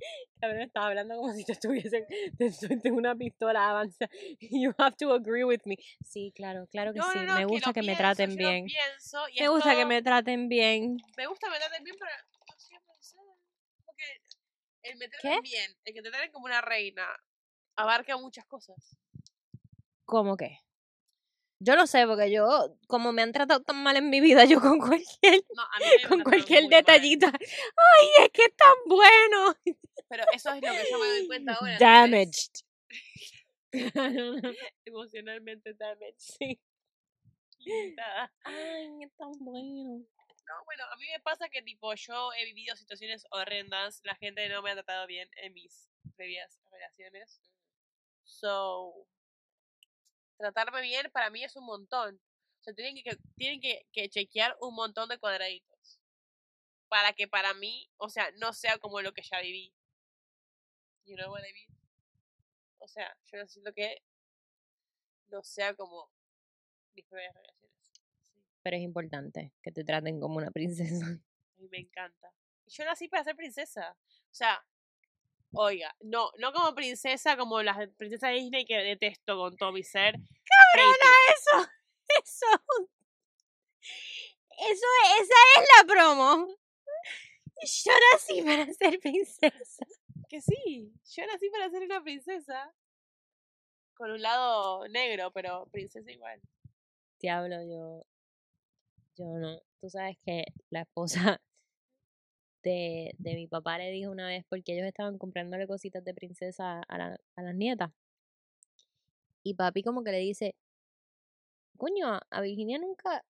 Cabrón, 0.40 0.62
estaba 0.62 0.86
hablando 0.86 1.16
como 1.16 1.32
si 1.32 1.44
te 1.44 1.52
estuviese 1.52 2.06
en 2.38 2.94
una 2.94 3.14
pistola 3.14 3.68
avanza. 3.70 4.08
You 4.40 4.72
have 4.78 4.96
to 4.96 5.12
agree 5.12 5.44
with 5.44 5.60
me. 5.64 5.76
Sí, 6.02 6.32
claro, 6.34 6.66
claro 6.68 6.92
que 6.92 7.00
No, 7.00 7.12
sí. 7.12 7.18
no, 7.18 7.26
no, 7.26 7.34
me 7.34 7.40
que 7.40 7.46
gusta 7.46 7.72
que 7.72 7.80
me 7.82 7.86
pienso, 7.96 8.02
traten 8.02 8.30
yo 8.30 8.42
lo 8.42 8.48
bien. 8.48 8.64
pienso 8.64 9.28
y 9.28 9.40
Me 9.40 9.48
gusta 9.48 9.74
que 9.74 9.84
me 9.84 10.02
traten 10.02 10.48
bien. 10.48 10.96
Me 11.16 11.26
gusta 11.26 11.46
que 11.46 11.52
me 11.52 11.58
traten 11.58 11.84
bien, 11.84 11.96
pero. 11.98 12.10
Porque 13.84 14.04
el 14.82 14.96
me 14.98 15.08
¿Qué? 15.08 15.18
traten 15.20 15.42
bien, 15.42 15.76
el 15.84 15.94
que 15.94 16.02
te 16.02 16.10
traten 16.10 16.32
como 16.32 16.46
una 16.46 16.60
reina, 16.60 17.06
abarca 17.76 18.16
muchas 18.16 18.44
cosas. 18.46 18.98
¿Cómo 20.04 20.36
que? 20.36 20.58
Yo 21.60 21.74
lo 21.74 21.86
sé, 21.86 22.06
porque 22.06 22.30
yo, 22.30 22.76
como 22.86 23.12
me 23.12 23.22
han 23.22 23.32
tratado 23.32 23.60
tan 23.62 23.82
mal 23.82 23.96
en 23.96 24.10
mi 24.10 24.20
vida, 24.20 24.44
yo 24.44 24.60
con 24.60 24.78
cualquier, 24.78 25.42
No, 25.56 25.64
con 26.08 26.22
cualquier 26.22 26.62
mal, 26.64 26.70
detallito. 26.70 27.26
¡Ay, 27.26 28.08
es 28.20 28.30
que 28.32 28.42
es 28.42 28.56
tan 28.56 28.76
bueno! 28.86 29.54
Pero 30.08 30.24
eso 30.32 30.50
es 30.50 30.62
lo 30.62 30.72
que 30.72 30.90
yo 30.90 30.98
me 30.98 31.08
doy 31.08 31.26
cuenta 31.26 31.54
ahora. 31.54 31.78
Damaged. 31.78 32.62
Emocionalmente 34.84 35.74
damaged. 35.74 36.14
sí. 36.18 36.60
limitada. 37.58 38.32
Ay, 38.44 39.02
es 39.02 39.16
tan 39.16 39.32
bueno. 39.40 40.04
No, 40.48 40.64
bueno, 40.64 40.84
a 40.90 40.96
mí 40.96 41.04
me 41.12 41.20
pasa 41.20 41.48
que 41.50 41.60
tipo 41.60 41.92
yo 41.94 42.32
he 42.32 42.44
vivido 42.46 42.74
situaciones 42.74 43.26
horrendas, 43.30 44.00
la 44.04 44.14
gente 44.14 44.48
no 44.48 44.62
me 44.62 44.70
ha 44.70 44.74
tratado 44.74 45.06
bien 45.06 45.28
en 45.42 45.52
mis 45.52 45.90
previas 46.16 46.58
relaciones. 46.70 47.42
So, 48.24 49.06
tratarme 50.38 50.80
bien 50.80 51.10
para 51.12 51.30
mí 51.30 51.44
es 51.44 51.56
un 51.56 51.66
montón. 51.66 52.20
O 52.60 52.62
sea, 52.62 52.74
tienen 52.74 53.02
que, 53.02 53.16
tienen 53.36 53.60
que, 53.60 53.86
que 53.92 54.08
chequear 54.08 54.56
un 54.60 54.74
montón 54.74 55.08
de 55.08 55.18
cuadraditos. 55.18 56.00
Para 56.88 57.12
que 57.12 57.28
para 57.28 57.52
mí, 57.54 57.90
o 57.98 58.08
sea, 58.08 58.30
no 58.38 58.52
sea 58.52 58.78
como 58.78 59.02
lo 59.02 59.12
que 59.12 59.22
ya 59.22 59.40
viví. 59.40 59.74
You 61.04 61.16
know 61.16 61.30
what 61.30 61.42
I 61.42 61.52
mean? 61.52 61.78
O 62.78 62.88
sea, 62.88 63.16
yo 63.26 63.38
necesito 63.38 63.72
que 63.74 64.02
no 65.28 65.42
sea 65.42 65.74
como 65.74 66.10
mis 66.94 67.04
previas 67.06 67.34
relaciones. 67.34 67.90
Sí. 68.22 68.42
Pero 68.62 68.76
es 68.76 68.82
importante 68.82 69.52
que 69.62 69.72
te 69.72 69.84
traten 69.84 70.20
como 70.20 70.36
una 70.36 70.50
princesa. 70.50 71.06
A 71.06 71.60
mí 71.60 71.68
me 71.68 71.78
encanta. 71.78 72.32
Yo 72.66 72.84
nací 72.84 73.08
para 73.08 73.24
ser 73.24 73.36
princesa. 73.36 73.96
O 74.30 74.34
sea, 74.34 74.64
oiga, 75.52 75.94
no, 76.00 76.30
no 76.38 76.52
como 76.52 76.74
princesa 76.74 77.36
como 77.36 77.62
las 77.62 77.76
princesas 77.96 78.32
Disney 78.32 78.64
que 78.64 78.76
detesto 78.76 79.36
con 79.36 79.56
todo 79.56 79.72
mi 79.72 79.82
ser. 79.82 80.14
¡Cabrona, 80.14 81.10
eso! 81.34 81.70
Eso. 82.22 82.86
Eso 84.60 84.86
es, 85.04 85.22
esa 85.22 85.34
es 85.56 85.68
la 85.76 85.94
promo. 85.94 86.48
Yo 87.62 87.92
nací 88.12 88.42
para 88.42 88.72
ser 88.72 88.98
princesa. 89.00 89.86
Que 90.28 90.40
sí, 90.40 90.92
yo 91.14 91.26
nací 91.26 91.48
para 91.50 91.70
ser 91.70 91.82
una 91.82 92.02
princesa. 92.02 92.74
Con 93.94 94.12
un 94.12 94.22
lado 94.22 94.86
negro, 94.88 95.32
pero 95.32 95.66
princesa 95.70 96.10
igual. 96.10 96.40
Diablo, 97.20 97.56
yo. 97.62 98.04
Yo 99.16 99.26
no. 99.38 99.60
Tú 99.80 99.88
sabes 99.90 100.16
que 100.24 100.44
la 100.70 100.82
esposa 100.82 101.40
de, 102.68 103.14
de 103.18 103.34
mi 103.34 103.46
papá 103.46 103.78
le 103.78 103.90
dijo 103.90 104.10
una 104.10 104.26
vez, 104.28 104.44
porque 104.48 104.74
ellos 104.74 104.86
estaban 104.86 105.18
comprándole 105.18 105.66
cositas 105.66 106.04
de 106.04 106.14
princesa 106.14 106.80
a, 106.88 106.98
la- 106.98 107.20
a 107.36 107.42
las 107.42 107.54
nietas. 107.54 107.90
Y 109.42 109.54
papi, 109.54 109.82
como 109.82 110.04
que 110.04 110.12
le 110.12 110.18
dice: 110.18 110.54
Coño, 111.76 112.20
a- 112.30 112.40
Virginia 112.40 112.78
nunca. 112.78 113.24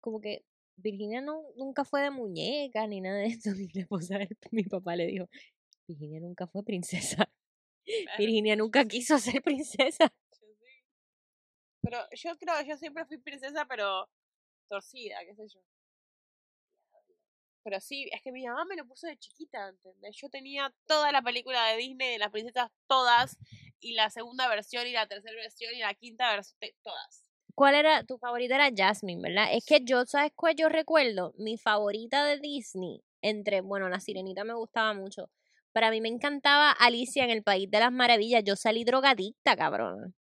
Como 0.00 0.20
que 0.20 0.44
Virginia 0.76 1.20
no, 1.20 1.42
nunca 1.56 1.84
fue 1.84 2.02
de 2.02 2.10
muñeca 2.10 2.86
ni 2.86 3.00
nada 3.00 3.18
de 3.18 3.26
eso. 3.26 3.50
La 3.74 3.82
esposa 3.82 4.18
mi 4.50 4.64
papá 4.64 4.96
le 4.96 5.06
dijo: 5.06 5.28
Virginia 5.86 6.20
nunca 6.20 6.46
fue 6.46 6.62
princesa. 6.64 7.30
Virginia 8.18 8.56
nunca 8.56 8.84
quiso 8.86 9.18
ser 9.18 9.42
princesa. 9.42 10.12
Yo 10.32 10.38
sí. 10.38 10.46
Pero 11.82 11.98
yo 12.12 12.36
creo 12.38 12.54
yo 12.66 12.76
siempre 12.76 13.04
fui 13.06 13.18
princesa, 13.18 13.66
pero 13.66 14.08
torcida, 14.68 15.16
qué 15.24 15.34
sé 15.34 15.48
yo. 15.48 15.60
Pero 17.62 17.80
sí, 17.80 18.08
es 18.12 18.22
que 18.22 18.32
mi 18.32 18.46
mamá 18.46 18.64
me 18.64 18.76
lo 18.76 18.86
puso 18.86 19.06
de 19.06 19.16
chiquita, 19.18 19.68
¿entendés? 19.68 20.16
Yo 20.16 20.28
tenía 20.28 20.74
toda 20.86 21.12
la 21.12 21.22
película 21.22 21.64
de 21.66 21.76
Disney 21.76 22.12
de 22.12 22.18
las 22.18 22.30
princesas, 22.30 22.70
todas, 22.86 23.36
y 23.80 23.92
la 23.92 24.10
segunda 24.10 24.48
versión, 24.48 24.86
y 24.86 24.92
la 24.92 25.06
tercera 25.06 25.34
versión, 25.34 25.74
y 25.74 25.80
la 25.80 25.94
quinta 25.94 26.30
versión, 26.30 26.58
todas. 26.82 27.24
¿Cuál 27.54 27.74
era 27.74 28.04
tu 28.04 28.16
favorita? 28.18 28.54
Era 28.54 28.70
Jasmine, 28.74 29.20
¿verdad? 29.20 29.48
Es 29.52 29.64
que 29.66 29.80
yo, 29.84 30.06
¿sabes 30.06 30.32
cuál 30.34 30.54
yo 30.56 30.68
recuerdo? 30.68 31.34
Mi 31.36 31.58
favorita 31.58 32.24
de 32.24 32.38
Disney, 32.38 33.02
entre, 33.20 33.60
bueno, 33.60 33.88
la 33.88 34.00
sirenita 34.00 34.44
me 34.44 34.54
gustaba 34.54 34.94
mucho. 34.94 35.30
Para 35.72 35.90
mí 35.90 36.00
me 36.00 36.08
encantaba 36.08 36.72
Alicia 36.72 37.24
en 37.24 37.30
el 37.30 37.42
País 37.42 37.70
de 37.70 37.78
las 37.78 37.92
Maravillas. 37.92 38.42
Yo 38.44 38.56
salí 38.56 38.84
drogadicta, 38.84 39.56
cabrón. 39.56 40.14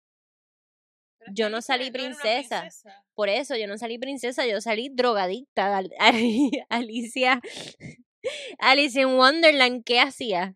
Yo 1.35 1.49
no 1.51 1.61
salí 1.62 1.91
princesa. 1.91 2.61
princesa. 2.61 3.05
Por 3.14 3.29
eso 3.29 3.57
yo 3.57 3.66
no 3.66 3.79
salí 3.79 3.99
princesa, 3.99 4.47
yo 4.47 4.61
salí 4.61 4.91
drogadicta. 4.93 5.77
Al- 5.77 5.93
Ali- 5.99 6.51
Alicia, 6.68 7.41
Alicia 8.59 9.03
en 9.03 9.16
Wonderland, 9.16 9.85
¿qué 9.85 10.01
hacía? 10.01 10.55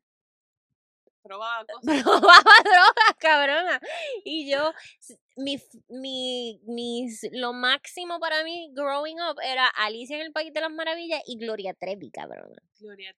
Probaba 1.22 1.64
cosas. 1.66 2.02
probaba 2.02 2.54
drogas, 2.64 3.14
cabrona. 3.18 3.80
Y 4.24 4.50
yo, 4.50 4.72
mi, 5.36 5.58
mi, 5.88 6.60
mis, 6.64 7.28
lo 7.32 7.52
máximo 7.52 8.18
para 8.18 8.42
mí 8.42 8.70
growing 8.74 9.20
up 9.20 9.38
era 9.44 9.66
Alicia 9.68 10.16
en 10.16 10.22
el 10.22 10.32
País 10.32 10.52
de 10.52 10.60
las 10.62 10.70
Maravillas 10.70 11.22
y 11.26 11.36
Gloria 11.38 11.74
Trevi, 11.74 12.10
cabrona. 12.10 12.60
Gloria, 12.78 13.14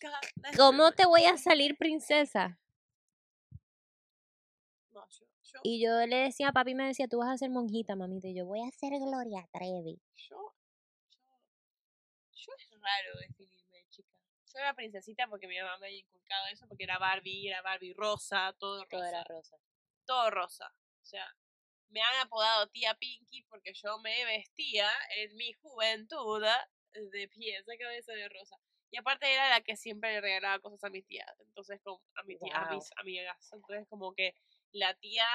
ca- 0.00 0.20
¿Cómo 0.56 0.92
te 0.92 1.06
voy 1.06 1.24
a 1.24 1.36
salir 1.36 1.76
princesa? 1.76 2.58
No, 4.92 5.04
yo, 5.08 5.26
yo, 5.46 5.60
Y 5.62 5.82
yo 5.82 6.06
le 6.06 6.16
decía, 6.16 6.52
papi 6.52 6.74
me 6.74 6.86
decía, 6.86 7.08
tú 7.08 7.18
vas 7.18 7.30
a 7.30 7.38
ser 7.38 7.50
monjita, 7.50 7.96
mamita. 7.96 8.28
Y 8.28 8.34
yo 8.34 8.46
voy 8.46 8.60
a 8.60 8.70
ser 8.70 8.92
Gloria 8.98 9.48
Trevi. 9.52 10.00
yo, 10.14 10.54
yo, 11.10 11.22
yo 12.32 12.52
es 12.56 12.70
raro 12.80 13.18
definirme 13.20 13.78
de 13.78 13.88
chica. 13.88 14.08
Yo 14.52 14.58
era 14.60 14.74
princesita 14.74 15.26
porque 15.28 15.48
mi 15.48 15.58
mamá 15.58 15.78
me 15.78 15.86
había 15.86 16.00
inculcado 16.00 16.46
eso, 16.52 16.66
porque 16.68 16.84
era 16.84 16.98
Barbie, 16.98 17.48
era 17.48 17.62
Barbie 17.62 17.94
rosa, 17.94 18.54
todo 18.58 18.84
rosa. 18.84 18.90
Todo 18.90 19.04
era 19.04 19.24
rosa. 19.24 19.56
todo 20.04 20.30
rosa. 20.30 20.74
O 21.02 21.06
sea, 21.06 21.26
me 21.88 22.00
han 22.00 22.26
apodado 22.26 22.68
tía 22.68 22.94
Pinky 22.94 23.42
porque 23.44 23.72
yo 23.74 23.98
me 24.00 24.24
vestía 24.24 24.88
en 25.16 25.36
mi 25.36 25.52
juventud 25.54 26.44
de 26.92 27.28
pies 27.28 27.68
a 27.68 27.76
cabeza 27.78 28.12
de 28.12 28.28
rosa. 28.28 28.56
Y 28.90 28.98
aparte 28.98 29.32
era 29.32 29.48
la 29.50 29.60
que 29.60 29.76
siempre 29.76 30.12
le 30.12 30.20
regalaba 30.20 30.60
cosas 30.60 30.84
a 30.84 30.90
mi 30.90 31.02
tía. 31.02 31.26
Entonces, 31.40 31.80
como 31.82 32.02
a, 32.14 32.22
mi 32.22 32.38
tía, 32.38 32.56
a 32.56 32.74
mis 32.74 32.90
amigas. 32.96 33.52
Entonces, 33.52 33.86
como 33.88 34.14
que 34.14 34.34
la 34.72 34.94
tía 34.98 35.26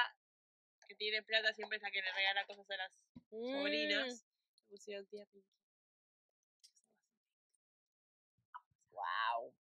que 0.88 0.94
tiene 0.94 1.22
plata 1.22 1.52
siempre 1.54 1.76
es 1.76 1.82
la 1.82 1.90
que 1.90 2.02
le 2.02 2.12
regala 2.12 2.46
cosas 2.46 2.68
a 2.70 2.76
las 2.76 2.92
Mm. 3.30 3.52
sobrinas. 3.58 4.24
Pusieron 4.68 5.06
tía 5.06 5.26
Pinky. 5.26 5.48
Wow. 8.90 9.54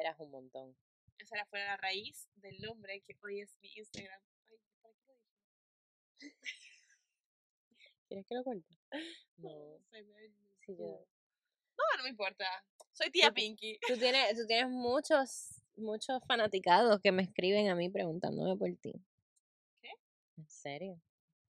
Eras 0.00 0.18
un 0.20 0.30
montón. 0.30 0.76
Esa 1.18 1.36
era 1.36 1.46
fue 1.46 1.58
la 1.64 1.76
raíz 1.76 2.28
del 2.36 2.60
nombre 2.60 3.00
que 3.02 3.16
hoy 3.22 3.40
es 3.40 3.56
mi 3.60 3.72
Instagram. 3.74 4.20
Ay, 4.48 4.58
¿para 4.80 4.94
qué 4.94 5.04
lo 5.06 5.14
dije? 6.20 6.34
¿Quieres 8.08 8.26
que 8.26 8.34
lo 8.34 8.44
cuente? 8.44 8.68
No, 9.36 9.78
Sí, 10.66 10.76
yo- 10.76 11.06
No, 11.76 11.84
no 11.96 12.02
me 12.04 12.10
importa. 12.10 12.44
Soy 12.92 13.10
tía 13.10 13.30
Pinky. 13.32 13.78
Tú 13.86 13.96
tienes, 13.96 14.34
tú 14.36 14.46
tienes 14.46 14.68
muchos, 14.70 15.62
muchos 15.76 16.20
fanaticados 16.26 17.00
que 17.00 17.12
me 17.12 17.22
escriben 17.22 17.68
a 17.68 17.74
mí 17.76 17.88
preguntándome 17.88 18.56
por 18.56 18.74
ti. 18.76 18.92
¿En 20.38 20.48
serio? 20.48 21.00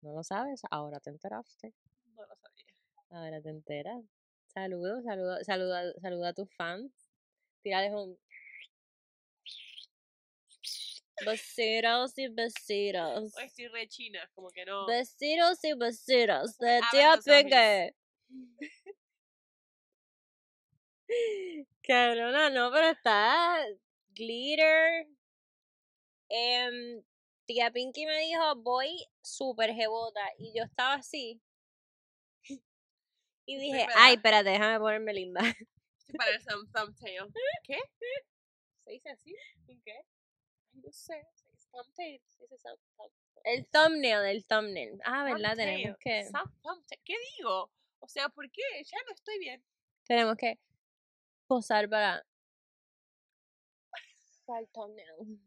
¿No 0.02 0.12
lo 0.12 0.22
sabes? 0.22 0.60
Ahora 0.70 1.00
te 1.00 1.08
enteraste. 1.08 1.72
No 2.14 2.26
lo 2.26 2.36
sabía. 2.36 2.66
Ahora 3.10 3.40
te 3.40 3.48
enteras. 3.48 4.04
Saludos, 4.48 5.02
saludos, 5.04 5.46
saluda, 5.46 5.92
saluda 6.02 6.28
a 6.28 6.32
tus 6.34 6.54
fans. 6.54 6.92
Tírales 7.62 7.92
un. 7.92 8.18
Besitos 11.24 12.18
y 12.18 12.28
besitos. 12.28 13.34
Hoy 13.38 13.44
estoy 13.44 13.68
re 13.68 13.88
china, 13.88 14.30
como 14.34 14.50
que 14.50 14.66
no. 14.66 14.86
Besitos 14.86 15.64
y 15.64 15.72
besitos 15.72 16.58
de 16.58 16.80
Abran 16.92 17.22
tía. 17.22 17.88
Pinky. 17.88 17.96
Cabrona, 21.82 22.50
no, 22.50 22.70
pero 22.70 22.88
está 22.88 23.64
glitter. 24.10 25.06
Em, 26.28 27.02
tía 27.46 27.70
Pinky 27.70 28.06
me 28.06 28.18
dijo, 28.20 28.56
voy 28.56 29.06
súper 29.22 29.72
jebota. 29.74 30.20
Y 30.38 30.56
yo 30.56 30.64
estaba 30.64 30.94
así. 30.94 31.40
Y 33.46 33.58
dije, 33.58 33.86
ay, 33.96 34.14
espérate, 34.14 34.48
déjame 34.50 34.78
ponerme 34.78 35.12
linda. 35.12 35.40
Para 36.16 36.30
el 36.30 36.42
thumb- 36.44 36.70
thumbtail. 36.72 37.32
¿Qué? 37.64 37.78
¿Se 38.84 38.90
dice 38.90 39.10
así? 39.10 39.34
¿Un 39.68 39.82
qué? 39.82 39.94
No 40.72 40.90
sé. 40.92 41.26
Se 41.34 41.48
dice 41.50 41.68
thumbtail. 41.70 42.22
Se 42.26 42.42
dice 42.42 42.56
thumb- 42.62 42.80
thumb- 42.96 43.12
El 43.44 43.66
thumbnail, 43.68 44.24
el 44.24 44.46
thumbnail. 44.46 44.98
Ah, 45.04 45.24
¿verdad? 45.24 45.50
thumbtail. 45.56 45.56
Tenemos 45.56 45.98
que, 46.00 46.28
thumbtail. 46.62 47.00
¿Qué 47.04 47.14
digo? 47.36 47.70
O 48.00 48.08
sea, 48.08 48.28
¿por 48.30 48.50
qué? 48.50 48.62
Ya 48.84 48.96
no 49.06 49.12
estoy 49.14 49.38
bien. 49.38 49.62
tenemos 50.06 50.36
que 50.36 50.58
posar 51.46 51.88
para, 51.88 52.24
para 54.46 54.60
el 54.60 54.68
thumbnail. 54.68 55.40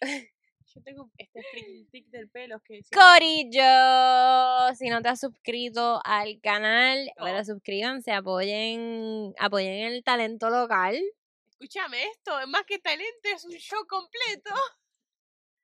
Yo 0.74 0.82
tengo 0.82 1.10
este 1.16 1.40
freaking 1.50 1.88
tic 1.90 2.06
del 2.08 2.28
pelo 2.28 2.60
que 2.62 2.80
Corillo, 2.92 4.74
si 4.76 4.88
no 4.90 5.00
te 5.00 5.08
has 5.08 5.18
suscrito 5.20 6.00
al 6.04 6.38
canal, 6.42 7.06
No. 7.16 7.24
pero 7.24 7.42
suscríbanse, 7.44 8.12
apoyen, 8.12 9.32
apoyen 9.38 9.72
el 9.92 10.04
talento 10.04 10.50
local. 10.50 11.00
Escúchame, 11.50 12.04
esto, 12.12 12.32
más 12.48 12.64
que 12.66 12.78
talento, 12.78 13.28
es 13.34 13.44
un 13.44 13.52
show 13.52 13.84
completo. 13.86 14.50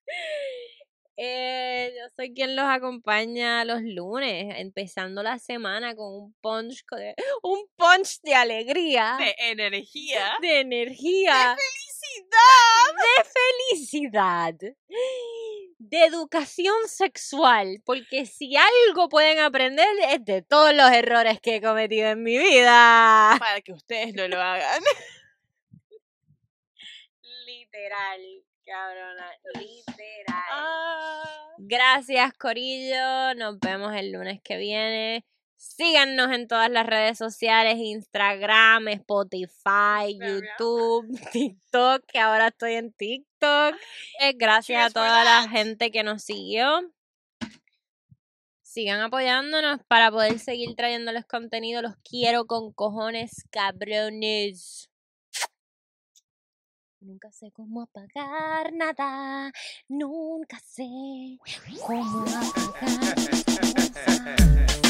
Eh, 1.16 1.95
yo 1.97 2.09
soy 2.16 2.35
quien 2.35 2.57
los 2.57 2.64
acompaña 2.64 3.64
los 3.64 3.82
lunes, 3.82 4.53
empezando 4.59 5.22
la 5.22 5.39
semana 5.39 5.95
con 5.95 6.12
un 6.12 6.35
punch 6.41 6.85
de, 6.91 7.14
un 7.45 7.68
punch 7.76 8.20
de 8.22 8.35
alegría, 8.35 9.16
De 9.20 9.32
energía. 9.53 10.32
de 10.41 10.59
energía, 10.59 11.32
¡Felicidad! 11.32 11.57
De 12.22 13.24
felicidad, 13.24 14.54
de 15.78 16.04
educación 16.04 16.74
sexual, 16.86 17.82
porque 17.84 18.26
si 18.26 18.56
algo 18.56 19.08
pueden 19.08 19.38
aprender 19.40 19.88
es 20.10 20.24
de 20.24 20.42
todos 20.42 20.74
los 20.74 20.90
errores 20.90 21.40
que 21.40 21.56
he 21.56 21.62
cometido 21.62 22.08
en 22.08 22.22
mi 22.22 22.38
vida. 22.38 23.36
Para 23.38 23.60
que 23.60 23.72
ustedes 23.72 24.14
no 24.14 24.28
lo 24.28 24.40
hagan. 24.40 24.82
Literal, 27.46 28.20
cabrona, 28.64 29.30
literal. 29.54 30.44
Ah. 30.50 31.44
Gracias, 31.58 32.32
Corillo. 32.34 33.34
Nos 33.36 33.58
vemos 33.60 33.94
el 33.94 34.12
lunes 34.12 34.40
que 34.42 34.56
viene. 34.56 35.24
Síganos 35.66 36.30
en 36.30 36.46
todas 36.46 36.70
las 36.70 36.86
redes 36.86 37.16
sociales, 37.16 37.76
Instagram, 37.78 38.86
Spotify. 38.88 40.16
YouTube, 40.20 41.08
TikTok, 41.32 42.04
que 42.06 42.20
ahora 42.20 42.48
estoy 42.48 42.74
en 42.74 42.92
TikTok. 42.92 43.74
Eh, 44.20 44.34
gracias 44.34 44.86
a 44.86 44.90
toda 44.90 45.24
la 45.24 45.48
gente 45.48 45.90
que 45.90 46.02
nos 46.04 46.22
siguió. 46.22 46.92
Sigan 48.62 49.00
apoyándonos 49.00 49.80
para 49.88 50.10
poder 50.10 50.38
seguir 50.38 50.76
trayéndoles 50.76 51.24
contenido. 51.24 51.80
Los 51.80 51.96
quiero 52.04 52.46
con 52.46 52.72
cojones, 52.72 53.44
cabrones. 53.50 54.90
Nunca 57.00 57.32
sé 57.32 57.50
cómo 57.52 57.82
apagar 57.82 58.72
nada. 58.74 59.50
Nunca 59.88 60.58
sé 60.60 61.38
cómo 61.86 62.22
apagar. 62.22 63.14